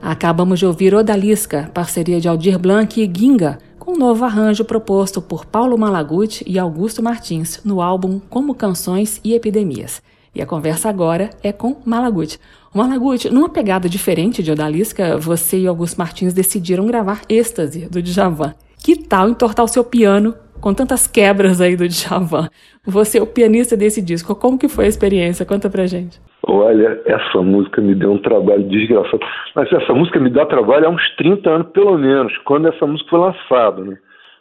Acabamos 0.00 0.60
de 0.60 0.66
ouvir 0.66 0.94
Odalisca, 0.94 1.68
parceria 1.74 2.20
de 2.20 2.28
Aldir 2.28 2.60
Blanc 2.60 3.02
e 3.02 3.12
Ginga, 3.12 3.58
com 3.76 3.94
um 3.94 3.98
novo 3.98 4.24
arranjo 4.24 4.64
proposto 4.64 5.20
por 5.20 5.44
Paulo 5.44 5.76
Malaguti 5.76 6.44
e 6.46 6.60
Augusto 6.60 7.02
Martins 7.02 7.60
no 7.64 7.82
álbum 7.82 8.20
Como 8.30 8.54
Canções 8.54 9.20
e 9.24 9.34
Epidemias. 9.34 10.00
E 10.32 10.40
a 10.40 10.46
conversa 10.46 10.88
agora 10.88 11.30
é 11.42 11.50
com 11.50 11.78
Malaguti. 11.84 12.38
O 12.72 12.78
Malaguti, 12.78 13.28
numa 13.34 13.48
pegada 13.48 13.88
diferente 13.88 14.44
de 14.44 14.52
Odalisca, 14.52 15.18
você 15.18 15.58
e 15.58 15.66
Augusto 15.66 15.98
Martins 15.98 16.32
decidiram 16.32 16.86
gravar 16.86 17.22
Êxtase, 17.28 17.90
do 17.90 18.00
Djavan. 18.00 18.54
Que 18.78 18.94
tal 19.08 19.28
entortar 19.28 19.64
o 19.64 19.68
seu 19.68 19.82
piano 19.82 20.36
com 20.60 20.72
tantas 20.72 21.04
quebras 21.04 21.60
aí 21.60 21.74
do 21.74 21.88
Djavan? 21.88 22.48
Você 22.86 23.18
é 23.18 23.22
o 23.22 23.26
pianista 23.26 23.76
desse 23.76 24.00
disco. 24.00 24.36
Como 24.36 24.56
que 24.56 24.68
foi 24.68 24.84
a 24.84 24.88
experiência? 24.88 25.44
Conta 25.44 25.68
pra 25.68 25.88
gente. 25.88 26.20
Olha, 26.46 27.02
essa 27.06 27.42
música 27.42 27.80
me 27.80 27.92
deu 27.92 28.12
um 28.12 28.18
trabalho 28.18 28.62
desgraçado. 28.62 29.18
Mas 29.56 29.72
essa 29.72 29.92
música 29.92 30.20
me 30.20 30.30
dá 30.30 30.46
trabalho 30.46 30.86
há 30.86 30.90
uns 30.90 31.16
30 31.16 31.50
anos, 31.50 31.72
pelo 31.72 31.98
menos, 31.98 32.32
quando 32.44 32.68
essa 32.68 32.86
música 32.86 33.10
foi 33.10 33.18
lançada, 33.18 33.84
né? 33.84 33.98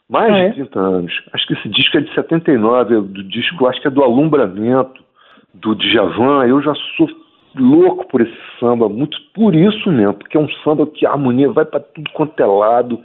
Mais 0.07 0.31
ah, 0.31 0.49
de 0.49 0.53
30 0.53 0.79
é? 0.79 0.81
anos. 0.83 1.13
Acho 1.33 1.47
que 1.47 1.53
esse 1.53 1.69
disco 1.69 1.97
é 1.97 2.01
de 2.01 2.13
79, 2.13 3.01
do 3.01 3.23
disco, 3.23 3.65
acho 3.65 3.81
que 3.81 3.87
é 3.87 3.91
do 3.91 4.03
Alumbramento, 4.03 5.03
do 5.55 5.73
Djavan. 5.73 6.45
Eu 6.45 6.61
já 6.61 6.75
sou 6.95 7.09
louco 7.55 8.07
por 8.07 8.21
esse 8.21 8.37
samba, 8.59 8.87
muito 8.87 9.17
por 9.33 9.55
isso 9.55 9.91
mesmo, 9.91 10.13
porque 10.13 10.37
é 10.37 10.39
um 10.39 10.49
samba 10.63 10.85
que 10.87 11.05
a 11.05 11.11
harmonia 11.11 11.51
vai 11.51 11.65
para 11.65 11.79
tudo 11.79 12.09
quanto 12.11 12.39
é 12.39 12.45
lado 12.45 13.03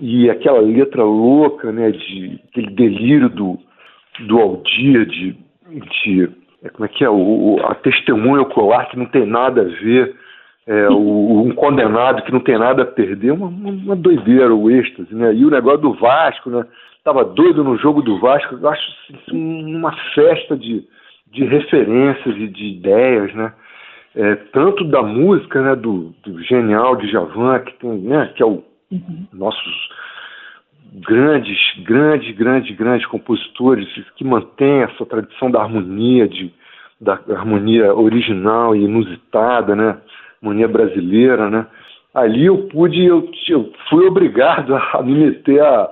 e 0.00 0.30
aquela 0.30 0.60
letra 0.60 1.04
louca, 1.04 1.70
né, 1.70 1.90
de 1.90 2.40
aquele 2.48 2.70
delírio 2.70 3.28
do 3.28 3.58
do 4.20 4.38
Aldir, 4.38 5.06
de, 5.06 5.36
de 5.70 6.30
é, 6.62 6.68
como 6.68 6.84
é 6.84 6.88
que 6.88 7.04
é 7.04 7.10
o, 7.10 7.58
a 7.64 7.74
testemunha 7.74 8.42
ocular 8.42 8.88
que 8.88 8.98
não 8.98 9.06
tem 9.06 9.26
nada 9.26 9.62
a 9.62 9.64
ver, 9.64 10.14
é, 10.66 10.88
o, 10.88 11.42
um 11.42 11.54
condenado 11.54 12.22
que 12.22 12.32
não 12.32 12.40
tem 12.40 12.58
nada 12.58 12.82
a 12.82 12.86
perder, 12.86 13.32
uma, 13.32 13.46
uma 13.46 13.96
doideira 13.96 14.54
o 14.54 14.70
êxtase, 14.70 15.14
né? 15.14 15.34
E 15.34 15.44
o 15.44 15.50
negócio 15.50 15.80
do 15.80 15.94
Vasco, 15.94 16.50
né? 16.50 16.64
Tava 17.02 17.24
doido 17.24 17.64
no 17.64 17.76
jogo 17.78 18.00
do 18.00 18.20
Vasco, 18.20 18.54
eu 18.54 18.68
acho 18.68 18.82
assim, 19.14 19.74
uma 19.74 19.92
festa 20.14 20.56
de, 20.56 20.84
de 21.32 21.44
referências 21.44 22.36
e 22.36 22.46
de 22.46 22.64
ideias, 22.76 23.34
né? 23.34 23.52
É, 24.14 24.34
tanto 24.52 24.84
da 24.84 25.02
música, 25.02 25.62
né, 25.62 25.74
do, 25.74 26.14
do 26.22 26.42
genial 26.42 26.96
de 26.96 27.10
Javan, 27.10 27.60
que 27.60 27.72
tem, 27.78 27.98
né, 27.98 28.30
que 28.36 28.42
é 28.42 28.46
o 28.46 28.62
uhum. 28.90 29.26
nossos 29.32 29.88
grandes, 30.94 31.58
grandes, 31.84 32.36
grandes, 32.36 32.76
grandes 32.76 33.06
compositores 33.06 33.88
que 34.16 34.24
mantêm 34.24 34.82
essa 34.82 35.06
tradição 35.06 35.50
da 35.50 35.62
harmonia, 35.62 36.28
de, 36.28 36.52
da 37.00 37.14
harmonia 37.30 37.94
original 37.94 38.76
e 38.76 38.84
inusitada, 38.84 39.74
né, 39.74 39.96
harmonia 40.42 40.68
brasileira, 40.68 41.48
né. 41.48 41.66
Ali 42.14 42.44
eu 42.44 42.68
pude, 42.68 43.02
eu, 43.02 43.30
eu 43.48 43.72
fui 43.88 44.06
obrigado 44.06 44.74
a 44.92 45.02
me 45.02 45.14
meter 45.14 45.62
a, 45.62 45.88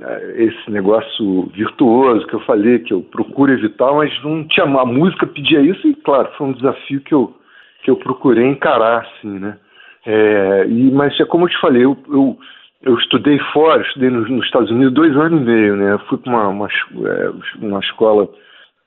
a 0.00 0.20
esse 0.36 0.70
negócio 0.70 1.50
virtuoso 1.52 2.24
que 2.28 2.34
eu 2.34 2.40
falei, 2.40 2.78
que 2.78 2.94
eu 2.94 3.02
procuro 3.02 3.52
evitar, 3.52 3.92
mas 3.92 4.12
não 4.22 4.44
tinha 4.44 4.64
a 4.64 4.86
música 4.86 5.26
pedia 5.26 5.60
isso 5.60 5.88
e 5.88 5.94
claro 5.96 6.30
foi 6.38 6.46
um 6.46 6.52
desafio 6.52 7.00
que 7.00 7.12
eu 7.12 7.34
que 7.82 7.90
eu 7.90 7.96
procurei 7.96 8.46
encarar, 8.46 9.06
assim, 9.06 9.38
né? 9.38 9.58
É, 10.06 10.66
e, 10.68 10.90
mas 10.90 11.18
é 11.20 11.24
como 11.24 11.44
eu 11.44 11.50
te 11.50 11.60
falei, 11.60 11.84
eu, 11.84 11.96
eu, 12.08 12.38
eu 12.82 12.94
estudei 12.98 13.38
fora, 13.52 13.82
estudei 13.82 14.10
nos, 14.10 14.28
nos, 14.30 14.44
Estados 14.44 14.70
Unidos 14.70 14.94
dois 14.94 15.16
anos 15.16 15.42
e 15.42 15.44
meio, 15.44 15.76
né? 15.76 15.92
Eu 15.92 15.98
fui 16.00 16.18
para 16.18 16.32
uma, 16.32 16.48
uma, 16.48 16.68
é, 16.68 17.30
uma 17.60 17.80
escola 17.80 18.28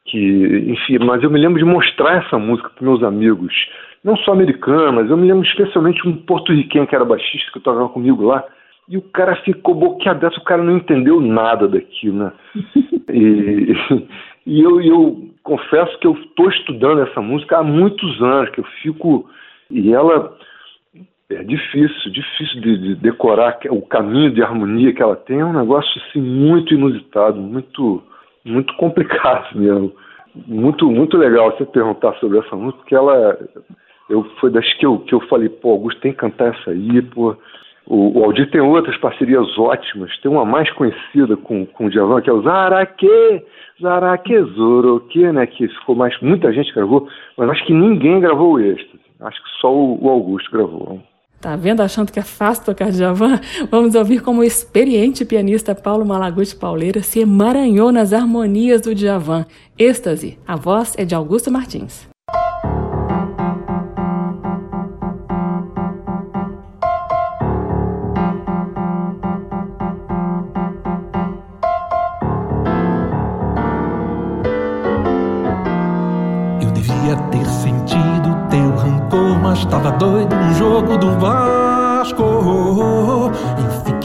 que, 0.05 0.65
enfim, 0.67 0.99
mas 1.05 1.21
eu 1.23 1.29
me 1.29 1.39
lembro 1.39 1.59
de 1.59 1.65
mostrar 1.65 2.23
essa 2.23 2.37
música 2.37 2.69
para 2.69 2.87
meus 2.87 3.03
amigos, 3.03 3.53
não 4.03 4.17
só 4.17 4.31
americanos, 4.31 4.95
mas 4.95 5.09
eu 5.09 5.17
me 5.17 5.27
lembro 5.27 5.45
especialmente 5.45 6.07
um 6.07 6.17
porto-riquenho 6.17 6.87
que 6.87 6.95
era 6.95 7.05
baixista, 7.05 7.51
que 7.51 7.59
tocava 7.59 7.89
comigo 7.89 8.23
lá, 8.23 8.43
e 8.89 8.97
o 8.97 9.01
cara 9.01 9.35
ficou 9.37 9.75
boquiaberto, 9.75 10.39
o 10.39 10.43
cara 10.43 10.63
não 10.63 10.77
entendeu 10.77 11.21
nada 11.21 11.67
daquilo, 11.67 12.17
né? 12.17 12.31
E, 13.13 13.73
e 14.47 14.61
eu, 14.61 14.79
eu 14.79 15.30
confesso 15.43 15.97
que 15.99 16.07
eu 16.07 16.13
estou 16.13 16.49
estudando 16.49 17.01
essa 17.01 17.21
música 17.21 17.57
há 17.57 17.63
muitos 17.63 18.21
anos, 18.21 18.49
que 18.51 18.59
eu 18.59 18.65
fico. 18.81 19.29
E 19.69 19.93
ela 19.93 20.35
é 21.29 21.43
difícil, 21.43 22.11
difícil 22.11 22.61
de, 22.61 22.77
de, 22.77 22.95
decorar 22.95 23.57
o 23.69 23.81
caminho 23.81 24.31
de 24.31 24.43
harmonia 24.43 24.93
que 24.93 25.01
ela 25.01 25.15
tem, 25.15 25.39
é 25.39 25.45
um 25.45 25.53
negócio 25.53 26.01
assim, 26.03 26.21
muito 26.21 26.73
inusitado, 26.73 27.39
muito, 27.39 28.03
muito 28.43 28.73
complicado 28.75 29.47
mesmo. 29.57 29.93
Muito, 30.47 30.89
muito 30.89 31.17
legal 31.17 31.51
você 31.51 31.65
perguntar 31.65 32.13
sobre 32.15 32.39
essa 32.39 32.55
música, 32.55 32.77
porque 32.79 32.95
ela 32.95 33.37
eu, 34.09 34.23
foi 34.39 34.51
das 34.51 34.71
que 34.75 34.85
eu, 34.85 34.99
que 34.99 35.13
eu 35.13 35.21
falei, 35.27 35.49
pô, 35.49 35.71
Augusto 35.71 36.01
tem 36.01 36.11
que 36.11 36.19
cantar 36.19 36.53
essa 36.53 36.71
aí, 36.71 37.01
pô. 37.01 37.35
O, 37.91 38.17
o 38.17 38.23
Aldir 38.23 38.49
tem 38.49 38.61
outras 38.61 38.95
parcerias 38.95 39.45
ótimas, 39.57 40.17
tem 40.21 40.31
uma 40.31 40.45
mais 40.45 40.71
conhecida 40.71 41.35
com, 41.35 41.65
com 41.65 41.87
o 41.87 41.89
Djavan, 41.89 42.21
que 42.21 42.29
é 42.29 42.33
o 42.33 42.41
Zaraque, 42.41 43.43
Zaraquezoroque, 43.81 45.29
né? 45.33 45.45
Que 45.45 45.67
ficou 45.67 45.93
mais. 45.93 46.17
Muita 46.21 46.53
gente 46.53 46.73
gravou, 46.73 47.09
mas 47.37 47.49
acho 47.49 47.65
que 47.65 47.73
ninguém 47.73 48.21
gravou 48.21 48.61
êxtase. 48.61 49.03
Acho 49.19 49.43
que 49.43 49.49
só 49.59 49.75
o, 49.75 50.01
o 50.01 50.09
Augusto 50.09 50.49
gravou. 50.49 51.01
Tá 51.41 51.57
vendo? 51.57 51.81
Achando 51.81 52.13
que 52.13 52.19
é 52.19 52.23
fácil 52.23 52.63
tocar 52.63 52.91
Djavan? 52.91 53.41
Vamos 53.69 53.93
ouvir 53.93 54.21
como 54.21 54.39
o 54.39 54.43
experiente 54.45 55.25
pianista 55.25 55.75
Paulo 55.75 56.05
Malaguti 56.05 56.55
Pauleira 56.55 57.01
se 57.01 57.19
emaranhou 57.19 57.91
nas 57.91 58.13
harmonias 58.13 58.79
do 58.79 58.95
Djavan. 58.95 59.45
Êxtase. 59.77 60.39
A 60.47 60.55
voz 60.55 60.95
é 60.97 61.03
de 61.03 61.13
Augusto 61.13 61.51
Martins. 61.51 62.10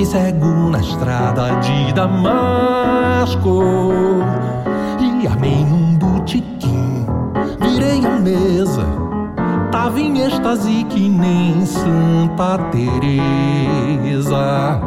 Cego 0.07 0.71
na 0.71 0.79
estrada 0.79 1.57
de 1.57 1.93
Damasco. 1.93 3.65
E 5.01 5.27
armei 5.27 5.65
num 5.65 5.97
botequim 5.97 7.05
Virei 7.61 8.07
a 8.07 8.11
mesa 8.11 8.87
Tava 9.73 10.01
em 10.01 10.23
êxtase 10.23 10.85
que 10.85 11.09
nem 11.09 11.67
Santa 11.67 12.57
Teresa. 12.71 14.81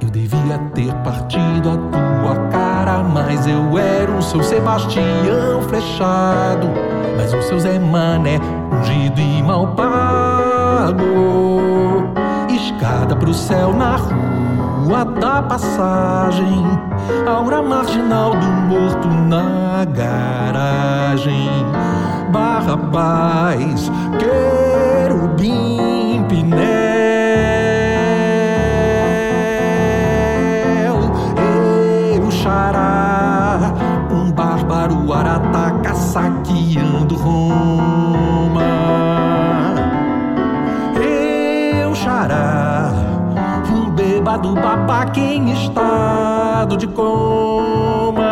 Eu 0.00 0.08
devia 0.08 0.58
ter 0.72 0.94
partido 1.02 1.70
a 1.70 1.76
tua 1.76 2.36
cara 2.50 3.02
Mas 3.02 3.44
eu 3.44 3.76
era 3.76 4.12
o 4.12 4.22
seu 4.22 4.40
Sebastião 4.40 5.62
flechado. 5.68 6.68
Mas 7.16 7.34
o 7.34 7.42
seu 7.42 7.58
Zé 7.58 7.80
Mané 7.80 8.38
ungido 8.72 9.20
e 9.20 9.42
mal 9.42 9.66
pago. 9.74 11.57
Escada 12.88 13.16
pro 13.16 13.34
céu 13.34 13.74
na 13.74 13.96
rua 13.96 15.04
da 15.04 15.42
passagem, 15.42 16.64
aura 17.26 17.60
marginal 17.60 18.30
do 18.30 18.46
morto 18.46 19.08
na 19.08 19.84
garagem. 19.84 21.50
Barrabás, 22.32 23.92
querubim, 24.18 26.24
pinéu. 26.30 26.87
Do 44.40 44.54
babaca 44.54 45.18
em 45.18 45.52
estado 45.52 46.76
de 46.76 46.86
coma. 46.86 48.24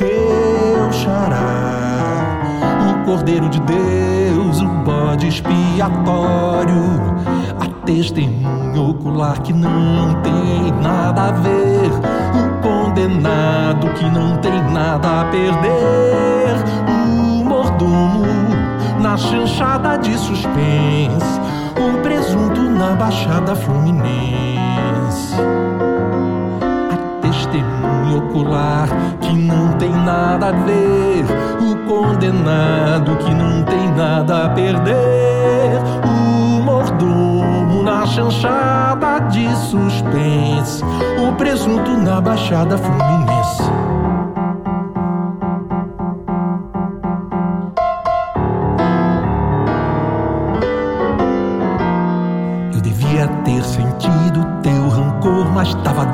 Eu 0.00 0.92
xará, 0.92 2.40
o 2.90 3.04
Cordeiro 3.04 3.48
de 3.48 3.60
Deus, 3.60 4.60
o 4.60 4.68
bode 4.68 5.28
expiatório, 5.28 6.82
a 7.60 7.84
testemunha 7.84 8.80
ocular 8.80 9.40
que 9.42 9.52
não 9.52 10.14
tem 10.22 10.72
nada 10.82 11.28
a 11.28 11.32
ver, 11.32 11.90
o 12.34 12.62
condenado 12.62 13.88
que 13.94 14.04
não 14.04 14.36
tem 14.38 14.62
nada 14.70 15.22
a 15.22 15.24
perder, 15.26 16.56
o 16.88 17.44
mordomo 17.44 18.26
na 19.00 19.16
chanchada 19.16 19.96
de 19.96 20.16
suspense 20.18 21.47
o 21.78 21.98
presunto 22.02 22.62
na 22.62 22.94
Baixada 22.94 23.54
Fluminense. 23.54 25.34
A 26.92 27.20
testemunha 27.22 28.18
ocular 28.18 28.88
que 29.20 29.32
não 29.32 29.72
tem 29.74 29.90
nada 29.90 30.48
a 30.48 30.52
ver, 30.52 31.24
o 31.60 31.76
condenado 31.86 33.16
que 33.16 33.32
não 33.32 33.62
tem 33.62 33.90
nada 33.92 34.46
a 34.46 34.48
perder, 34.50 35.80
o 36.04 36.62
mordomo 36.62 37.82
na 37.82 38.06
chanchada 38.06 39.20
de 39.28 39.48
suspense, 39.56 40.82
o 41.26 41.32
presunto 41.34 41.96
na 41.96 42.20
Baixada 42.20 42.76
Fluminense. 42.76 43.87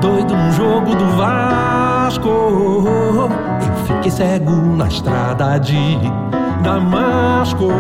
Doido 0.05 0.37
no 0.37 0.53
jogo 0.53 0.95
do 0.95 1.07
Vasco. 1.17 2.29
Eu 2.29 3.75
fiquei 3.87 4.11
cego 4.11 4.51
na 4.77 4.87
estrada 4.87 5.59
de 5.59 5.99
Damasco 6.63 7.71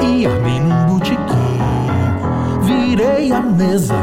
e 0.00 0.24
armei 0.26 0.60
num 0.60 0.86
botequim. 0.86 1.58
Virei 2.62 3.32
a 3.32 3.40
mesa, 3.40 3.96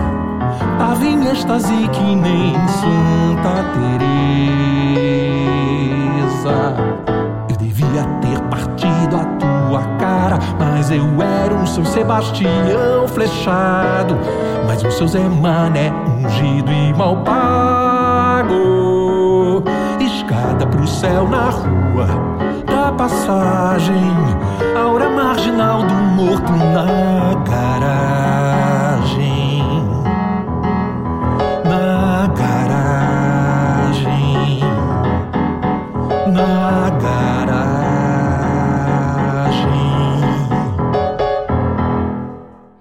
tava 0.78 1.06
em 1.06 1.26
êxtase 1.30 1.88
que 1.88 2.16
nem 2.16 2.54
Santa 2.68 3.64
Teresa. 3.74 4.20
Eu 7.50 7.56
devia 7.56 8.04
ter 8.22 8.42
partido 8.50 8.99
mas 10.58 10.92
eu 10.92 11.06
era 11.22 11.54
um 11.54 11.66
São 11.66 11.86
Sebastião 11.86 13.08
flechado. 13.08 14.18
Mas 14.68 14.84
o 14.84 14.92
seu 14.92 15.08
Zé 15.08 15.20
Mané 15.20 15.92
ungido 16.08 16.72
e 16.72 16.94
mal 16.94 17.18
pago. 17.24 18.54
Escada 20.00 20.66
pro 20.68 20.88
céu 20.88 21.28
na 21.28 21.50
rua 21.50 22.08
da 22.66 22.92
passagem, 22.92 23.96
aura 24.78 25.10
marginal 25.10 25.84
do 25.84 25.94
morto 25.94 26.52
na 26.52 27.34
garagem. 27.44 28.09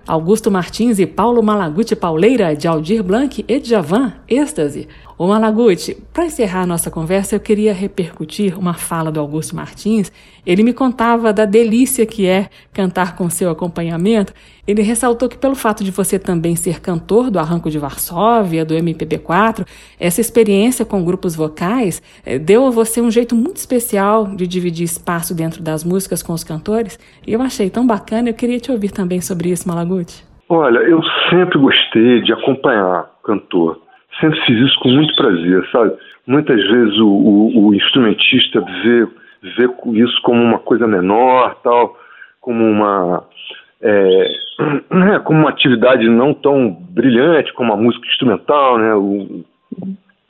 Augusto 0.09 0.51
Martins 0.51 0.99
e 0.99 1.07
Paulo 1.07 1.43
Malaguti 1.43 1.95
Pauleira, 1.95 2.57
de 2.57 2.67
Aldir 2.67 3.03
Blanc 3.03 3.45
e 3.47 3.61
Djavan, 3.61 4.15
Êxtase. 4.27 4.89
Ô 5.19 5.27
Malaguti, 5.27 5.97
para 6.15 6.27
encerrar 6.27 6.65
nossa 6.65 6.93
conversa, 6.93 7.35
eu 7.35 7.41
queria 7.41 7.73
repercutir 7.73 8.57
uma 8.57 8.73
fala 8.73 9.11
do 9.11 9.19
Augusto 9.19 9.57
Martins. 9.57 10.13
Ele 10.47 10.63
me 10.63 10.73
contava 10.73 11.33
da 11.33 11.45
delícia 11.45 12.07
que 12.07 12.25
é 12.25 12.49
cantar 12.73 13.17
com 13.17 13.29
seu 13.29 13.51
acompanhamento. 13.51 14.33
Ele 14.65 14.81
ressaltou 14.81 15.29
que 15.29 15.37
pelo 15.37 15.57
fato 15.57 15.83
de 15.83 15.91
você 15.91 16.21
também 16.21 16.55
ser 16.55 16.81
cantor 16.81 17.33
do 17.33 17.41
Arranco 17.41 17.69
de 17.69 17.81
Varsóvia, 17.81 18.65
do 18.65 18.75
MPB4, 18.75 19.67
essa 19.99 20.21
experiência 20.21 20.85
com 20.85 21.05
grupos 21.05 21.35
vocais 21.35 22.01
eh, 22.25 22.39
deu 22.39 22.65
a 22.65 22.71
você 22.71 23.01
um 23.01 23.11
jeito 23.11 23.35
muito 23.35 23.57
especial 23.57 24.25
de 24.25 24.47
dividir 24.47 24.85
espaço 24.85 25.35
dentro 25.35 25.61
das 25.65 25.83
músicas 25.83 26.23
com 26.23 26.33
os 26.33 26.45
cantores. 26.45 26.97
E 27.27 27.33
eu 27.33 27.43
achei 27.43 27.69
tão 27.69 27.85
bacana, 27.85 28.29
eu 28.29 28.35
queria 28.35 28.61
te 28.61 28.71
ouvir 28.71 28.93
também 28.93 29.21
sobre 29.21 29.49
isso, 29.49 29.67
Malaguti. 29.67 30.25
Olha, 30.49 30.79
eu 30.79 31.01
sempre 31.29 31.59
gostei 31.59 32.23
de 32.23 32.33
acompanhar 32.33 33.11
cantor 33.25 33.88
sempre 34.21 34.41
fiz 34.45 34.59
isso 34.59 34.79
com 34.81 34.89
muito 34.89 35.15
prazer, 35.17 35.69
sabe? 35.71 35.93
Muitas 36.27 36.57
vezes 36.57 36.99
o, 36.99 37.09
o, 37.09 37.69
o 37.69 37.75
instrumentista 37.75 38.61
vê, 38.61 39.07
vê 39.57 39.71
isso 39.95 40.21
como 40.23 40.43
uma 40.43 40.59
coisa 40.59 40.87
menor, 40.87 41.55
tal, 41.63 41.97
como 42.41 42.65
uma 42.65 43.25
é, 43.81 44.29
né, 44.91 45.19
como 45.21 45.41
uma 45.41 45.51
atividade 45.51 46.09
não 46.09 46.35
tão 46.35 46.71
brilhante 46.71 47.53
como 47.55 47.73
a 47.73 47.77
música 47.77 48.07
instrumental, 48.07 48.79
né? 48.79 48.95
O, 48.95 49.45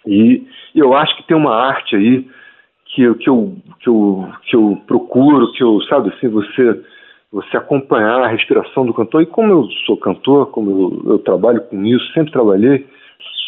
e 0.07 0.47
eu 0.74 0.95
acho 0.95 1.16
que 1.16 1.26
tem 1.26 1.36
uma 1.36 1.55
arte 1.55 1.97
aí 1.97 2.26
que, 2.86 3.03
eu, 3.03 3.14
que, 3.14 3.28
eu, 3.28 3.57
que, 3.80 3.89
eu, 3.89 4.28
que 4.45 4.57
eu 4.57 4.82
procuro, 4.86 5.53
que 5.53 5.62
eu, 5.62 5.80
sabe 5.82 6.09
assim, 6.11 6.28
você, 6.28 6.80
você 7.30 7.57
acompanhar 7.57 8.22
a 8.22 8.28
respiração 8.28 8.86
do 8.86 8.95
cantor. 8.95 9.22
E 9.22 9.26
como 9.26 9.53
eu 9.53 9.64
sou 9.84 9.97
cantor, 9.97 10.47
como 10.47 11.03
eu, 11.07 11.12
eu 11.12 11.18
trabalho 11.18 11.61
com 11.62 11.84
isso, 11.84 12.12
sempre 12.12 12.32
trabalhei, 12.32 12.86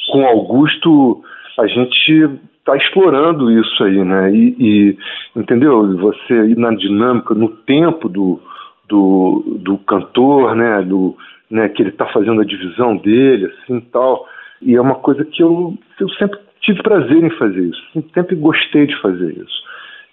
com 0.09 0.25
Augusto 0.27 1.23
a 1.59 1.67
gente 1.67 2.31
está 2.59 2.77
explorando 2.77 3.51
isso 3.51 3.85
aí, 3.85 4.05
né? 4.05 4.33
E, 4.33 4.57
e, 4.59 4.99
entendeu? 5.37 5.97
Você 5.99 6.35
ir 6.47 6.57
na 6.57 6.71
dinâmica, 6.75 7.35
no 7.35 7.49
tempo 7.49 8.09
do, 8.09 8.41
do, 8.89 9.59
do 9.59 9.79
cantor, 9.79 10.55
né? 10.55 10.83
Do, 10.83 11.17
né? 11.51 11.69
Que 11.69 11.83
ele 11.83 11.91
está 11.91 12.07
fazendo 12.07 12.41
a 12.41 12.45
divisão 12.45 12.97
dele, 12.97 13.47
assim, 13.47 13.81
tal. 13.93 14.27
E 14.63 14.75
é 14.75 14.81
uma 14.81 14.97
coisa 14.97 15.25
que 15.25 15.43
eu, 15.43 15.75
eu 15.99 16.09
sempre 16.11 16.39
tive 16.61 16.83
prazer 16.83 17.25
em 17.25 17.31
fazer 17.31 17.63
isso, 17.63 17.83
sempre 18.15 18.37
gostei 18.37 18.87
de 18.87 19.01
fazer 19.01 19.33
isso. 19.33 19.70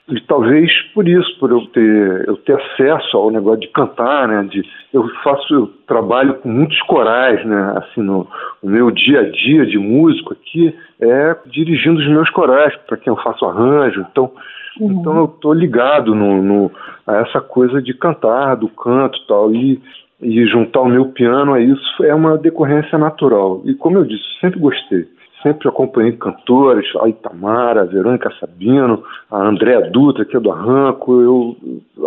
E 0.10 0.22
talvez 0.22 0.72
por 0.94 1.06
isso, 1.06 1.38
por 1.38 1.52
eu 1.52 1.66
ter, 1.68 2.28
eu 2.28 2.38
ter 2.38 2.54
acesso 2.54 3.18
ao 3.18 3.30
negócio 3.30 3.60
de 3.60 3.68
cantar, 3.68 4.26
né? 4.28 4.48
De, 4.50 4.64
eu 4.94 5.06
faço, 5.22 5.54
eu 5.54 5.68
trabalho 5.86 6.36
com 6.36 6.48
muitos 6.48 6.80
corais, 6.84 7.46
né? 7.46 7.74
Assim, 7.76 8.02
no, 8.02 8.26
o 8.64 8.70
meu 8.70 8.90
dia 8.90 9.20
a 9.20 9.30
dia 9.30 9.66
de 9.66 9.78
músico 9.78 10.32
aqui 10.32 10.74
é 11.02 11.36
dirigindo 11.48 12.00
os 12.00 12.08
meus 12.08 12.30
corais, 12.30 12.74
para 12.88 12.96
quem 12.96 13.12
eu 13.12 13.22
faço 13.22 13.46
arranjo. 13.46 14.06
Então, 14.10 14.32
uhum. 14.80 14.92
então 14.94 15.18
eu 15.18 15.26
estou 15.26 15.54
ligado 15.54 16.16
no, 16.16 16.42
no, 16.42 16.72
a 17.06 17.18
essa 17.18 17.42
coisa 17.42 17.82
de 17.82 17.94
cantar, 17.94 18.56
do 18.56 18.70
canto 18.70 19.20
tal, 19.28 19.54
e 19.54 19.82
e 20.20 20.48
juntar 20.48 20.82
o 20.82 20.90
meu 20.90 21.06
piano 21.10 21.54
a 21.54 21.62
isso 21.62 22.04
é 22.04 22.16
uma 22.16 22.40
decorrência 22.40 22.98
natural. 22.98 23.62
E 23.66 23.76
como 23.76 23.98
eu 24.00 24.04
disse, 24.04 24.24
sempre 24.42 24.60
gostei 24.60 25.06
sempre 25.48 25.70
acompanhei 25.70 26.12
cantores, 26.14 26.86
a 27.02 27.08
Itamara, 27.08 27.82
a 27.82 27.86
Verônica 27.86 28.32
Sabino, 28.40 29.04
a 29.32 29.48
Andréa 29.48 29.90
Dutra, 29.90 30.26
que 30.26 30.36
é 30.36 30.40
do 30.40 30.52
Arranco, 30.52 31.22
eu, 31.22 31.58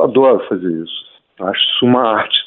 adoro 0.02 0.44
fazer 0.48 0.70
isso. 0.70 1.00
Acho 1.40 1.60
isso 1.60 1.86
uma 1.86 2.02
arte 2.02 2.38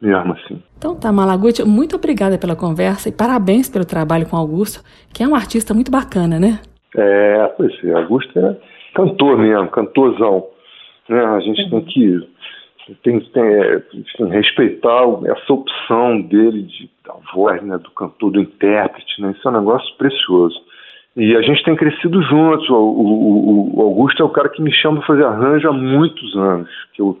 mesmo 0.00 0.32
assim. 0.32 0.62
Então 0.78 0.94
tá, 0.94 1.12
Malaguti, 1.12 1.64
muito 1.64 1.96
obrigada 1.96 2.38
pela 2.38 2.54
conversa 2.56 3.08
e 3.08 3.12
parabéns 3.12 3.68
pelo 3.68 3.84
trabalho 3.84 4.26
com 4.26 4.36
Augusto, 4.36 4.82
que 5.12 5.22
é 5.22 5.28
um 5.28 5.34
artista 5.34 5.74
muito 5.74 5.90
bacana, 5.90 6.38
né? 6.38 6.60
É, 6.96 7.52
pois 7.56 7.72
é, 7.84 7.92
Augusto 7.92 8.38
é 8.38 8.56
cantor 8.94 9.38
mesmo, 9.38 9.68
cantorzão. 9.68 10.46
Né? 11.08 11.20
A 11.20 11.40
gente 11.40 11.62
uhum. 11.64 11.70
tem 11.70 11.84
que 11.84 12.28
tem, 13.02 13.20
tem, 13.20 13.42
é, 13.42 13.82
tem 14.16 14.28
respeitar 14.28 15.04
essa 15.26 15.52
opção 15.52 16.20
dele 16.22 16.62
de, 16.62 16.90
da 17.04 17.14
voz, 17.34 17.62
né, 17.62 17.78
do 17.78 17.90
cantor, 17.90 18.32
do 18.32 18.40
intérprete, 18.40 19.20
né, 19.20 19.34
isso 19.36 19.46
é 19.46 19.50
um 19.50 19.58
negócio 19.60 19.96
precioso. 19.96 20.56
E 21.16 21.34
a 21.36 21.42
gente 21.42 21.64
tem 21.64 21.74
crescido 21.74 22.22
juntos. 22.22 22.68
O, 22.70 22.76
o, 22.76 23.78
o 23.78 23.82
Augusto 23.82 24.22
é 24.22 24.24
o 24.24 24.30
cara 24.30 24.48
que 24.48 24.62
me 24.62 24.72
chama 24.72 24.98
para 24.98 25.06
fazer 25.08 25.24
arranjo 25.24 25.68
há 25.68 25.72
muitos 25.72 26.36
anos. 26.36 26.70
Que 26.94 27.02
eu, 27.02 27.18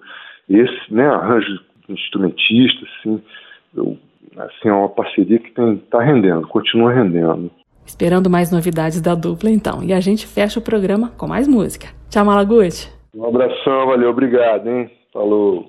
esse, 0.48 0.94
né, 0.94 1.06
arranjo 1.08 1.60
instrumentista, 1.88 2.86
assim, 2.86 3.20
eu, 3.74 3.98
assim, 4.36 4.68
é 4.68 4.72
uma 4.72 4.88
parceria 4.88 5.40
que 5.40 5.48
está 5.48 6.00
rendendo, 6.00 6.46
continua 6.46 6.92
rendendo. 6.92 7.50
Esperando 7.84 8.30
mais 8.30 8.52
novidades 8.52 9.00
da 9.00 9.14
dupla, 9.14 9.50
então. 9.50 9.82
E 9.82 9.92
a 9.92 9.98
gente 9.98 10.26
fecha 10.26 10.60
o 10.60 10.62
programa 10.62 11.10
com 11.16 11.26
mais 11.26 11.48
música. 11.48 11.88
Tchau, 12.08 12.24
Malaguti. 12.24 12.92
Um 13.14 13.24
abração, 13.24 13.86
valeu, 13.86 14.10
obrigado, 14.10 14.68
hein? 14.68 14.90
Falou. 15.18 15.68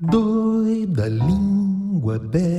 Doida 0.00 1.08
língua 1.08 2.18
bebe 2.18 2.51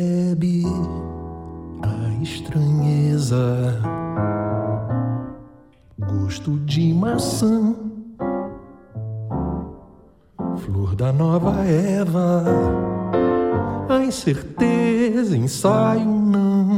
a 14.23 14.31
incerteza 14.31 15.35
ensaio 15.35 16.05
não, 16.05 16.77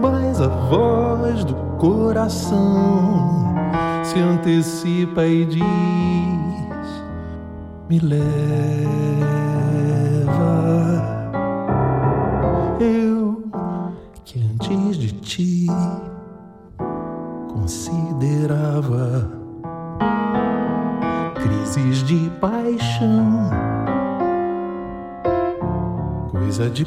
mas 0.00 0.40
a 0.40 0.48
voz 0.48 1.44
do 1.44 1.54
coração 1.78 3.54
se 4.02 4.18
antecipa 4.18 5.24
e 5.24 5.44
diz: 5.44 5.62
me 7.88 8.00
leva. 8.00 8.32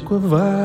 Covarde. 0.06 0.55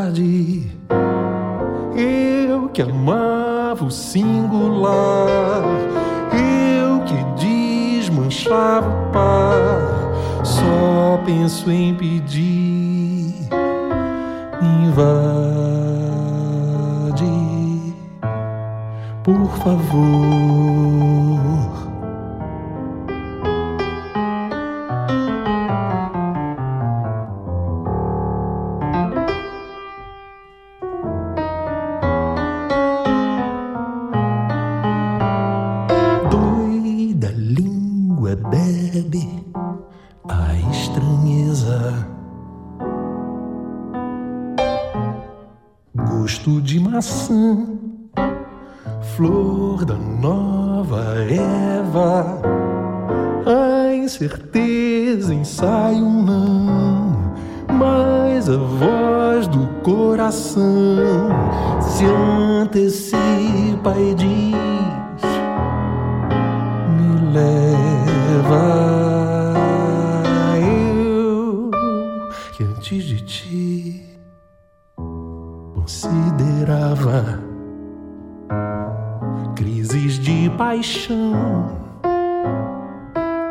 Paixão, 80.91 81.71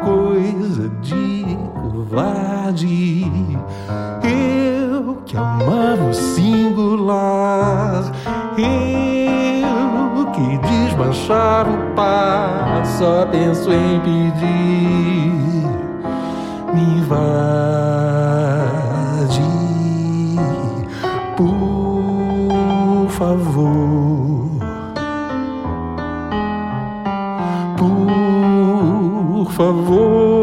coisa 0.04 0.90
de 1.00 1.56
covarde. 1.80 3.24
Eu 4.22 5.22
que 5.24 5.38
amava 5.38 6.04
o 6.10 6.12
singular, 6.12 8.04
eu 8.58 10.26
que 10.32 10.58
desmanchava 10.58 11.70
o 11.70 11.94
par, 11.94 12.84
só 12.84 13.24
penso 13.26 13.72
em 13.72 14.00
pedir. 14.00 15.40
Me 16.74 17.00
vai 17.06 18.89
favor. 29.60 30.39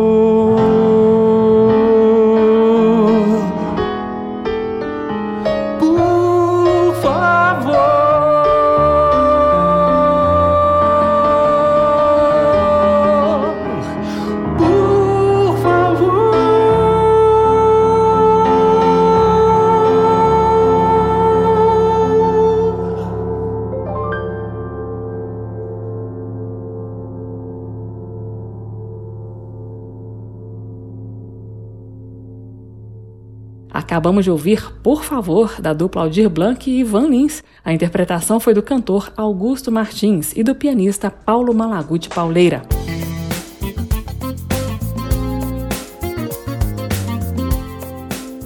Acabamos 34.07 34.23
de 34.23 34.31
ouvir 34.31 34.71
Por 34.81 35.03
Favor, 35.03 35.59
da 35.59 35.73
dupla 35.73 36.03
Aldir 36.03 36.29
Blanc 36.29 36.71
e 36.71 36.79
Ivan 36.79 37.09
Lins. 37.09 37.43
A 37.61 37.73
interpretação 37.73 38.39
foi 38.39 38.53
do 38.53 38.61
cantor 38.61 39.11
Augusto 39.17 39.69
Martins 39.69 40.31
e 40.33 40.43
do 40.43 40.55
pianista 40.55 41.11
Paulo 41.11 41.53
Malaguti 41.53 42.07
Pauleira. 42.07 42.61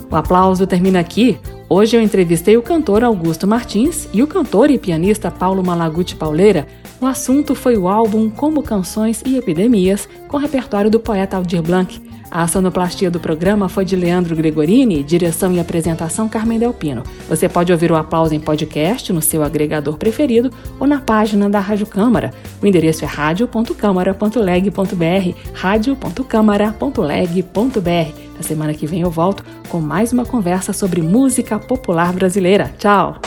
O 0.09 0.15
aplauso 0.15 0.65
termina 0.65 0.99
aqui. 0.99 1.37
Hoje 1.69 1.95
eu 1.95 2.01
entrevistei 2.01 2.57
o 2.57 2.63
cantor 2.63 3.03
Augusto 3.03 3.45
Martins 3.45 4.09
e 4.11 4.23
o 4.23 4.27
cantor 4.27 4.71
e 4.71 4.79
pianista 4.79 5.29
Paulo 5.29 5.63
Malaguti 5.63 6.15
Pauleira. 6.15 6.65
O 6.99 7.05
assunto 7.05 7.53
foi 7.53 7.77
o 7.77 7.87
álbum 7.87 8.31
Como 8.31 8.63
Canções 8.63 9.21
e 9.23 9.37
Epidemias, 9.37 10.09
com 10.27 10.37
repertório 10.37 10.89
do 10.89 10.99
poeta 10.99 11.37
Aldir 11.37 11.61
Blanc. 11.61 12.01
A 12.31 12.47
sonoplastia 12.47 13.11
do 13.11 13.19
programa 13.19 13.67
foi 13.67 13.83
de 13.83 13.93
Leandro 13.93 14.33
Gregorini, 14.37 15.03
direção 15.03 15.51
e 15.51 15.59
apresentação 15.59 16.29
Carmen 16.29 16.57
Delpino. 16.57 17.03
Você 17.27 17.49
pode 17.49 17.73
ouvir 17.73 17.91
o 17.91 17.97
aplauso 17.97 18.33
em 18.33 18.39
podcast 18.39 19.11
no 19.11 19.21
seu 19.21 19.43
agregador 19.43 19.97
preferido 19.97 20.49
ou 20.79 20.87
na 20.87 21.01
página 21.01 21.49
da 21.49 21.59
Rádio 21.59 21.85
Câmara. 21.85 22.31
O 22.61 22.65
endereço 22.65 23.03
é 23.03 23.07
radio.câmara.leg.br, 23.07 25.35
radio.câmara.leg.br. 25.53 28.21
Na 28.37 28.43
semana 28.43 28.73
que 28.73 28.87
vem 28.87 29.01
eu 29.01 29.11
volto 29.11 29.43
com 29.67 29.81
mais 29.81 30.13
uma 30.13 30.25
conversa 30.25 30.71
sobre 30.71 31.01
música 31.01 31.59
popular 31.59 32.13
brasileira. 32.13 32.73
Tchau! 32.77 33.19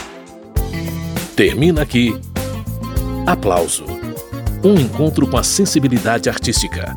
Termina 1.37 1.83
aqui. 1.83 2.19
Aplauso. 3.27 3.85
Um 4.65 4.81
encontro 4.81 5.27
com 5.27 5.37
a 5.37 5.43
sensibilidade 5.43 6.31
artística 6.31 6.97